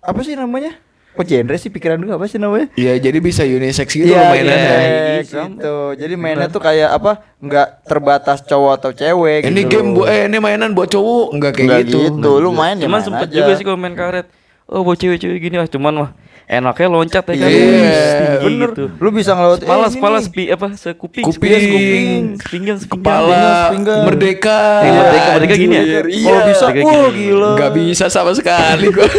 apa 0.00 0.21
sih 0.21 0.35
namanya? 0.35 0.73
Kok 1.18 1.26
genre 1.26 1.56
sih 1.56 1.66
pikiran 1.66 1.98
gue 1.98 2.14
apa 2.14 2.25
sih 2.25 2.38
namanya? 2.38 2.70
Iya, 2.72 2.94
jadi 3.00 3.18
bisa 3.18 3.42
unisex 3.42 3.90
gitu 3.90 4.06
Iya, 4.06 4.16
loh 4.16 4.26
mainannya. 4.30 4.54
iya, 4.54 4.78
Iya, 5.18 5.42
gitu. 5.50 5.76
Jadi 5.98 6.14
mainnya 6.14 6.46
tuh 6.46 6.62
kayak 6.62 6.94
apa? 6.94 7.12
Nggak 7.37 7.66
terbatas 7.84 8.38
cowok 8.40 8.72
atau 8.72 8.90
cewek. 8.92 9.42
Ini 9.42 9.60
gitu 9.60 9.70
game 9.75 9.88
loh. 9.90 9.94
bu 9.96 10.02
eh 10.06 10.25
ini 10.25 10.38
mainan 10.38 10.70
buat 10.70 10.87
cowok 10.87 11.26
enggak 11.32 11.52
kayak 11.52 11.66
Nggak 11.66 11.80
gitu. 11.84 11.98
gitu. 12.14 12.30
Lu 12.38 12.50
main 12.50 12.78
ya 12.78 12.87
Cuman 12.87 12.94
main 12.94 13.04
sempet 13.04 13.26
aja. 13.26 13.34
juga 13.37 13.50
sih 13.52 13.64
main 13.66 13.92
karet. 13.92 14.26
Oh, 14.64 14.87
buat 14.87 14.94
cewek-cewek 14.94 15.38
gini 15.40 15.56
ah, 15.56 15.66
cuman 15.66 15.92
mah 15.96 16.10
enaknya 16.46 16.87
loncat 16.87 17.25
ya 17.25 17.34
kan. 17.34 17.48
Iya, 17.50 17.58
tinggi 17.58 18.38
bener. 18.46 18.70
gitu. 18.70 18.84
Lu 18.94 19.08
bisa 19.10 19.30
ngelawat 19.32 19.58
Kepala, 19.58 19.82
eh, 19.82 19.90
kepala 19.90 20.16
ini. 20.16 20.25
sepi 20.25 20.42
apa 20.46 20.66
sekuping, 20.70 21.25
Kuping, 21.25 21.34
sepinggan, 21.34 21.60
sepinggan, 21.60 22.25
sepinggan, 22.38 22.76
sepinggan. 22.78 23.02
Kepala 23.02 24.04
merdeka. 24.06 24.60
Iya, 24.78 24.92
merdeka, 24.94 25.28
merdeka 25.34 25.54
gini 25.56 25.75
ya? 25.75 25.82
Iya. 25.82 26.00
Kalau 26.22 26.40
bisa, 26.46 26.62
wah 26.62 26.72
gini. 26.72 26.94
gila. 27.18 27.50
Gak 27.56 27.72
bisa 27.75 28.04
sama 28.06 28.30
sekali 28.32 28.87
gua. 28.88 29.08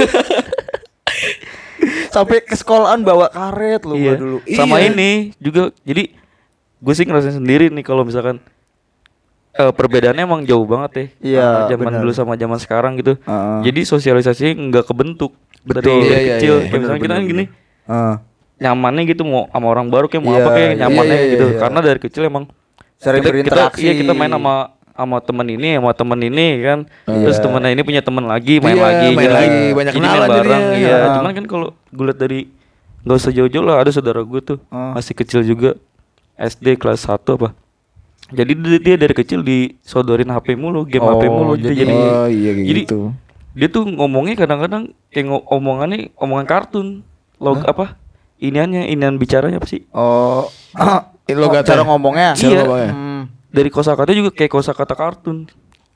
Sampai 2.10 2.42
ke 2.42 2.54
sekolahan 2.54 3.00
bawa 3.00 3.30
karet 3.30 3.82
lu 3.84 3.94
Iya. 3.94 4.04
gua 4.04 4.16
dulu. 4.18 4.38
Sama 4.50 4.76
Iya. 4.78 4.90
ini 4.90 5.10
juga 5.38 5.70
jadi 5.82 6.10
gue 6.80 6.94
sih 6.94 7.04
ngerasain 7.04 7.36
sendiri 7.36 7.70
nih 7.70 7.82
kalau 7.82 8.02
misalkan 8.02 8.42
eh, 9.52 9.70
perbedaannya 9.70 10.24
emang 10.24 10.42
jauh 10.44 10.64
banget 10.64 10.92
ya. 10.92 11.06
Iya, 11.20 11.48
Eh, 11.68 11.76
zaman 11.76 11.92
dulu 12.00 12.12
sama 12.12 12.34
zaman 12.34 12.58
sekarang 12.58 12.96
gitu. 12.96 13.18
Heeh. 13.20 13.58
Jadi 13.66 13.82
sosialisasi 13.84 14.46
nggak 14.56 14.86
kebentuk 14.86 15.36
Betul. 15.62 16.00
dari, 16.00 16.08
Iya, 16.08 16.18
iya, 16.18 16.36
kecil. 16.38 16.54
iya. 16.56 16.66
Kayak 16.66 16.80
misalnya 16.80 17.02
kita 17.02 17.14
kan 17.14 17.26
gini 17.26 17.44
Heeh. 17.86 18.16
nyamannya 18.60 19.04
gitu 19.06 19.22
mau 19.24 19.48
sama 19.50 19.68
orang 19.68 19.88
baru 19.88 20.06
kayak 20.08 20.24
mau 20.24 20.32
Iya, 20.32 20.40
apa 20.40 20.50
kayak 20.54 20.70
iya, 20.70 20.80
nyamannya 20.80 21.18
iya, 21.18 21.30
gitu. 21.30 21.46
iya. 21.50 21.60
Karena 21.60 21.80
dari 21.82 22.00
kecil 22.00 22.24
emang 22.24 22.46
Sering 22.96 23.20
kita, 23.20 23.30
berinteraksi. 23.32 23.80
Kita, 23.80 23.86
iya 23.86 23.94
kita 23.96 24.12
main 24.14 24.32
sama 24.32 24.54
sama 25.00 25.18
temen 25.20 25.48
ini 25.48 25.70
sama 25.74 25.92
temen 25.92 26.20
ini 26.22 26.48
kan 26.60 26.80
terus 27.06 27.38
Iya. 27.38 27.44
temennya 27.48 27.72
ini 27.72 27.82
punya 27.82 28.02
temen 28.02 28.24
lagi 28.24 28.60
main 28.60 28.74
Iya, 28.74 28.84
lagi 28.84 29.08
main 29.10 29.24
jadi- 29.24 29.34
lagi, 29.34 29.64
banyak 29.72 29.94
jadi 29.94 30.00
kenalan 30.04 30.20
main 30.22 30.36
bareng 30.36 30.64
iya 30.76 30.90
Heeh. 30.92 31.14
cuman 31.16 31.32
kan 31.34 31.46
kalau 31.46 31.68
gue 31.72 32.06
liat 32.06 32.18
dari 32.18 32.40
nggak 33.00 33.16
usah 33.16 33.32
jauh-jauh 33.32 33.64
lah 33.64 33.76
ada 33.78 33.90
saudara 33.90 34.20
gue 34.22 34.42
tuh 34.42 34.58
Heeh. 34.66 34.92
masih 34.94 35.14
kecil 35.14 35.42
juga 35.42 35.80
SD 36.36 36.76
kelas 36.76 37.04
1 37.04 37.16
apa 37.34 37.50
jadi 38.30 38.52
dia, 38.78 38.94
dari 38.96 39.12
kecil 39.12 39.42
disodorin 39.42 40.28
HP 40.28 40.54
mulu 40.54 40.84
game 40.84 41.02
HP 41.02 41.24
Oh, 41.26 41.34
mulu 41.34 41.52
gitu 41.56 41.72
jadi- 41.72 41.80
jadi 41.82 41.96
Oh 41.96 42.28
iya 42.28 42.52
kayak 42.54 42.68
jadi 42.68 42.82
gitu. 42.84 43.00
dia 43.52 43.68
tuh 43.68 43.84
ngomongnya 43.88 44.36
kadang-kadang 44.36 44.84
kayak 45.10 45.26
ngo- 45.26 45.46
omongannya 45.48 46.12
omongan 46.14 46.46
kartun 46.46 46.88
log 47.38 47.64
apa 47.64 47.96
iniannya 48.38 48.88
inian 48.88 49.16
bicaranya 49.16 49.58
apa 49.58 49.66
sih 49.66 49.82
Oh. 49.90 50.44
Ini 51.26 51.36
lo 51.36 51.46
Oh, 51.46 51.52
kata- 51.52 51.62
cara 51.68 51.82
ngomongnya. 51.84 52.34
Cara 52.34 52.50
Iya. 52.50 52.60
ngomongnya. 52.60 52.90
Hmm. 52.90 53.09
Dari 53.50 53.70
kosakata 53.70 54.12
juga 54.12 54.30
kayak 54.30 54.52
kosakata 54.52 54.94
kartun 54.94 55.50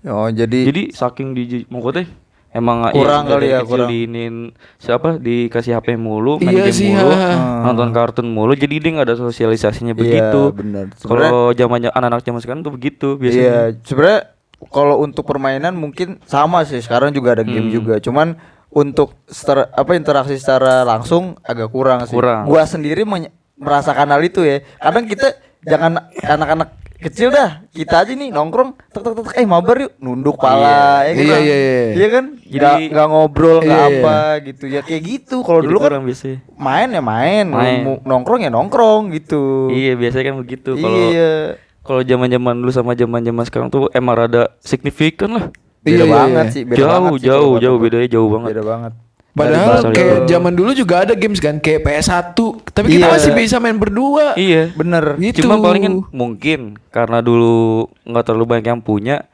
Oh, 0.04 0.28
jadi 0.28 0.68
Jadi 0.68 0.92
saking 0.92 1.32
di 1.32 1.64
maksudnya 1.72 2.04
emang 2.52 2.92
Kurang 2.92 3.24
iya, 3.24 3.32
kali 3.32 3.46
ya, 3.48 3.60
kurang. 3.64 3.88
diinin 3.88 4.52
siapa 4.76 5.16
dikasih 5.16 5.80
HP 5.80 5.96
mulu, 5.96 6.44
main 6.44 6.52
Iya 6.54 6.64
game 6.68 6.76
sih, 6.76 6.92
mulu, 6.92 7.08
ha. 7.10 7.64
nonton 7.64 7.90
kartun 7.96 8.28
mulu, 8.28 8.52
jadi 8.52 8.84
dia 8.84 8.90
nggak 8.94 9.08
ada 9.08 9.16
sosialisasinya 9.16 9.96
Iya, 9.96 10.02
begitu. 10.04 10.42
benar. 10.52 10.92
Kalau 11.00 11.56
zamannya 11.56 11.88
anak-anak 11.90 12.20
zaman 12.22 12.42
sekarang 12.44 12.62
tuh 12.62 12.76
begitu 12.76 13.16
biasanya. 13.16 13.42
Iya, 13.42 13.60
sebenarnya 13.82 14.20
kalau 14.68 15.00
untuk 15.00 15.24
permainan 15.24 15.72
mungkin 15.74 16.20
sama 16.28 16.68
sih. 16.68 16.84
Sekarang 16.84 17.16
juga 17.16 17.40
ada 17.40 17.48
Hmm. 17.48 17.56
game 17.56 17.72
juga. 17.72 17.96
Cuman 17.98 18.36
untuk 18.70 19.16
secara, 19.26 19.72
apa 19.72 19.96
interaksi 19.96 20.36
secara 20.36 20.84
langsung 20.84 21.40
agak 21.42 21.72
kurang 21.72 22.04
sih. 22.04 22.12
Kurang. 22.12 22.44
Gua 22.44 22.68
sendiri 22.68 23.08
merasakan 23.56 24.12
hal 24.12 24.20
itu 24.20 24.44
ya. 24.44 24.60
Kadang 24.78 25.08
kita 25.08 25.32
jangan 25.64 26.12
anak-anak 26.20 26.83
kecil 27.04 27.28
dah, 27.30 27.50
kita 27.70 27.96
aja 28.00 28.12
nih 28.12 28.30
nongkrong, 28.30 28.74
tek 28.90 29.02
tek 29.02 29.14
tek, 29.14 29.36
eh 29.36 29.46
mabar 29.46 29.76
yuk, 29.80 29.94
nunduk 29.98 30.36
pala, 30.36 31.04
ya 31.04 31.12
kan? 31.12 31.24
Iya, 31.24 31.38
iya, 31.38 31.56
iya. 31.56 31.84
Iya 31.94 32.08
kan? 32.10 32.26
Jadi- 32.40 32.56
Nggak 32.56 32.78
nggak 32.90 33.08
ngobrol, 33.08 33.58
nggak 33.60 33.68
Iya, 33.78 33.90
iya. 33.90 34.02
apa 34.02 34.18
gitu 34.42 34.64
ya 34.66 34.80
kayak 34.82 35.02
gitu. 35.04 35.36
Kalau 35.42 35.60
dulu 35.60 35.78
kan 35.78 36.02
biasanya. 36.02 36.38
main 36.56 36.88
ya 36.90 37.02
main, 37.02 37.46
Main. 37.46 37.80
nongkrong 38.02 38.42
ya 38.42 38.50
nongkrong 38.50 39.12
gitu. 39.12 39.70
Iya 39.70 39.94
biasanya 39.94 40.26
kan 40.26 40.36
begitu. 40.40 40.70
Kalau 40.74 40.98
Iya. 41.10 41.34
kalau 41.82 42.02
zaman-zaman 42.02 42.54
dulu 42.56 42.72
sama 42.72 42.92
zaman-zaman 42.94 43.44
sekarang 43.44 43.68
tuh 43.68 43.92
emang 43.92 44.16
rada 44.18 44.56
signifikan 44.60 45.30
lah. 45.32 45.46
Beda 45.84 46.00
Iya, 46.00 46.06
iya, 46.08 46.14
banget 46.16 46.46
iya. 46.46 46.54
sih, 46.56 46.62
beda 46.64 46.78
jauh 46.78 46.88
banget 46.90 47.12
sih 47.12 47.28
jauh 47.28 47.44
kalau 47.44 47.60
jauh 47.60 47.76
gua. 47.76 47.84
bedanya 47.84 48.08
jauh 48.08 48.30
banget. 48.32 48.50
Beda 48.50 48.64
banget. 48.64 48.94
Padahal 49.34 49.82
bahasa 49.82 49.90
kayak 49.90 50.18
zaman 50.26 50.54
dulu 50.54 50.72
juga 50.72 51.02
ada 51.02 51.18
games 51.18 51.42
kan 51.42 51.58
kayak 51.58 51.82
PS1, 51.82 52.38
tapi 52.70 52.88
kita 52.92 53.10
Iya. 53.10 53.14
masih 53.18 53.32
bisa 53.34 53.58
main 53.58 53.76
berdua. 53.76 54.38
Iya. 54.38 54.70
Bener. 54.72 55.18
Gitu. 55.18 55.42
Cuma 55.42 55.58
paling 55.58 55.82
kan 55.82 55.96
mungkin 56.10 56.60
karena 56.88 57.18
dulu 57.18 57.90
nggak 58.04 58.24
terlalu 58.24 58.46
banyak 58.48 58.68
yang 58.68 58.80
punya. 58.80 59.26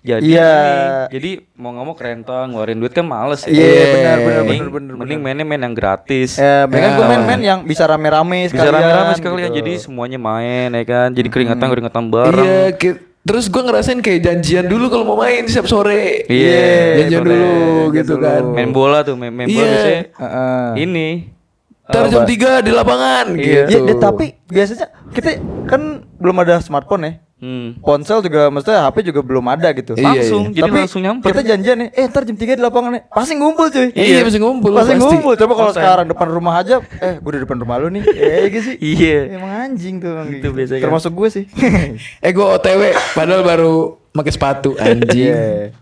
Jadi 0.00 0.22
Iya. 0.28 0.52
ini, 0.54 0.78
jadi 1.10 1.30
mau 1.56 1.74
nggak 1.74 1.82
mau 1.82 1.96
kerenta 1.96 2.46
ngeluarin 2.46 2.78
duit 2.78 2.92
kan 2.92 3.02
males. 3.02 3.42
ya. 3.42 3.50
Iya, 3.50 3.64
benar, 3.90 4.16
benar, 4.16 4.20
Mending, 4.38 4.46
benar, 4.46 4.70
benar, 4.70 4.94
mending 4.94 5.18
mainnya 5.18 5.44
main 5.44 5.62
yang 5.62 5.74
gratis. 5.74 6.30
Ya, 6.36 6.62
mereka 6.64 6.86
Ya. 6.86 6.94
gue 6.94 7.06
main-main 7.08 7.40
yang 7.42 7.58
bisa 7.64 7.84
rame-rame 7.84 8.38
Bisa 8.44 8.54
sekalian. 8.54 8.76
rame-rame 8.76 9.12
sekalian 9.14 9.48
gitu. 9.50 9.58
jadi 9.58 9.72
semuanya 9.80 10.18
main 10.20 10.68
ya 10.70 10.84
kan. 10.84 11.08
Jadi 11.10 11.26
keringetan 11.26 11.66
keringetan 11.66 12.04
bareng. 12.06 12.38
Iya, 12.38 12.62
ki- 12.72 13.02
terus 13.26 13.46
gua 13.46 13.62
ngerasain 13.64 13.98
kayak 13.98 14.20
janjian 14.22 14.64
dulu 14.64 14.86
kalau 14.86 15.04
mau 15.04 15.18
main 15.18 15.42
setiap 15.44 15.66
sore. 15.66 16.22
Iya, 16.26 17.02
janjian 17.02 17.20
sore. 17.20 17.28
dulu 17.28 17.50
Gitu 17.50 17.92
gitu 17.92 18.12
dulu. 18.14 18.24
kan. 18.24 18.42
Main 18.54 18.70
bola 18.70 18.98
tuh, 19.02 19.14
main, 19.14 19.28
main 19.28 19.46
bola 19.46 19.58
Iya. 19.58 19.66
biasanya 19.68 20.02
Heeh. 20.14 20.68
ini. 20.80 21.08
Ntar 21.86 22.02
jam 22.06 22.22
ba- 22.22 22.28
3 22.28 22.50
di 22.60 22.70
lapangan 22.70 23.26
Iya. 23.34 23.42
gitu. 23.66 23.70
Ya, 23.70 23.78
deh, 23.84 23.96
tapi 23.96 24.26
biasanya 24.46 24.86
kita 25.10 25.28
kan 25.64 25.82
belum 26.16 26.36
ada 26.40 26.58
smartphone 26.58 27.02
ya. 27.02 27.12
Hmm. 27.36 27.76
Ponsel 27.84 28.24
juga 28.24 28.48
maksudnya 28.48 28.88
HP 28.88 29.12
juga 29.12 29.20
belum 29.20 29.44
ada 29.52 29.68
gitu. 29.76 29.92
Iya, 29.92 30.24
Langsung, 30.24 30.56
jadi 30.56 30.72
Tapi 30.72 30.78
langsung 30.80 31.00
nyamper. 31.04 31.28
Kita 31.36 31.42
janjian 31.44 31.76
nih, 31.84 31.88
eh 31.92 32.04
ntar 32.08 32.24
jam 32.24 32.32
3 32.32 32.56
di 32.56 32.62
lapangan 32.64 32.90
nih. 32.96 33.02
Pasti 33.12 33.32
ngumpul 33.36 33.68
cuy. 33.68 33.92
Iya, 33.92 34.24
pasti 34.24 34.38
ngumpul, 34.40 34.70
Pasti 34.72 34.92
pasti. 34.96 35.04
ngumpul. 35.04 35.32
Coba 35.36 35.52
kalau 35.52 35.72
sekarang 35.76 36.06
depan 36.08 36.28
rumah 36.32 36.54
aja, 36.56 36.80
eh 36.96 37.20
gue 37.20 37.32
di 37.36 37.40
depan 37.44 37.56
rumah 37.60 37.76
lu 37.76 37.92
nih. 37.92 38.02
Eh 38.40 38.48
gitu 38.48 38.64
sih. 38.72 38.76
Iya. 38.80 39.36
Emang 39.36 39.52
anjing 39.68 40.00
tuh. 40.00 40.16
emang 40.16 40.26
Gitu 40.32 40.48
gitu. 40.48 40.48
biasanya. 40.56 40.82
Termasuk 40.88 41.12
gue 41.12 41.28
sih. 41.28 41.44
Eh 42.24 42.32
gua 42.32 42.56
OTW 42.56 42.82
padahal 43.12 43.44
baru 43.44 43.74
pakai 44.10 44.32
sepatu 44.32 44.72
anjing. 44.80 45.28
Iya. 45.28 45.76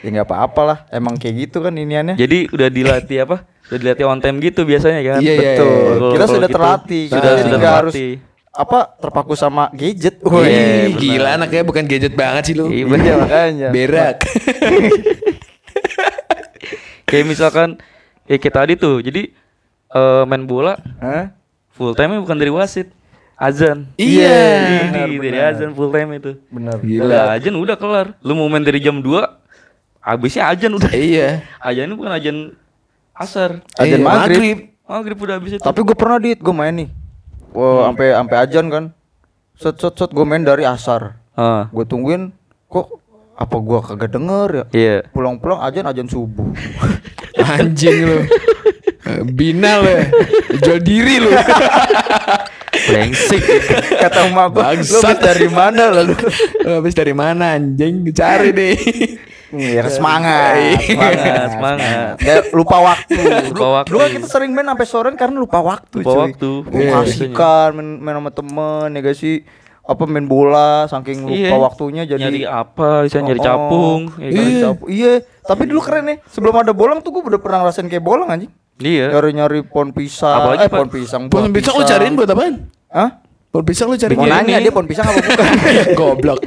Ya 0.00 0.08
nggak 0.08 0.26
apa-apa 0.26 0.60
lah. 0.64 0.78
Emang 0.88 1.20
kayak 1.20 1.48
gitu 1.48 1.60
kan 1.60 1.76
iniannya. 1.76 2.16
Jadi 2.16 2.48
udah 2.48 2.68
dilatih 2.72 3.28
apa? 3.28 3.44
Udah 3.68 3.78
dilatih 3.78 4.04
on 4.04 4.20
time 4.20 4.40
gitu 4.40 4.64
biasanya 4.64 5.00
kan. 5.04 5.20
Iya, 5.20 5.32
iya, 5.36 5.52
Betul. 5.52 5.68
iya. 5.68 6.12
Kita 6.16 6.24
sudah 6.32 6.48
gitu, 6.48 6.56
terlatih. 6.56 7.02
Sudah 7.12 7.32
sudah 7.40 7.58
terlatih. 7.60 8.12
Apa 8.54 8.94
terpaku 9.02 9.34
sama 9.34 9.66
gadget. 9.74 10.22
Wih, 10.22 10.30
Wih, 10.30 10.46
Iya, 10.46 10.94
gila 10.94 11.28
anaknya 11.36 11.62
bukan 11.66 11.84
gadget 11.84 12.14
banget 12.14 12.42
sih 12.46 12.54
lu. 12.54 12.70
Iya, 12.70 12.86
Iya 12.86 13.14
makanya. 13.22 13.68
Berak. 13.74 14.16
Kayak 17.04 17.26
misalkan 17.28 17.68
ya 18.24 18.36
kayak 18.40 18.54
tadi 18.54 18.72
tuh. 18.74 19.02
Jadi 19.02 19.30
eh, 19.90 20.22
main 20.24 20.44
bola 20.46 20.78
Hah? 20.98 21.34
full 21.74 21.92
time 21.92 22.22
bukan 22.22 22.38
dari 22.38 22.50
wasit. 22.50 22.90
Azan. 23.34 23.90
Iya. 23.98 24.38
Ini 24.94 25.18
dari 25.18 25.38
azan 25.42 25.74
full 25.74 25.90
time 25.90 26.22
itu. 26.22 26.38
Benar. 26.48 26.78
Gila. 26.78 27.34
Azan 27.34 27.54
udah 27.58 27.74
kelar. 27.74 28.14
Lu 28.22 28.38
mau 28.38 28.46
main 28.46 28.62
dari 28.62 28.78
jam 28.78 29.02
2 29.02 29.10
habisnya 29.98 30.46
azan 30.48 30.78
udah. 30.78 30.94
Iya. 30.94 31.42
Azan 31.66 31.90
bukan 31.98 32.14
azan 32.14 32.38
asar. 33.10 33.58
Azan 33.74 34.00
Iya, 34.00 34.06
maghrib. 34.06 34.58
Maghrib 34.86 35.18
udah 35.18 35.34
habis 35.42 35.58
itu. 35.58 35.62
Tapi 35.64 35.80
gue 35.82 35.96
pernah 35.98 36.22
dit, 36.22 36.38
gue 36.38 36.54
main 36.54 36.70
nih. 36.70 36.88
Wah, 37.54 37.88
sampai 37.88 38.06
sampai 38.10 38.36
ajan 38.42 38.66
kan. 38.66 38.84
Set 39.54 39.78
set 39.78 39.94
set 39.94 40.10
gue 40.10 40.26
main 40.26 40.42
dari 40.42 40.66
asar. 40.66 41.14
Ah, 41.34 41.70
Gue 41.70 41.86
tungguin 41.86 42.34
kok 42.66 42.98
apa 43.34 43.56
gua 43.58 43.82
kagak 43.82 44.14
denger 44.14 44.48
ya. 44.50 44.64
iya. 44.70 44.96
Pulang-pulang 45.10 45.58
ajan 45.58 45.86
ajan 45.86 46.06
subuh. 46.06 46.50
Anjing 47.54 48.06
lu. 48.06 48.18
Bina 49.30 49.78
lu 49.78 49.90
ya. 49.90 50.04
Jual 50.58 50.78
diri 50.78 51.18
lu. 51.18 51.30
Brengsek. 52.90 53.42
Kata 53.98 54.28
emak 54.28 54.46
gua, 54.50 54.74
lu 54.74 54.98
habis 54.98 55.18
dari 55.18 55.48
mana 55.48 55.82
lalu? 55.90 56.14
Lu 56.62 56.70
Habis 56.78 56.94
dari 56.94 57.14
mana 57.14 57.54
anjing? 57.54 58.02
Cari 58.10 58.50
deh. 58.50 58.74
Iya, 59.54 59.82
semangat, 59.86 60.82
Semangat, 60.82 61.46
semangat. 61.50 62.14
Kayak 62.18 62.42
lupa 62.50 62.76
waktu. 62.82 63.20
Lupa 63.48 63.66
waktu. 63.72 63.88
Dulu 63.88 63.98
kan 63.98 64.10
kita 64.12 64.26
sering 64.26 64.50
main 64.50 64.66
sampai 64.66 64.84
sore 64.84 65.08
karena 65.14 65.36
lupa 65.36 65.58
waktu, 65.60 65.96
Lupa 65.98 66.10
cuy. 66.10 66.20
waktu. 66.26 66.50
Iya, 66.70 66.90
kasihkan 66.92 67.68
main, 67.72 67.88
main 67.98 68.16
sama 68.18 68.30
temen 68.30 68.86
ya 68.90 69.00
gak 69.00 69.14
sih? 69.14 69.46
Apa 69.80 70.02
main 70.04 70.24
bola 70.24 70.84
saking 70.84 71.22
lupa 71.22 71.36
Iya. 71.36 71.50
waktunya 71.54 72.02
jadi 72.04 72.20
nyari 72.22 72.42
apa? 72.42 73.04
Bisa 73.04 73.20
nyari 73.20 73.36
Oh, 73.36 73.44
capung. 73.44 74.00
ya 74.10 74.26
kan? 74.26 74.32
Nyari 74.32 74.48
Iya. 74.50 74.62
capung. 74.64 74.88
Iya, 74.88 75.12
tapi 75.44 75.62
dulu 75.64 75.80
keren 75.80 76.04
nih. 76.06 76.18
Sebelum 76.26 76.54
ada 76.56 76.72
bolang 76.72 76.98
tuh 76.98 77.10
gua 77.10 77.22
udah 77.26 77.38
pernah 77.38 77.58
ngerasain 77.60 77.86
kayak 77.86 78.00
bolang 78.00 78.26
anjing. 78.26 78.48
Iya. 78.76 79.12
Nyari-nyari 79.12 79.60
pohon 79.62 79.92
pisang, 79.92 80.34
Apalagi, 80.40 80.64
eh 80.64 80.68
pohon 80.68 80.88
pisang. 80.88 81.22
Pohon 81.28 81.52
pisang 81.52 81.74
lu 81.74 81.84
cariin 81.84 82.14
buat 82.14 82.26
apaan? 82.26 82.64
Hah? 82.88 83.10
Pohon 83.46 83.62
pisang 83.62 83.86
lu 83.86 83.94
cari 83.94 84.16
Mau 84.16 84.24
nanya 84.24 84.56
ini. 84.56 84.64
dia 84.64 84.72
pohon 84.72 84.88
pisang 84.88 85.04
apa 85.04 85.20
bukan? 85.20 85.46
Goblok. 86.00 86.40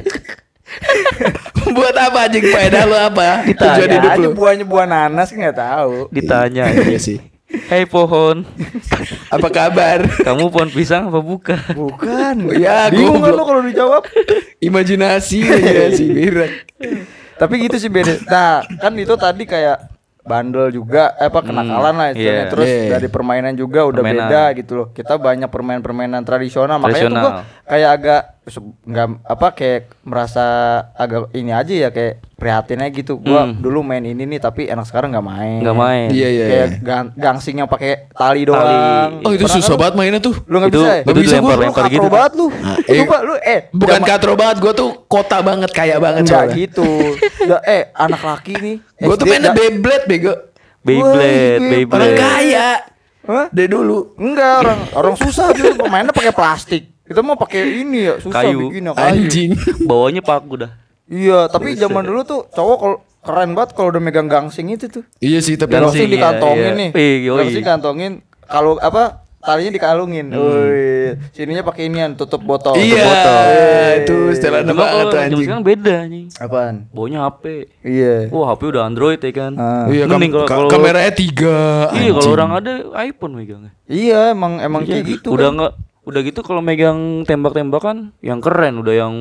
Buat 1.70 1.94
apa 1.94 2.18
anjing 2.24 2.44
faedah 2.44 2.84
lu 2.84 2.96
apa? 2.96 3.44
Tujuan 3.46 3.88
hidup 3.90 4.10
aja 4.10 4.20
lu. 4.22 4.32
buahnya 4.32 4.64
buah 4.64 4.86
nanas 4.86 5.28
nggak 5.30 5.56
tahu. 5.56 6.08
Ditanya. 6.10 6.64
Iya 6.86 6.98
sih. 6.98 7.18
Hei 7.48 7.84
pohon, 7.84 8.44
Apa 9.34 9.48
kabar? 9.48 10.04
kamu 10.20 10.52
pohon 10.52 10.68
pisang 10.68 11.08
apa 11.08 11.16
bukan? 11.18 11.56
Bukan. 11.72 12.34
Ya, 12.54 12.92
bingung 12.92 13.18
kan 13.18 13.32
lo 13.32 13.40
kalau 13.42 13.64
dijawab. 13.64 14.04
Imajinasi 14.58 15.40
imajinasi 15.42 16.04
berak. 16.12 16.52
Tapi 17.34 17.54
gitu 17.62 17.76
sih 17.78 17.88
beda. 17.88 18.20
Nah, 18.22 18.60
kan 18.76 18.92
itu 18.94 19.16
tadi 19.16 19.44
kayak 19.44 19.80
bandel 20.20 20.68
juga 20.70 21.16
eh, 21.16 21.24
apa 21.24 21.40
kenakalan 21.40 21.94
lah 21.94 22.08
istilahnya. 22.10 22.36
iya. 22.38 22.52
Terus 22.52 22.68
Iya. 22.68 22.88
dari 22.92 23.08
permainan 23.08 23.54
juga 23.54 23.80
udah 23.82 23.96
Permainan. 23.98 24.28
beda 24.28 24.42
gitu 24.54 24.72
loh. 24.74 24.86
Kita 24.90 25.16
banyak 25.16 25.48
permainan-permainan 25.48 26.20
tradisional. 26.22 26.76
Makanya 26.76 26.92
tuh 26.92 27.00
Tradisional. 27.08 27.24
gua 27.24 27.32
kayak 27.64 27.90
agak 27.96 28.20
nggak 28.50 29.06
apa 29.22 29.46
kayak 29.50 29.80
merasa 30.02 30.44
agak 30.92 31.28
ini 31.32 31.50
aja 31.50 31.74
ya 31.78 31.88
kayak 31.88 32.20
prihatin 32.34 32.78
aja 32.78 32.90
gitu. 32.90 33.16
Gua 33.16 33.44
Hmm. 33.44 33.56
dulu 33.56 33.80
main 33.80 34.00
ini 34.00 34.24
nih 34.24 34.38
tapi 34.38 34.64
enak 34.64 34.84
sekarang 34.84 35.10
nggak 35.10 35.26
main. 35.26 35.58
Nggak 35.58 35.76
main. 35.76 36.08
Iya 36.08 36.28
iya. 36.28 36.44
Kayak 36.44 36.68
iya. 36.68 36.78
gang- 36.80 37.12
gangsing 37.14 37.56
yang 37.56 37.66
pakai 37.66 38.08
tali 38.10 38.42
doang. 38.42 39.20
Oh 39.22 39.30
itu 39.30 39.42
Pernah 39.42 39.56
susah 39.56 39.68
kan? 39.70 39.80
banget 39.80 39.94
mainnya 39.94 40.20
tuh. 40.20 40.34
Lu 40.42 40.56
nggak 40.56 40.70
Itu- 40.70 40.78
bisa 40.78 40.88
ya? 40.88 40.96
itu 40.96 41.04
Nggak 41.04 41.16
bisa 41.18 41.28
gua, 41.28 41.36
lu 41.38 41.42
dilempar-lempar 41.42 41.82
katro 41.82 41.94
gitu. 41.94 42.08
banget 42.08 42.32
lu. 42.34 42.46
Nah, 42.48 42.76
eh, 42.78 42.98
Coba 42.98 43.16
lu 43.20 43.34
eh 43.36 43.60
Bukan 43.70 44.00
katro 44.02 44.32
banget, 44.34 44.56
gue 44.58 44.72
tuh 44.74 44.90
kota 45.06 45.38
banget, 45.40 45.70
kaya 45.70 45.96
banget 45.96 46.22
soalnya. 46.24 46.54
gitu. 46.54 46.88
Nggak, 47.40 47.62
eh 47.64 47.82
anak 47.92 48.22
laki 48.22 48.52
nih. 48.56 48.76
Gue 49.00 49.14
tuh 49.14 49.26
mainnya 49.26 49.52
Beyblade 49.52 50.04
bego. 50.06 50.34
Beyblade, 50.80 51.58
Beyblade. 51.60 51.94
Orang 51.94 52.14
kaya. 52.16 52.68
Hah? 53.24 53.46
Dari 53.50 53.68
dulu. 53.68 54.16
Enggak 54.16 54.54
orang 54.58 54.80
orang 54.94 55.14
susah 55.14 55.52
dulu 55.52 55.76
pemainnya 55.78 56.10
pakai 56.10 56.32
plastik. 56.32 56.96
Kita 57.08 57.20
mau 57.20 57.34
pakai 57.34 57.82
ini 57.82 58.04
ya 58.04 58.14
susah 58.18 58.44
Kayu. 58.44 58.68
bikin 58.68 58.84
ya 58.84 58.92
kayu. 58.92 59.08
Anjing. 59.16 59.50
Bawahnya 59.88 60.20
paku 60.20 60.60
dah. 60.60 60.70
Iya, 61.04 61.48
tapi 61.48 61.72
zaman 61.72 62.04
dulu 62.04 62.20
tuh 62.22 62.40
cowok 62.46 62.76
kalau 62.78 62.96
keren 63.18 63.50
banget 63.52 63.70
kalau 63.72 63.88
udah 63.88 63.98
megang 63.98 64.28
gangsing 64.28 64.68
itu 64.68 64.86
tuh. 64.86 65.04
Iya 65.18 65.40
sih 65.40 65.56
tapi 65.56 65.72
Gangsing. 65.72 66.04
Gangsing 66.04 66.08
dikantongin 66.10 66.64
iya. 66.66 66.72
nih. 66.76 66.90
Ih, 66.94 67.16
yoi. 67.24 67.38
Gangsing 67.42 67.64
kantongin 67.64 68.12
kalau 68.42 68.76
apa 68.76 69.24
talinya 69.38 69.72
dikalungin. 69.72 70.28
Woi, 70.30 71.16
sininya 71.32 71.62
pakai 71.62 71.88
inian 71.88 72.12
tutup 72.12 72.42
botol. 72.42 72.72
Hmm. 72.72 72.84
Iya, 72.84 73.00
Tutup 73.00 73.08
botol. 73.08 73.44
itu 73.96 74.16
setelan 74.36 74.62
Cuma 74.62 74.76
banget 74.76 74.92
kalau 74.92 75.08
tuh 75.08 75.18
anjing. 75.18 75.40
sekarang 75.42 75.64
beda 75.64 75.96
nih. 76.06 76.24
Apaan? 76.36 76.74
Bawahnya 76.90 77.18
HP. 77.22 77.44
Iya. 77.80 78.14
Wah 78.28 78.46
HP 78.46 78.60
udah 78.68 78.82
Android 78.84 79.18
ya 79.18 79.32
kan. 79.32 79.52
Ah. 79.54 79.88
Iya, 79.88 80.04
kam 80.04 80.12
Mending 80.14 80.32
kalau- 80.34 80.44
ka- 80.44 80.52
kalau- 80.54 80.70
kameranya 80.70 81.12
tiga. 81.14 81.58
Iya 81.94 82.10
kalau 82.12 82.30
orang 82.30 82.50
ada 82.54 82.72
iPhone 83.00 83.32
megangnya. 83.32 83.72
Iya, 83.88 84.20
emang 84.30 84.60
emang 84.60 84.82
Iya, 84.84 84.90
kayak 84.90 85.04
gitu. 85.08 85.28
Udah 85.32 85.48
kan. 85.50 85.72
Udah 86.08 86.20
gitu 86.24 86.40
kalau 86.40 86.58
megang 86.58 87.22
tembak-tembakan 87.22 88.16
yang 88.18 88.40
keren 88.40 88.80
udah 88.80 88.94
yang 88.96 89.14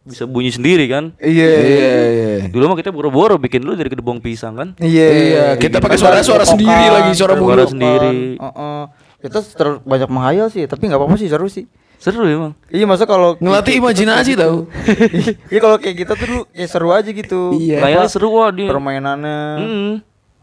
bisa 0.00 0.24
bunyi 0.24 0.48
sendiri 0.48 0.86
kan. 0.86 1.12
Iya. 1.18 1.50
Iya, 1.52 1.90
iya. 2.08 2.32
Dulu 2.48 2.64
mah 2.64 2.78
kita 2.78 2.88
boro-boro 2.88 3.36
bikin 3.36 3.60
dulu 3.60 3.74
dari 3.74 3.90
kedebong 3.90 4.22
pisang 4.22 4.54
kan. 4.54 4.68
Iya, 4.78 5.06
Iya, 5.10 5.44
kita 5.58 5.82
pakai 5.82 5.98
suara-suara 5.98 6.42
Kokokan, 6.42 6.52
sendiri 6.56 6.86
lagi, 6.88 7.10
suara 7.12 7.34
Suara 7.34 7.42
mulu. 7.60 7.64
sendiri. 7.66 8.16
Heeh. 8.38 8.80
Kita 9.18 9.38
ter- 9.42 9.82
banyak 9.82 10.08
menghayal 10.08 10.46
sih, 10.48 10.64
tapi 10.64 10.86
nggak 10.86 10.96
apa-apa 10.96 11.18
sih 11.18 11.28
seru 11.28 11.50
sih. 11.50 11.66
Seru 11.98 12.22
emang. 12.24 12.54
Iya 12.70 12.86
masa 12.86 13.04
kalau 13.04 13.34
Ngelatih 13.36 13.82
imajinasi 13.82 14.38
tau. 14.38 14.70
Iya 15.52 15.58
kalau 15.58 15.76
kayak 15.76 15.96
kita 15.98 16.12
tuh 16.14 16.26
dulu 16.30 16.42
kayak 16.48 16.70
seru 16.70 16.88
aja 16.94 17.10
gitu. 17.10 17.40
Iya. 17.52 17.82
Kayaknya 17.82 18.08
seru 18.08 18.28
wah 18.30 18.54
dia. 18.54 18.70
Permainannya. 18.70 19.38
Hmm. 19.58 19.92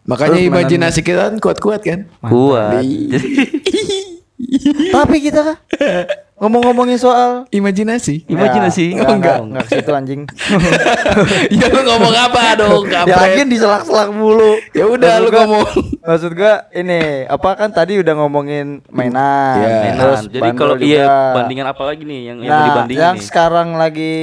Makanya 0.05 0.37
imajinasi 0.43 0.99
kita 1.01 1.31
kan 1.31 1.39
kuat-kuat 1.39 1.81
kan. 1.81 1.99
Kuat. 2.21 2.83
Tapi 4.91 5.15
kita 5.21 5.39
kan 5.41 5.57
ngomong-ngomongin 6.35 6.95
soal 6.95 7.47
Imajinasi. 7.49 8.27
Imajinasi. 8.27 8.91
Ya, 8.91 9.07
Oh, 9.07 9.15
enggak, 9.15 9.15
enggak. 9.15 9.37
enggak, 9.41 9.63
ke 9.63 9.71
situ 9.73 9.91
anjing. 9.91 10.21
ya 11.55 11.65
lu 11.65 11.81
ngomong 11.81 12.11
apa 12.13 12.39
dong? 12.55 12.83
ya 12.83 12.91
kampret? 12.97 13.15
lagi 13.15 13.41
diselak-selak 13.47 14.09
mulu. 14.11 14.59
Ya 14.69 14.83
udah, 14.85 15.13
Maksud 15.13 15.23
lu 15.23 15.29
gua- 15.29 15.39
ngomong. 15.41 15.67
Maksud 16.01 16.31
gua 16.33 16.53
ini 16.71 16.99
apa 17.25 17.49
kan 17.55 17.69
tadi 17.71 17.93
udah 17.97 18.13
ngomongin 18.13 18.83
mainan. 18.89 19.55
Iya. 19.55 19.67
Mainan. 19.81 19.95
Terus 19.97 20.21
Jadi 20.29 20.49
kalau 20.53 20.75
iya 20.77 21.07
bandingan 21.33 21.67
apa 21.67 21.83
lagi 21.85 22.03
nih 22.03 22.21
yang 22.25 22.37
yang 22.41 22.51
Nah, 22.51 22.65
dibandingin 22.67 22.99
yang 23.01 23.15
nih? 23.15 23.23
sekarang 23.23 23.69
lagi 23.73 24.13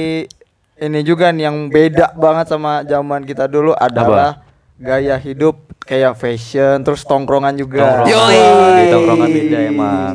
ini 0.75 0.99
juga 1.01 1.25
nih 1.29 1.43
yang 1.43 1.57
beda 1.67 2.13
banget 2.13 2.45
sama 2.47 2.81
zaman 2.83 3.23
kita 3.23 3.47
dulu 3.47 3.73
adalah 3.73 4.37
gaya 4.77 5.15
hidup 5.15 5.55
kayak 5.79 6.15
fashion 6.15 6.81
terus 6.81 7.03
tongkrongan 7.03 7.53
juga. 7.55 8.03
Tongkrongan. 8.03 8.33
Yoi. 8.33 8.39
Di 8.73 8.85
tongkrongan 8.89 9.29
beda 9.29 9.57
emang. 9.63 10.13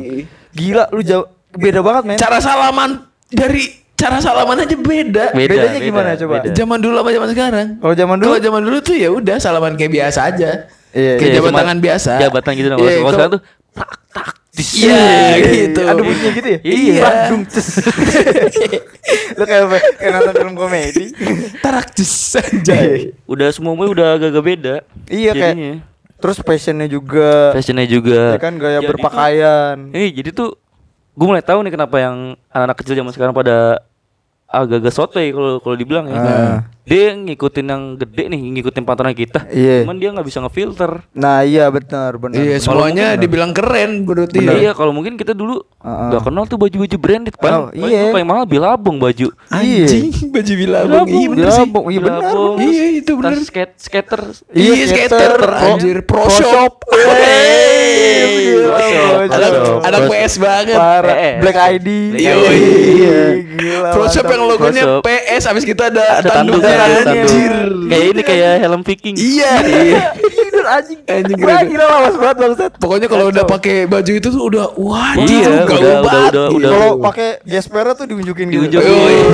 Gila 0.49 0.83
lu 0.91 1.01
jauh 1.01 1.25
beda 1.51 1.79
banget 1.79 2.03
men. 2.05 2.17
Cara 2.17 2.37
salaman 2.37 2.89
dari 3.29 3.63
cara 3.93 4.17
salaman 4.19 4.57
aja 4.59 4.75
beda. 4.75 5.25
Beda, 5.31 5.51
bedanya 5.51 5.79
beda, 5.79 5.85
gimana 5.85 6.09
coba? 6.15 6.33
beda. 6.41 6.49
Zaman 6.53 6.77
dulu 6.79 6.95
sama 6.97 7.09
zaman 7.11 7.29
sekarang. 7.29 7.67
Kalau 7.77 7.93
zaman 7.95 8.15
dulu 8.17 8.27
Kalau 8.29 8.41
zaman 8.41 8.61
dulu 8.65 8.77
tuh 8.79 8.95
ya 8.95 9.09
udah 9.11 9.37
salaman 9.37 9.73
kayak 9.75 9.91
biasa 9.93 10.19
aja. 10.27 10.49
Iya, 10.89 11.21
Kayak 11.21 11.29
Iya, 11.29 11.35
jabat 11.37 11.51
cuma 11.53 11.59
tangan 11.61 11.79
biasa. 11.79 12.11
Jabatan 12.17 12.51
gitu 12.57 12.67
nah. 12.67 12.77
Iya, 12.81 12.89
kalau- 12.97 13.11
sekarang 13.13 13.31
tuh 13.37 13.41
tak 14.49 14.57
dis. 14.57 14.69
Iya, 14.81 15.05
gitu. 15.39 15.81
Ada 15.85 16.01
bunyinya 16.01 16.31
gitu 16.33 16.47
ya? 16.49 16.59
Iya. 16.61 17.01
Badung 17.01 17.43
ces. 17.45 17.67
Lu 19.37 19.43
kayak 19.43 19.63
kayak 19.95 20.11
nonton 20.11 20.33
film 20.35 20.53
komedi. 20.53 21.05
Tarak 21.59 21.93
jus 21.93 22.13
anjay. 22.35 23.13
Udah 23.23 23.47
semuanya 23.49 23.87
udah 23.87 24.07
agak-agak 24.15 24.43
beda. 24.43 24.75
iya 25.07 25.31
kayak 25.31 25.55
jadinya. 25.55 25.73
terus 26.19 26.37
fashionnya 26.39 26.87
juga. 26.87 27.53
fashionnya 27.53 27.87
juga. 27.87 28.35
Ya 28.35 28.41
kan 28.41 28.57
gaya 28.57 28.79
Jadi 28.79 28.89
berpakaian. 28.89 29.75
tuh- 29.87 29.95
Eh, 29.95 30.09
jadi 30.11 30.29
tuh 30.31 30.49
gue 31.13 31.25
mulai 31.25 31.43
tahu 31.43 31.59
nih 31.61 31.73
kenapa 31.73 31.95
yang 31.97 32.15
anak-anak 32.49 32.77
kecil 32.77 32.95
zaman 32.95 33.11
sekarang 33.11 33.31
pada 33.31 33.79
agak-agak 34.45 34.91
sotoy 34.91 35.29
kalau 35.29 35.61
kalau 35.61 35.75
dibilang 35.77 36.09
ya. 36.09 36.17
Ah. 36.17 36.57
Dia 36.89 37.13
ngikutin 37.13 37.65
yang 37.69 37.83
gede 37.95 38.23
nih, 38.27 38.41
ngikutin 38.57 38.81
patoran 38.81 39.13
kita. 39.13 39.45
Iya. 39.47 39.85
Cuman 39.85 40.01
dia 40.01 40.09
nggak 40.09 40.25
bisa 40.25 40.41
ngefilter. 40.41 41.05
Nah, 41.13 41.45
iya 41.45 41.69
benar, 41.69 42.17
benar. 42.17 42.33
Iya, 42.33 42.57
benar. 42.57 42.65
semuanya 42.65 43.05
dibilang 43.13 43.53
keren 43.53 44.09
berarti. 44.09 44.41
Iya, 44.41 44.73
kalau 44.73 44.89
mungkin 44.89 45.13
kita 45.13 45.37
dulu 45.37 45.61
nggak 45.79 46.25
kenal 46.25 46.43
tuh 46.43 46.57
baju-baju 46.57 46.95
branded 46.97 47.35
Oh, 47.37 47.69
kan. 47.69 47.77
iya. 47.77 48.09
Paling 48.09 48.25
mahal 48.25 48.43
bilabong 48.43 48.97
baju. 48.97 49.29
Anjing, 49.47 50.09
baju 50.33 50.53
bilabong. 50.57 51.05
Iya 51.05 51.27
bener 51.29 51.45
sih. 51.47 51.61
Bilabong, 51.61 51.85
iya 51.87 51.99
benar. 52.01 52.19
Bilabong, 52.25 52.55
Iya, 52.57 52.85
itu 52.97 53.11
bener. 53.13 53.31
tas 53.31 53.45
skate 53.45 53.73
skater. 53.77 54.21
Iya, 54.49 54.73
skater, 54.89 55.33
anjir, 55.45 55.97
pro 56.03 56.25
shop. 56.25 56.73
Anak 59.79 60.01
PS 60.09 60.33
banget. 60.37 60.77
Black 61.39 61.57
ID. 61.77 61.87
Iya, 62.17 62.33
iya. 62.33 63.17
Pro 63.91 64.05
shop 64.07 64.25
yang 64.25 64.43
logonya. 64.45 64.83
PS 65.01 65.43
habis 65.45 65.63
kita 65.63 65.87
ada, 65.87 66.21
Ada 66.21 66.29
tanduknya, 66.31 66.78
tanduk. 66.79 67.07
anjir. 67.09 67.53
Kayak 67.85 68.05
ini 68.07 68.21
kayak 68.23 68.51
helm 68.59 68.81
Viking. 68.81 69.15
Iya, 69.15 69.51
iya. 69.61 70.01
Tidur 70.15 70.65
anjing. 70.65 70.99
Anjing 71.03 71.37
Wah, 71.37 71.47
keren. 71.51 71.67
gila 71.67 71.85
lawas 71.85 72.15
banget 72.15 72.37
bangsat. 72.37 72.71
Pokoknya 72.77 73.07
kalau 73.07 73.25
udah 73.27 73.43
pakai 73.43 73.75
baju 73.85 74.11
itu 74.11 74.27
tuh 74.27 74.43
udah 74.43 74.65
wah 74.75 75.11
Iya, 75.15 75.47
udah- 75.65 75.65
udah- 75.65 75.99
udah- 75.99 76.49
udah- 76.49 76.71
Kalau 76.71 76.89
pakai 77.01 77.29
gespernya 77.43 77.93
tuh 77.93 78.05
diunjukin 78.07 78.45
gitu. 78.47 78.61
Diunjukin. 78.69 79.25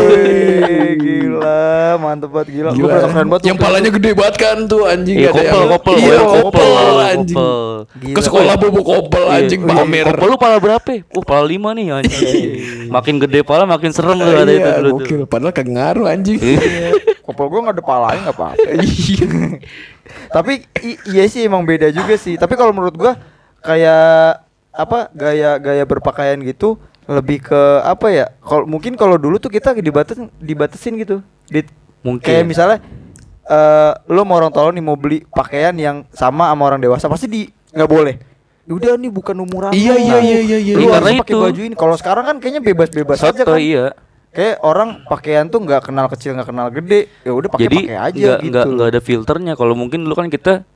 Gila, 0.96 1.64
mantep 1.98 2.30
banget 2.30 2.48
gila. 2.52 2.70
Gila. 2.72 2.88
merasa 2.88 3.08
keren 3.10 3.28
banget. 3.28 3.44
Yang 3.46 3.58
palanya 3.60 3.90
gede 3.92 4.12
banget 4.14 4.36
kan 4.38 4.58
tuh 4.66 4.82
anjing 4.84 5.16
Iya, 5.18 5.30
ada 5.30 5.36
kopel, 5.36 5.62
kopel, 5.70 5.96
Iya, 5.98 6.18
kopel, 6.24 6.72
anjing. 7.06 7.38
Ke 8.12 8.22
sekolah 8.22 8.54
bobo 8.56 8.82
kopel 8.82 9.24
Iya. 9.26 9.36
anjing 9.38 9.62
pamer. 9.62 10.06
Kopel 10.08 10.28
lu 10.28 10.38
pala 10.38 10.58
berapa? 10.58 10.92
Oh, 11.12 11.22
pala 11.22 11.44
lima 11.44 11.72
nih 11.72 11.86
anjing. 11.94 12.44
makin 12.88 13.16
gede 13.20 13.42
pala 13.42 13.66
makin 13.66 13.92
serem 13.92 14.16
tuh 14.16 14.30
ada 14.30 14.46
itu 14.46 14.62
Iya, 14.62 14.80
dulu. 14.80 14.96
Padahal 15.26 15.52
kagak 15.52 15.72
ngaruh 15.72 16.06
anjing. 16.08 16.40
Iya. 17.28 17.34
Kopel 17.34 17.48
gua 17.50 17.60
enggak 17.60 17.76
ada 17.76 17.84
palanya 17.84 18.20
enggak 18.22 18.38
apa-apa. 18.38 18.70
Tapi 20.32 20.54
i- 20.82 21.02
iya 21.08 21.24
sih 21.26 21.42
emang 21.42 21.66
beda 21.66 21.90
juga 21.90 22.16
sih. 22.16 22.38
Tapi 22.38 22.54
kalau 22.54 22.70
menurut 22.70 22.94
gua 22.94 23.18
kayak 23.60 24.46
apa 24.70 25.10
gaya-gaya 25.10 25.82
berpakaian 25.84 26.38
gitu 26.40 26.78
lebih 27.06 27.42
ke 27.42 27.62
apa 27.82 28.08
ya? 28.10 28.26
Kalau 28.40 28.66
mungkin 28.66 28.94
kalau 28.94 29.18
dulu 29.18 29.38
tuh 29.38 29.50
kita 29.50 29.74
dibatasin 29.74 30.30
dibatasin 30.38 30.94
gitu. 30.98 31.22
Di, 31.46 31.66
Mungkin. 32.02 32.22
Kayak 32.22 32.46
misalnya 32.46 32.78
eh 33.46 33.94
lo 34.10 34.22
mau 34.26 34.38
orang 34.38 34.50
lo 34.50 34.70
nih 34.70 34.82
mau 34.82 34.94
beli 34.94 35.26
pakaian 35.26 35.74
yang 35.74 36.06
sama 36.10 36.50
sama 36.50 36.64
orang 36.66 36.78
dewasa 36.78 37.10
pasti 37.10 37.26
di 37.26 37.42
nggak 37.74 37.90
boleh. 37.90 38.16
Ya 38.66 38.74
Udah 38.74 38.94
nih 38.98 39.10
bukan 39.10 39.38
umuran 39.38 39.70
Iya, 39.74 39.94
lo. 39.94 40.02
iya, 40.02 40.18
iya, 40.22 40.40
iya, 40.42 40.58
iya. 40.58 40.74
Lu 40.74 40.86
Iya, 40.86 40.98
harus 40.98 41.06
karena 41.06 41.22
pakai 41.22 41.34
itu. 41.34 41.42
baju 41.42 41.62
ini. 41.62 41.76
Kalau 41.78 41.96
sekarang 41.98 42.24
kan 42.26 42.36
kayaknya 42.38 42.62
bebas-bebas 42.62 43.18
aja 43.22 43.42
Soto 43.42 43.54
kan. 43.54 43.62
iya. 43.62 43.94
Kayak 44.36 44.56
orang 44.62 44.90
pakaian 45.06 45.48
tuh 45.48 45.64
nggak 45.64 45.82
kenal 45.82 46.06
kecil 46.06 46.36
nggak 46.36 46.48
kenal 46.48 46.68
gede. 46.68 47.08
Ya 47.24 47.32
udah 47.32 47.48
pakai 47.48 47.64
Jadi 47.64 47.78
pakai 47.82 47.98
aja 47.98 48.12
nggak 48.20 48.38
gitu. 48.38 48.50
nggak 48.52 48.66
nggak 48.70 48.88
ada 48.90 49.02
filternya. 49.02 49.54
Kalau 49.56 49.74
mungkin 49.74 50.04
dulu 50.04 50.14
kan 50.14 50.28
kita 50.28 50.68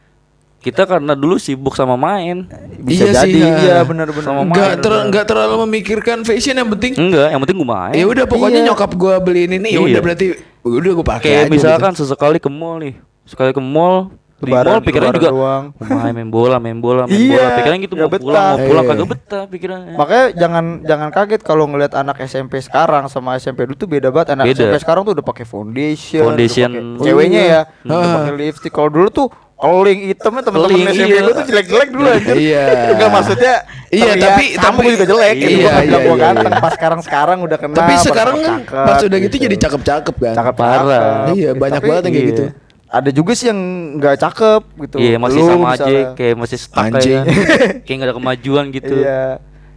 kita 0.59 0.83
karena 0.83 1.11
dulu 1.11 1.35
sibuk 1.35 1.71
sama 1.71 1.95
main. 1.95 2.47
Bisa 2.77 3.03
Iya 3.05 3.23
sih, 3.23 3.31
jadi. 3.31 3.39
ya. 3.39 3.55
Iya 3.59 3.77
benar-benar. 3.81 4.43
Main. 4.43 4.75
ter 4.77 4.91
enggak 5.03 5.25
terlalu 5.25 5.55
memikirkan 5.63 6.23
fashion 6.23 6.51
yang 6.53 6.67
penting. 6.69 6.95
Enggak, 6.95 7.27
yang 7.29 7.39
penting 7.39 7.57
gue 7.57 7.69
main. 7.69 7.93
Ya 7.93 8.05
udah 8.05 8.25
pokoknya 8.25 8.59
Iya. 8.59 8.67
nyokap 8.67 8.91
gua 8.93 9.19
beliin 9.19 9.51
ini 9.53 9.71
ya 9.71 9.79
Iya. 9.79 9.87
udah 9.87 10.01
berarti 10.01 10.25
udah 10.61 10.91
gua 10.93 11.05
pakai 11.09 11.27
Kayak 11.29 11.43
aja. 11.43 11.51
misalkan 11.51 11.91
sesekali 11.93 12.39
ke 12.39 12.47
mall 12.47 12.79
nih. 12.79 12.95
Sekali 13.23 13.51
ke 13.51 13.59
mall 13.59 14.11
Lebaran 14.39 14.71
mall 14.71 14.81
pikirannya 14.81 15.13
juga 15.13 15.29
doang. 15.29 15.63
main 15.99 16.13
main 16.13 16.29
bola, 16.29 16.57
main 16.57 16.77
bola, 16.77 17.03
main 17.03 17.11
Iya, 17.11 17.35
bola. 17.35 17.49
Pikirannya 17.55 17.81
gitu 17.81 17.95
mau 17.95 18.07
pulang, 18.07 18.15
mau 18.15 18.19
betah. 18.55 18.55
pulang 18.63 18.83
Iya. 18.83 18.91
kagak 18.93 19.07
betah 19.09 19.43
pikirannya. 19.45 19.93
Makanya 19.93 20.25
jangan 20.33 20.65
jangan 20.81 21.09
kaget 21.09 21.41
kalau 21.41 21.65
ngelihat 21.65 21.93
anak 21.93 22.17
SMP 22.21 22.53
sekarang 22.59 23.03
sama 23.05 23.35
SMP 23.35 23.63
dulu 23.63 23.75
tuh 23.75 23.87
beda 23.87 24.07
banget. 24.09 24.27
Anak 24.33 24.45
Beda. 24.45 24.59
SMP 24.61 24.75
sekarang 24.77 25.01
tuh 25.03 25.13
udah 25.13 25.25
pakai 25.25 25.43
foundation, 25.43 26.23
Foundation. 26.25 26.69
udah 26.69 26.83
pakai- 26.95 27.05
ceweknya 27.05 27.41
ya, 27.43 27.61
udah 27.83 27.95
Ah. 27.97 28.13
pakai 28.17 28.33
lipstick. 28.37 28.71
Kalau 28.71 28.89
dulu 28.89 29.09
tuh 29.09 29.27
keling 29.55 29.99
hitamnya 30.07 30.39
teman-teman 30.39 30.71
Keling, 30.71 30.87
SMP 30.87 31.03
iya. 31.09 31.19
gue 31.19 31.33
tuh 31.35 31.45
jelek-jelek 31.45 31.89
dulu 31.91 32.07
anjir. 32.07 32.35
Iya. 32.39 32.65
Enggak 32.89 33.09
maksudnya 33.11 33.53
Iya, 33.89 34.11
tapi- 34.15 34.51
tapi- 34.55 34.79
gue 34.79 34.93
juga 34.95 35.07
jelek. 35.09 35.35
iya, 35.35 35.43
Iya, 35.43 35.51
iya, 35.51 35.71
bilang 35.83 35.99
gue 35.99 36.07
iya, 36.09 36.23
ganteng 36.23 36.53
iya. 36.55 36.63
pas 36.63 36.71
sekarang-sekarang 36.71 37.37
udah 37.43 37.57
kenal. 37.59 37.75
Tapi 37.75 37.93
sekarang 37.99 38.35
kan 38.39 38.53
pas 38.63 38.99
udah 39.03 39.17
gitu 39.19 39.35
jadi 39.37 39.55
cakep-cakep 39.59 40.15
kan. 40.15 40.33
cakep 40.33 40.55
Parah. 40.55 41.27
Iya, 41.29 41.49
banyak 41.53 41.81
banget 41.81 42.03
yang 42.07 42.13
kayak 42.13 42.23
iya. 42.23 42.31
gitu. 42.31 42.43
Ada 42.89 43.13
juga 43.13 43.37
sih 43.37 43.53
yang 43.53 43.59
nggak 44.01 44.17
cakep 44.17 44.61
gitu. 44.81 44.95
Iya 44.97 45.21
masih 45.21 45.39
Lu 45.39 45.47
sama 45.47 45.67
aja 45.71 45.85
misalnya. 45.85 46.05
kayak 46.17 46.35
masih 46.35 46.57
stuck 46.57 46.85
Anjing. 46.89 47.21
kayak 47.21 47.25
kayak 47.85 47.95
nggak 47.95 48.09
ada 48.09 48.17
kemajuan 48.17 48.65
gitu. 48.73 48.95
Iya. 48.97 49.21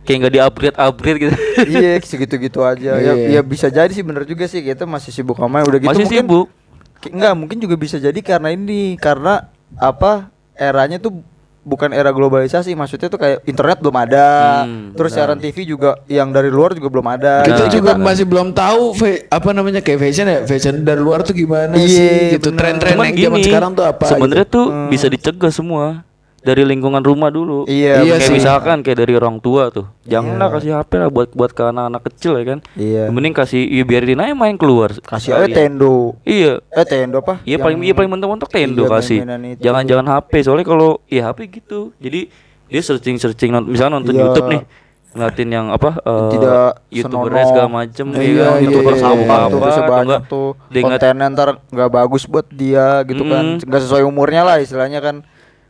Kayak 0.03 0.17
nggak 0.19 0.33
di 0.33 0.41
upgrade 0.41 0.77
upgrade 0.81 1.19
gitu. 1.21 1.35
iya 1.77 1.93
segitu-gitu 2.01 2.61
aja 2.65 2.97
ya, 2.97 3.13
Iya. 3.13 3.37
ya 3.37 3.41
bisa 3.45 3.69
jadi 3.69 3.93
sih 3.93 4.01
bener 4.01 4.25
juga 4.25 4.49
sih 4.49 4.65
kita 4.65 4.83
masih 4.83 5.13
sibuk 5.13 5.37
sama 5.37 5.61
udah 5.61 5.79
gitu 5.79 5.89
Masih 5.93 6.09
mungkin 6.09 6.25
sibuk. 6.25 6.47
Enggak 7.03 7.33
mungkin 7.37 7.59
juga 7.59 7.75
bisa 7.77 7.97
jadi 7.99 8.17
karena 8.19 8.49
ini 8.49 8.97
karena 8.97 9.51
apa 9.75 10.33
eranya 10.55 10.97
tuh 10.97 11.21
bukan 11.63 11.91
era 11.91 12.11
globalisasi 12.11 12.73
maksudnya 12.73 13.07
tuh 13.07 13.17
kayak 13.17 13.43
internet 13.45 13.79
belum 13.79 13.97
ada 13.97 14.27
Hmm, 14.63 14.93
terus 14.93 15.11
siaran 15.13 15.39
TV 15.39 15.63
juga 15.65 15.95
yang 16.05 16.29
dari 16.29 16.47
luar 16.47 16.73
juga 16.73 16.89
belum 16.89 17.07
ada 17.09 17.43
Kita 17.43 17.55
Jadi 17.61 17.71
juga 17.73 17.93
kita- 17.93 18.03
masih 18.03 18.25
belum 18.25 18.49
tahu 18.51 18.83
fe- 18.93 19.27
apa 19.27 19.51
namanya 19.51 19.79
kayak 19.79 19.99
fashion 20.01 20.27
ya, 20.27 20.39
fashion 20.43 20.75
dari 20.81 20.99
luar 20.99 21.23
tuh 21.23 21.33
gimana 21.33 21.73
Iya, 21.73 21.87
sih 21.89 22.19
gitu. 22.35 22.51
Tren-tren 22.53 22.93
yang 22.93 23.11
gini, 23.11 23.25
zaman 23.25 23.41
sekarang 23.41 23.71
tuh 23.73 23.85
apa? 23.85 24.05
Sebenarnya 24.05 24.43
gitu. 24.45 24.59
tuh 24.59 24.65
bisa 24.89 25.07
dicegah 25.07 25.51
semua 25.51 26.03
dari 26.43 26.63
lingkungan 26.63 27.01
rumah 27.01 27.29
dulu. 27.29 27.65
Iya, 27.65 28.03
Iya 28.03 28.15
kayak 28.17 28.27
sih. 28.27 28.35
misalkan 28.35 28.77
kayak 28.81 28.99
dari 28.99 29.15
orang 29.15 29.39
tua 29.39 29.71
tuh. 29.71 29.87
Janganlah 30.03 30.51
kasih 30.53 30.75
HP 30.75 30.91
lah 30.97 31.09
buat 31.09 31.31
buat 31.31 31.51
ke 31.51 31.63
anak-anak 31.65 32.03
kecil 32.05 32.35
ya 32.35 32.45
kan. 32.45 32.59
Iya. 32.75 33.03
Mending 33.09 33.31
kasih 33.33 33.63
ya 33.63 33.83
biarin 33.83 34.19
aja 34.19 34.35
main 34.35 34.55
keluar. 34.55 34.91
kasih 34.99 35.33
aja 35.33 35.47
tendo 35.49 36.19
Iya. 36.23 36.59
eh 36.69 36.85
tendo 36.85 37.19
apa 37.19 37.39
Iya 37.43 37.57
paling 37.57 37.79
iya 37.81 37.95
paling 37.95 38.11
mentok-mentok 38.11 38.51
tendo 38.51 38.83
Iya, 38.83 38.91
kasih. 38.93 39.19
main-mainan 39.23 39.55
itu. 39.55 39.61
Jangan 39.63 39.83
jangan 39.87 40.07
HP 40.13 40.33
soalnya 40.43 40.67
kalau 40.67 40.91
ya 41.07 41.31
HP 41.31 41.39
gitu. 41.55 41.95
Jadi 41.97 42.27
dia 42.67 42.81
searching 42.81 43.17
searching 43.17 43.51
misalnya 43.65 43.97
nonton 43.97 44.13
Iya. 44.13 44.23
YouTube 44.27 44.49
nih 44.49 44.63
ngeliatin 45.13 45.51
yang 45.53 45.67
apa 45.69 46.01
eh, 46.01 46.29
tidak 46.33 46.73
senonoh. 47.37 47.45
segala 47.45 47.69
macem 47.69 48.07
Iya, 48.09 48.17
ya 48.17 48.33
kan 48.33 48.33
iya, 48.33 48.65
youtuber 48.65 48.95
iya, 48.97 49.03
sampah 49.05 49.41
apa 49.45 49.69
banyak 49.85 50.21
tuh 50.25 50.49
kontennya 50.73 51.27
ntar 51.29 51.49
nggak 51.69 51.91
bagus 51.93 52.25
buat 52.25 52.49
dia 52.49 53.05
gitu 53.05 53.21
kan 53.23 53.61
Mm. 53.61 53.69
nggak 53.69 53.83
sesuai 53.83 54.03
umurnya 54.03 54.41
lah 54.41 54.57
istilahnya 54.57 54.99
kan 54.99 55.21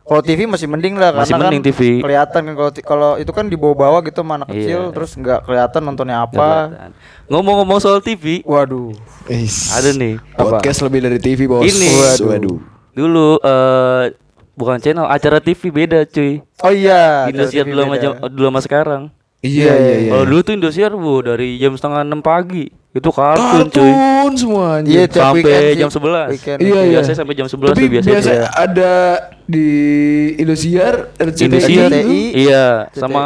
kalau 0.03 0.19
TV 0.19 0.43
masih 0.43 0.67
mending 0.67 0.95
lah 0.95 1.15
Masih 1.15 1.31
karena 1.31 1.47
mending 1.47 1.63
kan 1.63 1.69
TV. 1.71 1.81
kelihatan 1.99 2.41
kan 2.43 2.53
kalau 2.53 2.71
kalau 2.83 3.11
itu 3.15 3.31
kan 3.31 3.45
dibawa-bawa 3.47 4.03
gitu 4.03 4.19
sama 4.19 4.35
anak 4.35 4.47
Iya. 4.47 4.55
kecil 4.57 4.81
terus 4.91 5.11
nggak 5.13 5.39
kelihatan 5.43 5.81
nontonnya 5.81 6.17
apa. 6.21 6.47
Ngomong-ngomong 7.25 7.79
soal 7.79 7.99
TV, 7.99 8.43
waduh 8.43 8.91
Is. 9.25 9.71
ada 9.71 9.89
nih. 9.91 10.19
Podcast 10.33 10.83
lebih 10.83 10.99
dari 11.01 11.17
TV, 11.17 11.47
Bos. 11.47 11.63
Ini. 11.63 11.87
Waduh. 11.89 12.27
Waduh. 12.29 12.57
Dulu 12.93 13.27
eh 13.39 14.03
bukan 14.53 14.77
channel, 14.77 15.07
acara 15.07 15.39
TV 15.39 15.71
beda 15.71 16.03
cuy. 16.03 16.43
oh 16.61 16.69
iya 16.69 17.25
Indosiar 17.25 17.63
TV 17.63 17.71
dulu 17.71 17.81
sama 17.81 17.95
dulu 18.27 18.45
sama 18.49 18.61
sekarang. 18.61 19.01
Iya, 19.43 19.71
iya, 19.73 19.95
iya. 19.99 20.09
Kalau 20.09 20.23
dulu 20.25 20.39
tuh 20.39 20.53
Indosiar 20.53 20.91
bu 20.93 21.19
dari 21.21 21.59
jam 21.59 21.75
setengah 21.75 22.01
enam 22.01 22.19
pagi 22.19 22.63
itu 22.71 23.09
kartun 23.09 23.67
cuy. 23.67 23.91
Kartun 23.91 24.33
semua 24.33 24.67
iya 24.81 25.03
Sampai 25.05 25.43
weekend 25.43 25.75
jam 25.77 25.89
11. 25.89 26.31
Weekend, 26.31 26.57
Iya, 26.59 26.79
iya. 26.79 26.91
Biasanya 26.95 27.17
sampai 27.19 27.35
jam 27.35 27.47
11 27.47 27.67
Tapi 27.67 27.75
tuh 27.77 27.91
biasanya. 27.91 28.13
biasa 28.15 28.31
ada 28.55 28.93
di 29.43 29.67
Indosiar, 30.37 30.93
RCTI. 31.13 31.43
Indosiar, 31.43 31.89
RCTI, 31.91 32.21
iya, 32.33 32.65
CTI. 32.87 32.97
sama 32.97 33.21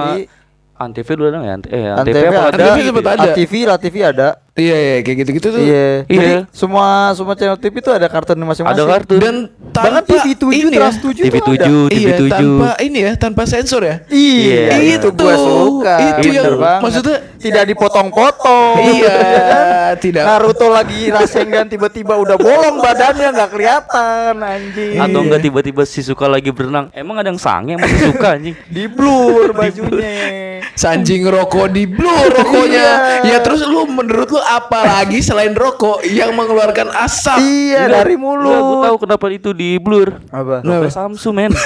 Antv 0.75 1.07
dulu 1.07 1.25
ada 1.27 1.37
nggak? 1.37 1.55
Ant- 1.55 1.69
Eh, 1.69 1.85
Antv 1.87 1.97
Antv 2.07 2.17
apa? 2.23 2.41
ada, 2.47 2.63
Antv 2.65 2.79
sempet 2.83 3.05
ada. 3.07 3.21
ATV, 3.27 3.53
ATV 3.67 3.95
ada. 4.03 4.29
Iya, 4.57 4.73
iya, 4.75 4.95
kayak 5.05 5.17
gitu-gitu 5.21 5.47
tuh. 5.53 5.61
Iya. 5.61 5.87
Iya. 6.09 6.17
Jadi 6.17 6.31
semua 6.49 7.13
semua 7.13 7.37
channel 7.37 7.55
TV 7.55 7.77
itu 7.77 7.93
ada 7.93 8.09
kartun 8.09 8.41
masing-masing. 8.41 8.73
Ada 8.73 8.83
kartun. 8.89 9.17
Dan 9.21 9.35
Bahkan 9.69 10.01
tanpa 10.01 10.09
TV 10.09 10.25
7, 10.33 10.49
ini 10.49 10.73
ya. 10.73 10.79
Trans 10.81 10.97
7 10.97 11.13
TV 11.21 11.35
tuh 11.37 11.53
ada. 11.53 11.65
7, 11.69 11.93
TV 11.93 12.01
Iya, 12.01 12.15
7. 12.17 12.33
tanpa 12.33 12.69
ini 12.81 12.99
ya, 12.99 13.11
tanpa 13.13 13.41
sensor 13.45 13.81
ya. 13.85 13.95
Iya, 14.09 14.61
Iya, 14.81 14.95
itu 14.97 15.09
gua 15.13 15.35
suka. 15.37 15.95
Itu 16.01 16.27
yang 16.27 16.45
Bener 16.49 16.57
banget. 16.57 16.81
maksudnya 16.81 17.17
tidak 17.37 17.63
dipotong-potong. 17.69 18.75
Iya, 18.81 19.13
Ya 19.37 19.41
kan? 19.45 19.63
tidak. 20.01 20.23
Naruto 20.25 20.67
lagi 20.67 20.99
rasengan 21.07 21.65
tiba-tiba 21.69 22.17
udah 22.17 22.35
bolong 22.35 22.81
badannya 22.81 23.29
nggak 23.29 23.49
kelihatan 23.53 24.33
anjing. 24.41 24.97
Atau 24.97 25.19
enggak 25.21 25.41
tiba-tiba 25.43 25.81
si 25.85 26.01
suka 26.01 26.25
lagi 26.25 26.49
berenang. 26.49 26.89
Emang 26.91 27.21
ada 27.21 27.29
yang 27.29 27.37
sange 27.37 27.77
si 27.77 28.09
suka 28.09 28.41
anjing. 28.41 28.57
di 28.73 28.89
blur 28.89 29.53
bajunya. 29.53 30.65
Sanjing 30.73 31.21
rokok 31.25 31.69
di 31.69 31.85
blur 31.85 32.33
rokoknya. 32.33 32.87
Iya. 33.21 33.29
Ya 33.29 33.37
terus 33.39 33.61
lu 33.61 33.85
menurut 33.85 34.25
lu 34.27 34.41
apa 34.47 34.79
lagi 34.83 35.19
selain 35.19 35.51
rokok 35.51 36.07
yang 36.07 36.31
mengeluarkan 36.31 36.87
asap? 37.03 37.39
iya 37.43 37.91
dari 37.91 38.15
mulut. 38.15 38.87
tahu 38.87 38.95
kenapa 39.03 39.27
itu 39.27 39.51
di 39.51 39.75
blur. 39.75 40.23
Apa? 40.31 40.63
Rokoknya 40.63 40.93
Samsung 40.93 41.33
men. 41.35 41.51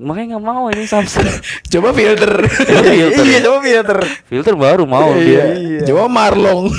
Makanya 0.00 0.40
nggak 0.40 0.44
mau 0.48 0.64
ini 0.72 0.88
Samsung. 0.88 1.28
Coba 1.68 1.92
filter. 1.92 2.32
filter. 2.48 3.20
Iya, 3.20 3.38
coba 3.44 3.58
filter. 3.60 3.98
Filter 4.24 4.54
baru 4.56 4.88
mau 4.88 5.12
Iya. 5.12 5.44
dia. 5.84 5.92
Coba 5.92 6.08
Marlong. 6.08 6.72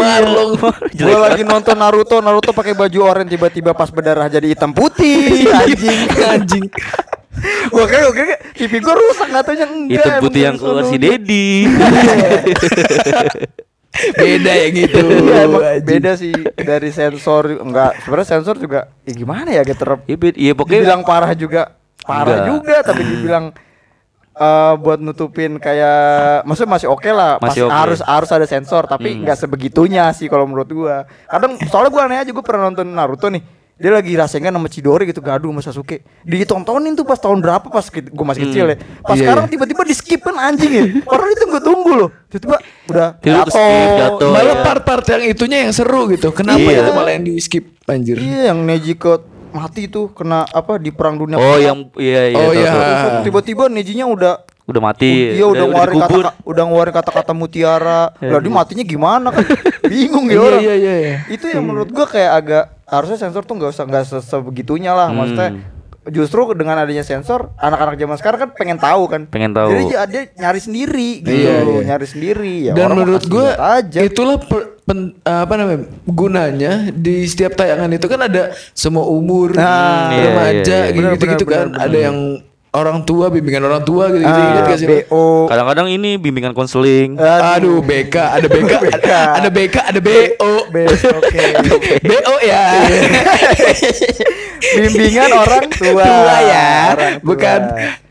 Marlong. 0.00 0.56
Gue 0.96 1.18
lagi 1.20 1.44
nonton 1.44 1.76
Naruto, 1.76 2.24
Naruto 2.24 2.56
pakai 2.56 2.72
baju 2.72 2.98
oranye 3.04 3.36
tiba-tiba 3.36 3.76
pas 3.76 3.92
berdarah 3.92 4.32
jadi 4.32 4.56
hitam 4.56 4.72
putih, 4.72 5.44
anjing. 5.60 6.00
Anjing. 6.24 6.66
Gua 7.68 7.84
kira, 7.84 8.08
gua 8.08 8.14
kira 8.16 8.36
TV 8.56 8.80
gua 8.80 8.96
rusak 8.96 9.28
katanya 9.28 9.66
enggak. 9.68 10.00
Itu 10.00 10.08
putih 10.24 10.40
yang 10.48 10.56
keluar 10.56 10.88
si. 10.88 10.96
Dedi. 10.96 11.68
Beda 13.94 14.52
yang 14.52 14.74
itu. 14.76 15.00
Iya, 15.00 15.38
emang 15.46 15.62
anjing. 15.62 15.86
beda 15.86 16.10
sih 16.14 16.34
dari 16.56 16.90
sensor 16.90 17.46
enggak 17.56 18.02
sebenarnya 18.02 18.28
sensor 18.28 18.56
juga 18.56 18.90
ya 19.02 19.12
gimana 19.12 19.48
ya 19.48 19.62
gitu 19.62 19.82
Iya 20.04 20.16
iya 20.34 20.52
pokoknya 20.52 20.82
dibilang 20.82 21.02
parah 21.02 21.32
juga 21.32 21.62
parah 22.02 22.42
Enggak. 22.42 22.46
juga 22.50 22.76
tapi 22.82 23.02
dibilang 23.02 23.44
eh, 24.34 24.72
buat 24.76 24.98
nutupin 24.98 25.56
kayak 25.56 26.42
maksudnya 26.42 26.70
masih 26.72 26.88
oke 26.88 27.06
lah 27.06 27.38
Masih 27.38 27.62
Pas- 27.62 27.70
oke. 27.70 27.74
harus 27.76 28.00
harus 28.02 28.30
ada 28.30 28.44
sensor 28.44 28.82
tapi 28.84 29.14
nggak 29.16 29.38
sebegitunya 29.38 30.10
sih 30.10 30.26
kalau 30.26 30.44
menurut 30.44 30.66
gua 30.68 30.96
kadang 31.24 31.54
soalnya 31.64 31.90
gua 31.90 32.02
aneh 32.04 32.18
aja 32.18 32.30
gua 32.30 32.42
pernah 32.42 32.66
nonton 32.66 32.86
Naruto 32.88 33.30
nih 33.30 33.42
dia 33.74 33.90
lagi 33.90 34.14
rasengan 34.14 34.54
sama 34.54 34.70
Chidori 34.70 35.10
gitu 35.10 35.18
gaduh 35.18 35.50
sama 35.50 35.60
Sasuke 35.60 36.06
ditontonin 36.22 36.94
tuh 36.94 37.02
pas 37.02 37.18
tahun 37.18 37.42
berapa 37.42 37.66
pas 37.66 37.82
gua 37.90 38.26
masih 38.30 38.46
kecil 38.46 38.64
ya 38.70 38.76
pas 39.02 39.18
Iya, 39.18 39.26
sekarang 39.26 39.44
iya. 39.46 39.52
tiba-tiba 39.58 39.82
di 39.82 39.94
skip 39.98 40.20
kan 40.22 40.36
anjing 40.38 40.72
ya 40.72 40.84
padahal 41.02 41.30
itu 41.34 41.44
gua 41.50 41.62
tunggu 41.62 41.90
loh 41.98 42.08
tiba-tiba 42.30 42.56
udah 42.84 43.08
jatuh. 43.18 44.30
Malah 44.30 44.42
iya. 44.44 44.62
part-part 44.62 45.04
yang 45.08 45.22
itunya 45.26 45.58
yang 45.64 45.72
seru 45.72 46.06
gitu. 46.12 46.30
Kenapa 46.30 46.60
Iya. 46.62 46.84
itu 46.86 46.90
malah 46.92 47.12
yang 47.16 47.24
di 47.26 47.34
skip 47.42 47.64
anjir? 47.88 48.16
Iya 48.20 48.52
yang 48.54 48.62
Neji 48.62 48.94
mati 49.54 49.86
tuh 49.86 50.10
kena 50.10 50.42
apa 50.50 50.82
di 50.82 50.90
perang 50.90 51.14
dunia 51.14 51.38
Oh 51.38 51.56
yang 51.62 51.86
iya 51.94 52.34
iya. 52.34 52.38
Oh, 52.42 52.50
iya. 52.50 52.72
tiba-tiba 53.22 53.70
Nejinya 53.70 54.06
udah 54.10 54.34
Udah 54.64 54.80
mati. 54.80 55.36
Iya 55.36 55.44
udah 55.44 55.64
ngeluarin 55.68 55.96
kata 56.00 56.16
udah 56.40 56.62
ngeluarin 56.64 56.94
kata-kata 56.96 57.32
mutiara. 57.36 58.16
Lah 58.16 58.40
dia 58.40 58.48
matinya 58.48 58.80
gimana 58.80 59.28
kan? 59.28 59.44
Bingung 59.92 60.24
ya 60.32 60.32
Iya, 60.32 60.40
orang. 60.40 60.60
iya, 60.64 60.74
iya, 60.74 60.94
iya. 60.96 61.14
Itu 61.28 61.52
yang 61.52 61.68
menurut 61.68 61.92
gua 61.92 62.08
kayak 62.08 62.32
agak 62.32 62.64
harusnya 62.86 63.18
sensor 63.18 63.42
tuh 63.42 63.54
nggak 63.54 63.70
usah 63.70 63.84
nggak 63.84 64.04
se- 64.04 64.22
sebegitunya 64.22 64.92
lah. 64.92 65.08
Hmm. 65.08 65.18
Maksudnya 65.18 65.50
justru 66.04 66.52
dengan 66.52 66.76
adanya 66.76 67.00
sensor 67.00 67.48
anak-anak 67.56 67.96
zaman 67.96 68.16
sekarang 68.16 68.38
kan 68.38 68.50
pengen 68.52 68.76
tahu 68.76 69.08
kan. 69.08 69.24
Pengen 69.26 69.52
tahu. 69.52 69.68
Jadi 69.68 69.82
dia, 69.86 70.00
dia 70.04 70.22
nyari 70.36 70.60
sendiri 70.60 71.10
gitu. 71.20 71.32
Iya, 71.32 71.54
iya. 71.62 71.80
Nyari 71.86 72.06
sendiri 72.06 72.54
ya. 72.62 72.72
Dan 72.76 72.88
menurut 72.92 73.24
gue 73.24 73.46
aja. 73.50 73.98
itulah 74.04 74.36
per- 74.36 74.76
pen- 74.84 75.16
apa 75.20 75.52
namanya 75.56 75.80
gunanya 76.04 76.72
di 76.90 77.24
setiap 77.24 77.56
tayangan 77.56 77.88
itu 77.88 78.04
kan 78.04 78.20
ada 78.20 78.42
semua 78.70 79.08
umur 79.08 79.56
Nah, 79.56 80.12
iya, 80.12 80.22
remaja 80.22 80.76
iya, 80.84 80.92
iya. 80.92 81.08
gitu 81.16 81.24
gitu 81.24 81.44
benar, 81.44 81.56
kan 81.56 81.66
benar, 81.72 81.84
ada 81.88 81.98
yang 81.98 82.16
orang 82.74 83.02
tua 83.02 83.28
bimbingan 83.28 83.62
orang 83.62 83.80
tua 83.80 84.10
gitu 84.10 84.18
gitu 84.18 84.28
Ah, 84.28 84.66
ingat? 84.66 85.06
BO. 85.06 85.46
Kadang-kadang 85.46 85.86
ini 85.88 86.16
bimbingan 86.16 86.52
konseling. 86.52 87.16
Aduh 87.16 87.80
BK 87.80 88.34
ada 88.34 88.44
BK 88.44 88.72
BK. 88.84 89.08
ada 89.08 89.48
BK 89.48 89.76
ada 89.84 89.98
BO 89.98 90.52
B, 90.68 90.74
oke. 90.88 91.44
BO 92.04 92.34
ya 92.40 92.64
Bimbingan 94.74 95.30
orang 95.30 95.64
tua. 95.70 96.02
tua 96.02 96.36
ya 96.42 96.68
Orang 96.92 97.12
tua. 97.14 97.22
bukan 97.22 97.60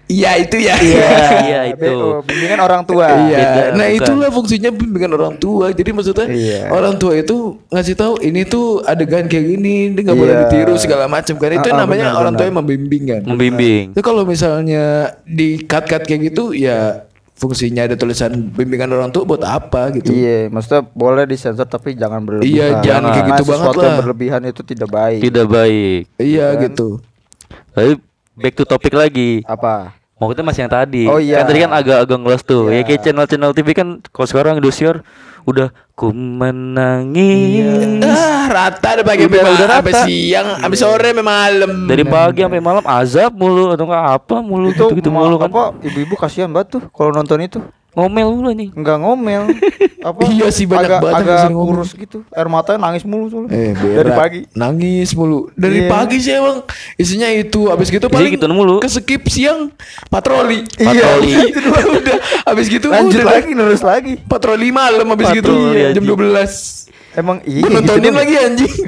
iya 0.06 0.36
itu 0.36 0.58
ya 0.58 0.76
Iya, 0.76 1.08
Iya, 1.48 1.60
itu. 1.72 1.94
Bimbingan 2.24 2.60
orang 2.60 2.82
tua. 2.84 3.08
Iya, 3.26 3.72
nah 3.72 3.88
bukan. 3.88 3.98
itulah 3.98 4.30
fungsinya 4.30 4.70
bimbingan 4.70 5.12
orang 5.12 5.34
tua. 5.36 5.70
Jadi 5.70 5.90
maksudnya 5.90 6.28
Iya. 6.28 6.70
orang 6.70 6.96
tua 6.96 7.14
itu 7.16 7.36
ngasih 7.68 7.96
tahu 7.96 8.14
ini 8.20 8.44
tuh 8.44 8.84
adegan 8.84 9.26
kayak 9.26 9.46
gini, 9.50 9.90
ini 9.90 10.00
nggak 10.00 10.14
boleh 10.14 10.34
Iya. 10.34 10.42
ditiru 10.46 10.74
segala 10.76 11.08
macam 11.08 11.34
kan. 11.34 11.50
Itu 11.52 11.66
Ah, 11.66 11.74
ah, 11.74 11.80
namanya 11.82 12.06
benar, 12.08 12.20
orang 12.20 12.34
tua 12.34 12.40
benar. 12.40 12.50
yang 12.50 12.58
membimbing 12.60 13.04
kan. 13.08 13.22
Membimbing. 13.26 13.84
Itu 13.92 14.02
kalau 14.02 14.24
misalnya 14.24 14.84
di 15.24 15.62
cut 15.62 15.86
cut 15.86 16.04
kayak 16.04 16.30
gitu 16.30 16.52
ya 16.52 17.08
fungsinya 17.34 17.84
ada 17.84 17.96
tulisan 17.96 18.30
bimbingan 18.50 18.88
orang 18.90 19.10
tua 19.10 19.26
buat 19.26 19.42
apa 19.42 19.90
gitu. 19.94 20.12
Iya, 20.12 20.48
maksudnya 20.48 20.86
boleh 20.86 21.26
disensor 21.26 21.66
tapi 21.66 21.92
jangan 21.94 22.22
berlebihan. 22.22 22.48
Iya, 22.48 22.68
jangan 22.82 23.02
kayak 23.10 23.16
Karena 23.18 23.32
gitu 23.34 23.44
banget 23.46 23.60
sesuatu 23.64 23.80
lah. 23.80 23.86
yang 23.86 24.00
berlebihan 24.00 24.42
itu 24.46 24.62
tidak 24.62 24.90
baik. 24.90 25.20
Tidak 25.22 25.48
baik. 25.50 26.02
Iya 26.16 26.48
kan? 26.50 26.62
gitu. 26.62 26.88
Tapi 27.74 27.92
back 28.36 28.54
to 28.54 28.64
topik 28.64 28.92
lagi. 28.92 29.42
Apa? 29.44 29.94
Mau 30.16 30.30
kita 30.30 30.40
masih 30.40 30.64
yang 30.64 30.72
tadi. 30.72 31.04
Oh, 31.06 31.18
iya. 31.18 31.42
Kan 31.42 31.46
tadi 31.46 31.60
kan 31.60 31.72
agak-agak 31.74 32.18
ngelos 32.18 32.42
tuh. 32.42 32.70
Iya. 32.70 32.80
Ya 32.80 32.84
kayak 32.86 33.02
channel-channel 33.04 33.52
TV 33.52 33.68
kan 33.72 33.88
kalau 34.08 34.26
sekarang 34.26 34.54
Indosiar 34.56 35.04
udah 35.44 35.68
ku 35.94 36.16
menangis. 36.16 38.00
Ah, 38.02 38.48
rata 38.48 38.88
ada 38.94 39.04
pagi 39.04 39.26
Udah- 39.26 39.36
sampai 39.36 39.52
udah 39.52 39.68
ma- 39.68 39.76
sampai 39.76 39.92
rata. 39.92 40.06
siang, 40.06 40.48
sampai 40.58 40.78
sore 40.78 41.08
sampai 41.12 41.26
malam. 41.26 41.72
Dari 41.84 42.04
pagi 42.04 42.40
sampai 42.42 42.62
malam 42.62 42.84
azab 42.84 43.32
mulu 43.34 43.70
atau 43.70 43.84
enggak 43.84 44.06
apa 44.16 44.36
mulu 44.40 44.72
Itu 44.72 44.88
gitu-gitu 44.88 45.10
ma- 45.12 45.20
mulu 45.22 45.36
kan. 45.38 45.50
ibu-ibu 45.82 46.16
kasihan 46.16 46.48
banget 46.48 46.80
tuh 46.80 46.82
kalau 46.90 47.12
nonton 47.12 47.40
itu. 47.40 47.60
Ngomel 47.94 48.28
mulu 48.34 48.52
nih. 48.52 48.70
Enggak 48.74 48.98
ngomel. 49.00 49.44
apa? 50.10 50.20
Iya 50.26 50.48
sih, 50.50 50.66
banyak 50.66 50.90
agak, 50.90 51.00
banget 51.00 51.14
yang 51.14 51.24
agak 51.24 51.38
sering 51.40 51.56
ngomel. 51.56 51.70
kurus 51.78 51.92
gitu. 51.94 52.18
Air 52.34 52.48
matanya 52.50 52.80
nangis 52.82 53.04
mulu 53.06 53.26
soalnya. 53.30 53.50
Eh, 53.54 53.72
dari 53.72 54.10
berak. 54.10 54.18
pagi. 54.18 54.40
nangis 54.52 55.10
mulu. 55.14 55.40
Dari 55.54 55.78
Iya. 55.86 55.90
pagi 55.90 56.18
sih 56.18 56.34
emang 56.34 56.58
isinya 56.96 57.30
itu. 57.30 57.70
Habis 57.70 57.88
gitu 57.88 58.10
Isinya 58.10 58.18
paling 58.18 58.32
gitu 58.34 58.46
mulu. 58.50 58.76
Keskip 58.82 59.22
siang 59.30 59.70
patroli. 60.10 60.66
Patroli. 60.74 61.32
Iya, 61.32 61.42
itu 61.54 61.60
doang 61.62 61.90
udah. 62.02 62.18
Habis 62.50 62.66
gitu 62.68 62.88
Lanjut 62.90 63.22
udah 63.22 63.26
lagi 63.30 63.52
nerus 63.54 63.82
lagi. 63.86 64.14
Patroli 64.20 64.74
malam 64.74 65.06
habis 65.14 65.30
gitu 65.30 65.54
Patroli, 65.54 65.94
jam 65.94 66.04
anjing. 66.04 66.18
12. 66.18 66.84
Emang 67.14 67.38
iya 67.46 67.62
Gue 67.62 67.70
nontonin 67.70 68.10
gitu, 68.10 68.18
lagi 68.18 68.34
anjing. 68.42 68.74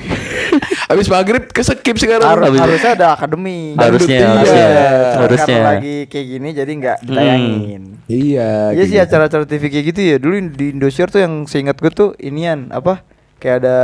habis 0.85 1.07
maghrib 1.07 1.43
keskip 1.47 1.95
sekarang. 1.95 2.25
Harus, 2.25 2.45
Habis- 2.47 2.61
harusnya 2.61 2.91
ada 2.93 3.07
akademi. 3.13 3.73
Harusnya, 3.73 4.15
Iya. 4.15 4.29
harusnya, 4.31 4.65
Karena 4.65 5.19
harusnya. 5.19 5.59
lagi 5.63 5.95
kayak 6.05 6.25
gini 6.27 6.49
jadi 6.51 6.71
nggak 6.71 6.97
ditayangin. 7.03 7.83
Iya. 8.05 8.49
Iya 8.71 8.83
sih 8.83 8.95
gitu. 8.95 9.05
acara-acara 9.05 9.43
TV 9.45 9.63
kayak 9.67 9.85
gitu 9.89 10.01
ya. 10.01 10.15
Dulu 10.17 10.33
di 10.51 10.65
Indosiar 10.71 11.09
tuh 11.09 11.19
yang 11.19 11.45
seingat 11.45 11.77
gue 11.77 11.89
tuh 11.89 12.09
inian 12.17 12.69
apa? 12.69 13.01
Kayak 13.37 13.65
ada 13.65 13.77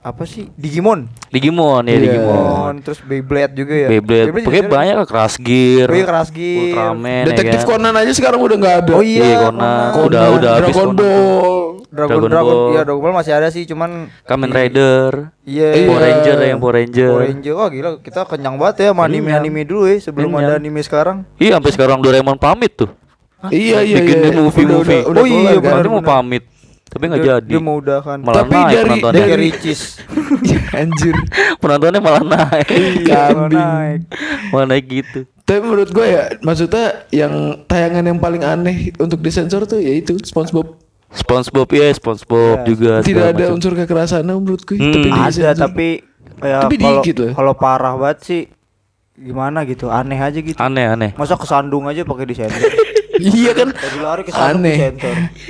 apa 0.00 0.24
sih? 0.24 0.48
Digimon. 0.54 1.12
Digimon 1.28 1.84
ya 1.84 1.92
Iya. 1.92 2.00
Digimon. 2.08 2.74
terus 2.80 3.00
Beyblade 3.00 3.52
juga 3.52 3.74
ya. 3.76 3.88
Beyblade. 3.90 4.32
Pokoknya 4.34 4.62
juga 4.62 4.72
banyak 4.72 4.94
lah 4.96 5.06
Crash 5.06 5.36
Gear. 5.38 5.86
Oh 5.86 5.94
iya, 5.94 6.04
Crash 6.04 6.30
Gear. 6.30 6.72
Ultraman 6.72 7.24
Detektif 7.26 7.52
ya 7.54 7.62
kan. 7.62 7.70
Conan 7.70 7.94
aja 7.94 8.12
sekarang 8.12 8.40
udah 8.40 8.56
nggak 8.56 8.76
ada. 8.80 8.92
Oh 8.92 9.04
iya, 9.04 9.22
Iya, 9.22 9.36
Conan. 9.42 9.88
Conan. 9.92 10.06
Udah 10.06 10.24
udah 10.32 10.50
habis 10.54 10.64
Dragon 10.66 10.80
Conan. 10.82 10.96
Ball. 10.96 11.54
Dragon 11.90 12.08
Dragon 12.08 12.30
Dragon, 12.30 12.54
Ball. 12.54 12.70
iya 12.70 12.80
Dragon 12.82 13.02
Ball 13.02 13.14
masih 13.14 13.32
ada 13.34 13.48
sih, 13.50 13.62
cuman 13.66 13.90
Kamen 14.22 14.48
Rider. 14.48 15.10
Iya. 15.42 15.68
Power 15.84 16.00
Ranger 16.00 16.36
ya, 16.38 16.46
yang 16.46 16.58
Power 16.58 16.74
Ranger. 16.76 17.10
Power 17.10 17.22
Ranger. 17.26 17.52
Wah 17.52 17.68
gila, 17.68 17.90
kita 17.98 18.20
kenyang 18.24 18.56
banget 18.56 18.74
ya 18.78 18.86
sama 18.90 19.02
anime-anime 19.04 19.62
dulu 19.64 19.84
ya 19.84 19.96
sebelum 19.98 20.30
Kenyang. 20.30 20.48
ada 20.48 20.56
anime 20.56 20.80
sekarang. 20.80 21.16
Iya 21.36 21.58
sampai 21.58 21.70
sekarang 21.70 21.98
Doraemon 21.98 22.38
pamit 22.38 22.72
tuh. 22.74 22.88
Iya 23.42 23.80
iya 23.80 23.96
Bikin 23.98 24.16
iya. 24.22 24.30
movie-movie. 24.34 25.00
Udah- 25.02 25.10
udah 25.10 25.20
Oh 25.20 25.26
iya, 25.26 25.56
kan? 25.56 25.80
benar, 25.80 25.86
mau 25.88 26.00
pamit. 26.00 26.44
Tapi 26.90 27.02
nggak 27.06 27.22
jadi. 27.22 27.46
Dia 27.48 27.60
mau 27.60 27.78
udahan. 27.78 28.18
Malah 28.18 28.42
Tapi 28.42 28.50
naik 28.52 28.66
dari- 28.68 28.82
penontonnya. 28.84 29.24
Dari- 29.24 29.42
Ricis. 29.46 29.80
Anjir. 30.80 31.14
Penontonnya 31.56 32.00
malah 32.00 32.24
naik. 32.24 32.66
Iya, 32.66 33.30
Kambing. 33.30 33.54
naik. 33.56 34.00
malah 34.50 34.66
naik 34.68 34.84
gitu. 34.86 35.20
Tapi 35.40 35.58
menurut 35.60 35.88
gue 35.88 36.02
ya, 36.04 36.22
maksudnya 36.40 36.86
yang 37.08 37.32
tayangan 37.64 38.04
yang 38.04 38.18
paling 38.18 38.40
aneh 38.40 38.76
untuk 38.96 39.18
disensor 39.18 39.64
tuh 39.64 39.78
yaitu 39.78 40.18
SpongeBob. 40.20 40.78
SpongeBob 41.10 41.66
ya, 41.68 41.90
SpongeBob 41.92 42.56
Iya, 42.56 42.66
juga. 42.66 42.92
Tidak 43.00 43.26
ada 43.28 43.44
macam. 43.44 43.54
unsur 43.54 43.72
kekerasan 43.72 44.22
menurut 44.22 44.62
gue. 44.62 44.74
Hmm. 44.74 44.90
Tapi 44.92 45.08
Ada 45.08 45.26
disensor. 45.26 45.54
tapi 45.60 45.88
ya 46.40 46.58
Tapi 46.60 46.74
kalau 46.76 46.94
dikit 46.96 47.16
loh. 47.20 47.32
kalau 47.34 47.52
parah 47.54 47.94
banget 47.94 48.18
sih 48.20 48.42
gimana 49.12 49.62
gitu, 49.62 49.86
aneh 49.88 50.16
aja 50.16 50.38
gitu. 50.38 50.54
Aneh 50.56 50.86
aneh. 50.86 51.10
Masa 51.14 51.34
kesandung 51.34 51.84
aja 51.84 52.02
pakai 52.02 52.26
disensor. 52.26 52.66
iya 53.22 53.52
kan. 53.52 53.68
Lagi 53.70 53.98
lari 53.98 54.22
kesandung 54.22 54.64
Aneh. 54.64 54.78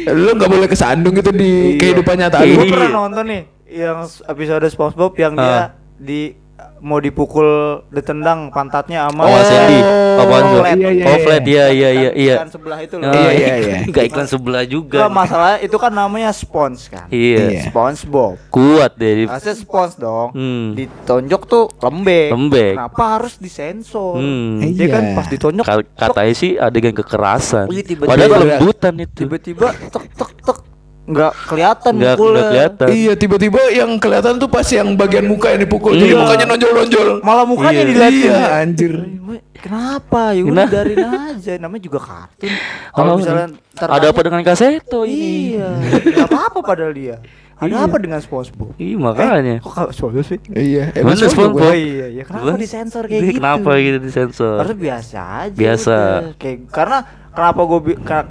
Lu 0.07 0.31
nggak 0.33 0.51
boleh 0.51 0.69
kesandung 0.69 1.15
gitu 1.15 1.31
di 1.31 1.51
Iya. 1.71 1.79
kehidupan 1.79 2.15
nyata 2.17 2.37
Iya. 2.41 2.57
Gue 2.57 2.67
pernah 2.69 2.91
nonton 2.99 3.25
nih 3.25 3.43
yang 3.71 3.99
episode 4.05 4.67
SpongeBob 4.67 5.13
yang 5.15 5.33
dia 5.35 5.47
Ah. 5.47 5.67
di 5.95 6.35
mau 6.81 6.99
dipukul 6.99 7.49
ditendang 7.89 8.49
pantatnya 8.49 9.07
sama 9.07 9.23
Oh, 9.23 9.37
Sandy. 9.39 9.79
Tuh? 9.79 10.01
Flat. 10.21 10.75
Iya, 10.75 10.91
iya, 10.91 11.05
Oh, 11.07 11.11
iya. 11.11 11.23
flat 11.23 11.45
iya 11.45 11.65
iya 11.69 11.89
iya 11.91 12.11
iya. 12.13 12.35
Iklan 12.35 12.51
sebelah 12.51 12.79
itu 12.81 12.95
loh. 12.95 13.05
Oh, 13.05 13.15
Iya, 13.15 13.31
iya, 13.31 13.55
iya. 13.57 13.77
Enggak 13.85 14.05
iklan 14.07 14.27
sebelah 14.27 14.65
juga. 14.65 14.99
Enggak 14.99 15.15
masalah 15.15 15.51
itu 15.59 15.77
kan 15.77 15.93
namanya 15.93 16.31
spons 16.31 16.81
kan. 16.87 17.07
Iya. 17.09 17.39
Iya. 17.47 17.63
SpongeBob. 17.67 18.35
Kuat 18.49 18.93
deh. 18.95 19.25
Harusnya 19.25 19.55
spons 19.55 19.95
dong. 19.95 20.29
Hmm. 20.33 20.73
Ditonjok 20.75 21.43
tuh 21.45 21.65
lembek. 21.79 22.29
Lembek. 22.31 22.73
Kenapa 22.75 23.05
harus 23.15 23.35
disensor? 23.37 24.17
Hmm. 24.17 24.61
Dia 24.63 24.89
kan 24.89 25.03
Iya. 25.03 25.15
pas 25.15 25.27
ditonjok 25.27 25.65
Ka- 25.65 25.89
Katanya 25.99 26.35
sih 26.35 26.51
adegan 26.55 26.93
kekerasan. 26.93 27.67
Iya, 27.69 27.83
tiba-tiba. 27.83 28.11
Padahal 28.11 28.31
Iya. 28.31 28.41
lembutan 28.57 28.95
itu. 28.99 29.19
tiba-tiba 29.21 29.67
tek 29.87 30.05
tek 30.11 30.31
tek 30.43 30.59
nggak 31.03 31.33
kelihatan 31.45 31.93
Nggak 31.97 32.15
mukulnya. 32.15 32.35
nggak 32.35 32.51
kelihatan. 32.51 32.87
Iya 32.93 33.13
tiba-tiba 33.15 33.61
yang 33.71 33.91
kelihatan 33.97 34.35
tuh 34.37 34.47
pas 34.47 34.67
yang 34.67 34.89
bagian 34.95 35.27
muka 35.27 35.51
yang 35.51 35.61
dipukul 35.61 35.93
Iya. 35.93 36.01
jadi 36.01 36.15
mukanya 36.17 36.45
nonjol-nonjol. 36.47 37.09
Malah 37.21 37.45
mukanya 37.45 37.73
Iya. 37.77 37.89
dilihatin. 37.89 38.21
Iya 38.23 38.41
anjir. 38.55 38.93
Eh, 39.31 39.43
Kenapa? 39.61 40.33
Ya 40.33 40.43
udah 40.43 40.65
biarin 40.67 40.99
aja. 41.05 41.53
Namanya 41.57 41.83
juga 41.83 41.99
kartun. 42.01 42.49
Kalau 42.91 43.13
Oh, 43.13 43.17
misalnya 43.19 43.47
ada 43.77 44.07
apa 44.09 44.21
dengan 44.23 44.41
kaseto 44.43 45.05
ini? 45.05 45.55
Iya. 45.55 45.69
Gak 46.17 46.29
apa-apa 46.29 46.59
padahal 46.61 46.93
dia. 46.93 47.17
Ada 47.61 47.69
Iya. 47.71 47.85
apa 47.85 47.97
dengan 47.99 48.19
SpongeBob? 48.19 48.73
Iya 48.75 48.97
makanya. 48.97 49.55
Eh, 49.55 49.61
kok 49.61 49.69
kalau 49.71 49.91
SpongeBob 49.91 50.25
sih? 50.25 50.39
Iya. 50.49 50.85
Bener, 50.91 51.13
SpongeBob. 51.15 51.31
SpongeBob. 51.31 51.61
Oh 51.63 51.77
iya, 51.77 52.07
iya. 52.09 52.23
Kenapa 52.25 52.45
Gua- 52.47 52.57
disensor 52.57 53.03
kayak 53.05 53.21
Dia 53.21 53.29
gitu? 53.29 53.39
Kenapa 53.39 53.71
gitu 53.77 53.99
disensor? 54.01 54.57
Harusnya 54.59 54.79
biasa 54.81 55.19
aja. 55.39 55.55
Biasa. 55.55 55.97
udah. 56.01 56.33
Kayak 56.35 56.59
karena 56.67 56.99
kenapa 57.31 57.61
gue 57.63 57.81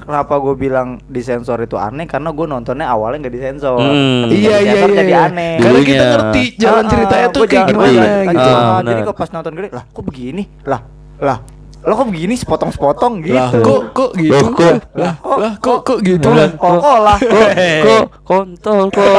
kenapa 0.01 0.33
gue 0.35 0.55
bilang 0.57 0.87
disensor 1.05 1.57
itu 1.59 1.77
aneh 1.77 2.03
karena 2.03 2.29
gue 2.29 2.45
nontonnya 2.45 2.85
awalnya 2.85 3.17
nggak 3.21 3.35
disensor. 3.35 3.77
Hmm. 3.77 4.25
Tapi 4.25 4.33
Iya 4.33 4.49
iya 4.49 4.57
disensor 4.65 4.89
iya. 4.89 4.97
jadi 4.97 5.13
iya. 5.13 5.21
aneh. 5.23 5.53
Karena 5.55 5.79
kita 5.79 6.03
ngerti 6.09 6.41
jalan 6.57 6.81
Ah, 6.81 6.89
ceritanya 6.89 7.21
ah, 7.21 7.29
tuh 7.29 7.41
kayak 7.41 7.53
jalan- 7.53 7.69
gimana 7.69 7.89
Iya. 7.93 8.09
gitu. 8.25 8.51
Ah, 8.51 8.79
jadi 8.83 9.01
kok 9.03 9.15
pas 9.15 9.29
nonton 9.29 9.51
gede, 9.53 9.69
lah 9.69 9.83
kok 9.85 10.03
begini? 10.03 10.43
Lah, 10.63 10.81
lah, 11.17 11.37
lo 11.79 11.93
kok 11.95 12.07
begini 12.11 12.35
sepotong-sepotong 12.35 13.23
gitu. 13.23 13.39
Lah 13.39 13.49
kok 13.55 13.81
kok 13.95 14.11
gitu? 14.19 14.35
Loh, 14.35 14.51
kok? 14.51 14.73
Lah 14.99 15.13
lah 15.23 15.53
kok 15.63 15.79
kok 15.87 15.99
gitu? 16.03 16.27
Lah, 16.27 16.51
kok 16.51 16.75
kok 16.83 16.97
lah. 16.99 17.17
Kok 17.19 17.49
kok 17.85 18.05
kontol 18.27 18.91
kok. 18.91 19.15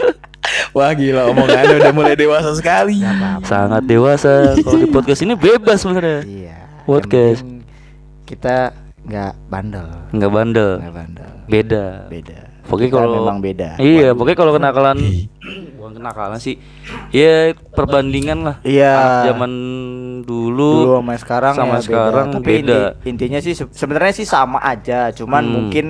Wah 0.76 0.90
gila 0.94 1.30
omongannya 1.30 1.76
udah 1.82 1.92
mulai 1.94 2.14
dewasa 2.14 2.54
sekali. 2.54 3.00
Sangat 3.46 3.82
dewasa. 3.86 4.54
Kalau 4.60 4.78
di 4.78 4.88
podcast 4.90 5.20
ini 5.24 5.34
bebas 5.34 5.82
sebenarnya. 5.82 6.20
Iya. 6.26 6.58
Podcast. 6.86 7.42
Kita 8.26 8.74
nggak 9.06 9.32
bandel. 9.50 9.86
Nggak 10.14 10.30
bandel. 10.30 10.72
Nggak 10.78 10.94
bandel. 10.94 11.30
Beda. 11.50 11.84
Beda. 12.06 12.38
Pokoknya 12.70 12.90
kalau 12.94 13.08
memang 13.18 13.38
beda. 13.42 13.74
Iya, 13.82 14.14
pokoknya 14.14 14.38
kalau 14.38 14.52
kenakalan 14.54 14.98
bukan 15.74 15.92
kenakalan 15.98 16.38
sih. 16.38 16.54
Ya 17.10 17.50
perbandingan 17.74 18.46
lah. 18.46 18.56
Iya. 18.62 18.94
Anak 18.94 19.34
zaman 20.20 20.28
dulu, 20.28 20.72
dulu 20.84 20.92
sama 20.98 21.12
sekarang 21.16 21.54
sama 21.54 21.76
ya 21.76 21.80
sekarang 21.80 22.26
beda. 22.26 22.34
Tapi 22.36 22.44
beda. 22.46 22.78
inti- 22.78 23.08
intinya 23.08 23.38
sih 23.40 23.54
se- 23.54 23.72
sebenarnya 23.72 24.14
sih 24.14 24.24
sama 24.24 24.58
aja, 24.58 25.08
cuman 25.10 25.42
Hmm. 25.42 25.52
mungkin 25.52 25.86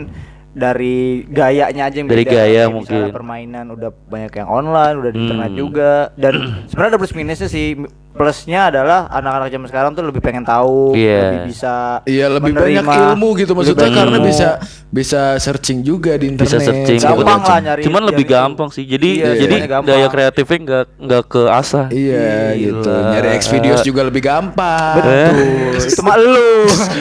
dari 0.52 0.98
gayanya 1.24 1.86
aja 1.86 1.96
yang 1.96 2.06
Dari 2.06 2.22
beda. 2.22 2.32
gaya 2.32 2.46
Kayak 2.60 2.66
mungkin. 2.68 2.90
misalnya 2.96 3.14
permainan 3.14 3.66
udah 3.70 3.90
banyak 4.04 4.32
yang 4.34 4.48
online, 4.48 4.94
udah 4.96 5.10
di 5.10 5.18
internet 5.20 5.50
Hmm. 5.50 5.58
juga 5.58 5.92
dan 6.14 6.34
sebenarnya 6.66 6.90
ada 6.90 6.98
plus 6.98 7.14
minusnya 7.14 7.46
sih. 7.46 7.68
Plusnya 8.10 8.66
adalah 8.66 9.06
anak-anak 9.08 9.48
zaman 9.48 9.66
sekarang 9.66 9.90
tuh 9.92 10.02
lebih 10.02 10.18
pengen 10.18 10.42
tahu, 10.42 10.98
Iya. 10.98 11.30
lebih 11.30 11.40
bisa 11.46 12.02
Iya 12.02 12.26
lebih 12.28 12.52
menerima, 12.52 12.82
banyak 12.82 12.98
ilmu 13.06 13.28
gitu 13.32 13.46
lebih 13.46 13.54
maksudnya 13.54 13.78
banyak 13.80 13.96
karena 13.96 14.18
ilmu. 14.18 14.26
bisa 14.26 14.48
bisa 14.90 15.20
searching 15.38 15.78
juga 15.80 16.18
di 16.18 16.26
internet. 16.26 16.42
bisa 16.42 16.58
searching 16.60 16.98
Gampang 16.98 17.22
segala 17.38 17.46
lah 17.48 17.60
nyari- 17.62 17.84
Cuman 17.86 18.02
lebih 18.02 18.26
nyari 18.26 18.34
itu. 18.34 18.42
gampang 18.42 18.68
sih. 18.68 18.84
Jadi 18.84 19.10
Iya, 19.16 19.30
jadi 19.38 19.54
gampang. 19.62 19.86
daya 19.86 20.06
kreatifnya 20.10 20.58
nggak 20.58 20.84
nggak 20.98 21.22
ke 21.24 21.42
asah. 21.48 21.86
Iya 21.88 22.34
gitu. 22.58 22.90
Gila. 22.90 23.10
Nyari 23.14 23.28
X 23.30 23.42
videos 23.46 23.80
juga 23.80 24.00
lebih 24.02 24.22
gampang. 24.26 24.94
Betul. 24.98 25.78
Itu 25.78 26.02
mah 26.02 26.16
lu. 26.18 26.50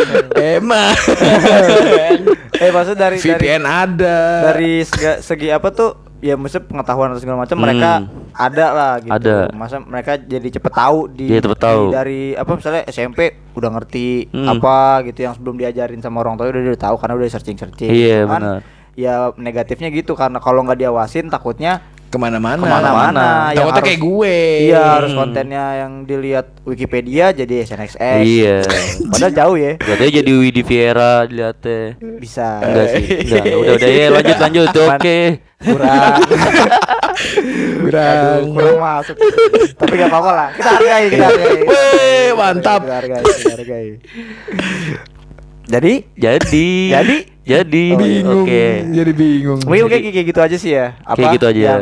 Emang. 0.55 0.93
eh 2.59 2.69
maksud 2.69 2.95
dari 2.95 3.17
dari 3.17 3.25
VPN 3.33 3.63
ada. 3.63 4.17
dari 4.45 4.83
segi, 4.83 5.07
segi 5.21 5.47
apa 5.47 5.69
tuh 5.69 5.89
ya 6.19 6.35
maksudnya 6.35 6.67
pengetahuan 6.67 7.09
atau 7.09 7.21
segala 7.21 7.37
macam 7.39 7.55
Hmm. 7.55 7.63
mereka 7.63 7.91
ada 8.33 8.65
lah 8.69 8.93
gitu. 8.99 9.13
Ada. 9.13 9.37
Masa 9.51 9.79
mereka 9.79 10.11
jadi 10.15 10.47
cepet 10.49 10.73
tahu 10.73 10.99
di, 11.07 11.25
Iya, 11.27 11.39
cepet 11.41 11.59
tahu. 11.59 11.81
di- 11.81 11.93
dari 11.93 12.21
apa 12.33 12.51
misalnya 12.53 12.83
SMP 12.85 13.19
udah 13.53 13.69
ngerti 13.71 14.07
Hmm. 14.27 14.47
apa 14.49 14.77
gitu 15.03 15.19
yang 15.21 15.33
sebelum 15.33 15.55
diajarin 15.55 15.99
sama 15.99 16.19
orang 16.19 16.35
tua 16.35 16.47
udah 16.47 16.59
udah 16.61 16.81
tahu 16.81 16.95
karena 16.97 17.13
udah 17.15 17.27
searching 17.29 17.55
searching. 17.55 17.87
Iya, 17.87 18.23
benar. 18.25 18.59
Ya 18.93 19.31
negatifnya 19.33 19.87
gitu 19.89 20.11
karena 20.13 20.37
kalau 20.37 20.59
nggak 20.61 20.75
diawasin 20.77 21.31
takutnya 21.31 21.79
ke 22.09 22.17
mana-mana. 22.17 22.57
ke 22.57 22.65
mana-mana. 22.65 23.27
Yang 23.49 23.55
Takutnya 23.55 23.73
harus- 23.73 23.87
kayak 23.87 24.01
gue. 24.01 24.35
Iya 24.65 24.81
harus 24.97 25.11
kontennya 25.13 25.65
yang 25.77 25.93
dilihat 26.03 26.45
Wikipedia 26.65 27.25
jadi 27.31 27.53
SNXX. 27.63 28.01
Iya. 28.19 28.57
Padahal 29.07 29.33
jauh 29.33 29.57
ya. 29.57 29.73
Katanya 29.77 30.11
jadi 30.17 30.31
Widi 30.33 30.61
Viera 30.61 31.13
dilihatnya. 31.23 31.81
Bisa. 32.17 32.47
Enggak 32.59 32.85
sih. 32.91 33.03
Enggak, 33.23 33.43
udah 33.53 33.73
udah 33.75 33.89
ya 33.89 34.07
lanjut 34.09 34.37
lanjut. 34.39 34.67
Oke. 34.73 35.19
Kurang. 35.59 36.13
Kurang. 37.83 38.15
Aduh, 38.39 38.53
kurang 38.55 38.79
masuk. 38.79 39.15
Tapi 39.75 39.93
gak 39.93 40.07
apa-apa 40.07 40.31
lah. 40.31 40.49
Kita 40.55 40.69
hargai, 40.71 41.03
kita 41.09 41.25
hargai. 41.25 41.59
Weh, 41.67 42.27
mantap. 42.31 42.79
Kita 42.85 42.95
hargai, 42.95 43.21
kita 43.23 43.53
hargai. 43.55 43.87
Jadi, 45.69 45.93
Jadi 46.15 46.67
Jadi? 46.89 47.17
Jadi 47.49 47.85
Bingung. 47.97 48.45
oke. 48.45 48.65
Jadi 48.93 49.11
bingung. 49.17 49.59
mungkin 49.65 49.89
kayak 49.89 50.13
kayak 50.13 50.27
gitu 50.29 50.39
aja 50.45 50.57
sih 50.61 50.71
ya. 50.77 50.93
Apa 51.01 51.17
Kayak 51.17 51.33
gitu 51.35 51.45
aja. 51.49 51.59
Yang 51.59 51.81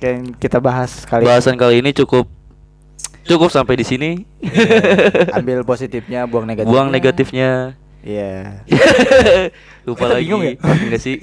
yang 0.00 0.18
kita 0.38 0.58
bahas 0.62 1.02
kali. 1.02 1.26
Bahasan 1.26 1.58
kali 1.58 1.82
ini 1.82 1.90
cukup 1.90 2.30
Cukup 3.30 3.52
sampai 3.52 3.78
di 3.78 3.84
sini. 3.86 4.10
Ambil 5.30 5.62
positifnya, 5.62 6.26
buang 6.26 6.48
negatifnya. 6.48 6.72
Buang 6.72 6.88
negatifnya. 6.90 7.50
Iya. 8.00 8.64
Lupa 9.86 10.08
Kita 10.08 10.14
lagi. 10.16 10.24
bingung 10.24 10.42
ya? 10.42 10.52
Enggak 10.56 11.00
sih? 11.04 11.16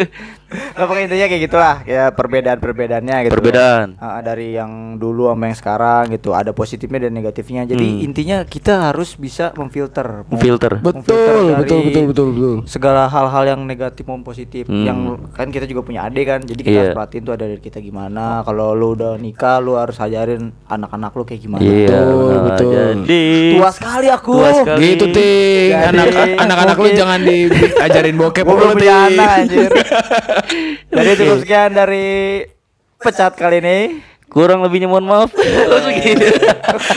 Nah, 0.74 0.84
pokoknya 0.84 1.04
intinya 1.06 1.26
kayak 1.26 1.42
gitulah 1.44 1.76
ya 1.84 2.04
perbedaan-perbedaannya 2.10 3.16
gitu. 3.22 3.32
Perbedaan. 3.32 3.94
Ah, 3.96 4.18
dari 4.20 4.52
yang 4.52 4.70
dulu 4.96 5.30
sama 5.30 5.46
yang 5.46 5.54
sekarang 5.54 6.02
gitu, 6.10 6.30
ada 6.30 6.50
positifnya 6.50 6.98
dan 7.00 7.12
negatifnya. 7.12 7.62
Jadi 7.64 7.86
Hmm. 7.86 8.04
intinya 8.04 8.38
kita 8.42 8.90
harus 8.90 9.14
bisa 9.14 9.54
memfilter. 9.54 10.26
Memfilter. 10.26 10.78
Betul, 10.78 10.98
Memfilter 10.98 11.34
betul, 11.56 11.78
dari 11.78 11.86
betul, 11.86 12.04
betul, 12.06 12.26
betul. 12.28 12.56
Segala 12.66 13.06
hal-hal 13.06 13.44
yang 13.48 13.60
negatif 13.62 14.02
maupun 14.04 14.22
positif. 14.24 14.66
Hmm. 14.66 14.82
Yang 14.82 14.98
kan 15.32 15.46
kita 15.48 15.64
juga 15.64 15.80
punya 15.82 16.04
adik 16.04 16.24
kan. 16.24 16.40
Jadi 16.40 16.60
kita 16.60 16.70
Iya. 16.70 16.80
harus 16.84 16.96
perhatiin 16.96 17.22
tuh 17.22 17.32
ada 17.32 17.44
dari 17.46 17.60
kita 17.60 17.78
gimana. 17.78 18.42
Kalau 18.42 18.74
lu 18.74 18.94
udah 18.94 19.14
nikah, 19.16 19.58
lu 19.58 19.74
harus 19.74 19.96
ajarin 19.96 20.50
anak-anak 20.66 21.12
lu 21.12 21.22
kayak 21.24 21.40
gimana. 21.40 21.62
Iya, 21.62 21.86
Betul, 21.88 22.10
benar. 22.10 22.42
betul. 22.44 22.72
Jadi 23.00 23.22
Tua 23.54 23.70
sekali 23.70 24.06
aku. 24.08 24.32
Tua 24.34 24.50
sekali. 24.52 24.82
Gitu 24.84 25.04
ting, 25.08 25.70
anak 25.72 26.06
anak-anak 26.36 26.76
lu 26.76 26.88
jangan 26.92 27.20
diajarin 27.22 28.14
bokep 28.16 28.42
Gua 28.42 28.50
lu 28.50 28.58
belum 28.60 28.74
punya 28.74 28.96
ting. 29.06 29.14
anak 29.14 29.30
anjir. 29.38 29.70
Jadi 30.88 31.10
cukup 31.16 31.38
sekian 31.40 31.70
dari 31.70 32.06
pecat 32.96 33.32
kali 33.34 33.58
ini. 33.58 33.78
kurang 34.26 34.60
lebihnya 34.60 34.86
mohon 34.86 35.06
maaf. 35.06 35.30
Langsung 35.30 35.94
gitu. 35.94 36.26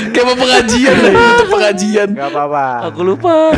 Kayak 0.10 0.26
mau 0.26 0.36
pengajian, 0.36 0.96
pengajian. 1.54 2.10
Gak 2.12 2.30
apa-apa. 2.30 2.66
Aku 2.90 3.06
lupa. 3.06 3.54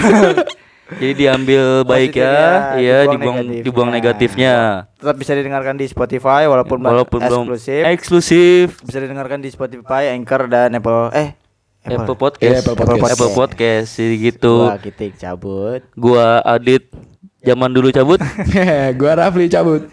Jadi 0.89 1.13
diambil 1.15 1.85
baik 1.85 2.17
ya, 2.17 2.33
Positifnya, 2.33 2.75
iya 2.75 2.97
dibuang 3.05 3.13
dibuang 3.13 3.37
negatifnya. 3.37 3.63
dibuang 3.63 3.89
negatifnya. 3.93 4.55
Tetap 4.97 5.15
bisa 5.15 5.31
didengarkan 5.31 5.75
di 5.77 5.85
Spotify 5.85 6.43
walaupun, 6.43 6.81
Walaupun 6.81 7.19
belum 7.21 7.43
eksklusif. 7.45 7.83
eksklusif. 7.85 8.65
bisa 8.81 8.97
didengarkan 8.97 9.37
di 9.37 9.47
Spotify, 9.47 10.09
Anchor 10.11 10.49
dan 10.49 10.73
Apple 10.73 11.13
eh 11.13 11.37
Apple 11.85 12.17
Podcast. 12.17 12.41
Iya, 12.41 12.59
Apple 12.59 12.75
Podcast. 12.75 13.13
Apple 13.13 13.31
Podcast. 13.31 13.89
Jadi 13.95 14.15
gitu. 14.19 14.55
Wah, 14.65 14.75
kita 14.75 15.03
cabut. 15.15 15.81
Gua 15.93 16.41
Adit 16.41 16.89
zaman 17.43 17.71
dulu 17.71 17.89
cabut. 17.91 18.19
Gua 18.99 19.13
Rafli 19.15 19.47
cabut. 19.49 19.87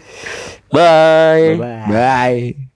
Bye. 0.71 1.55
Bye. 1.55 1.83
Bye. 1.87 2.66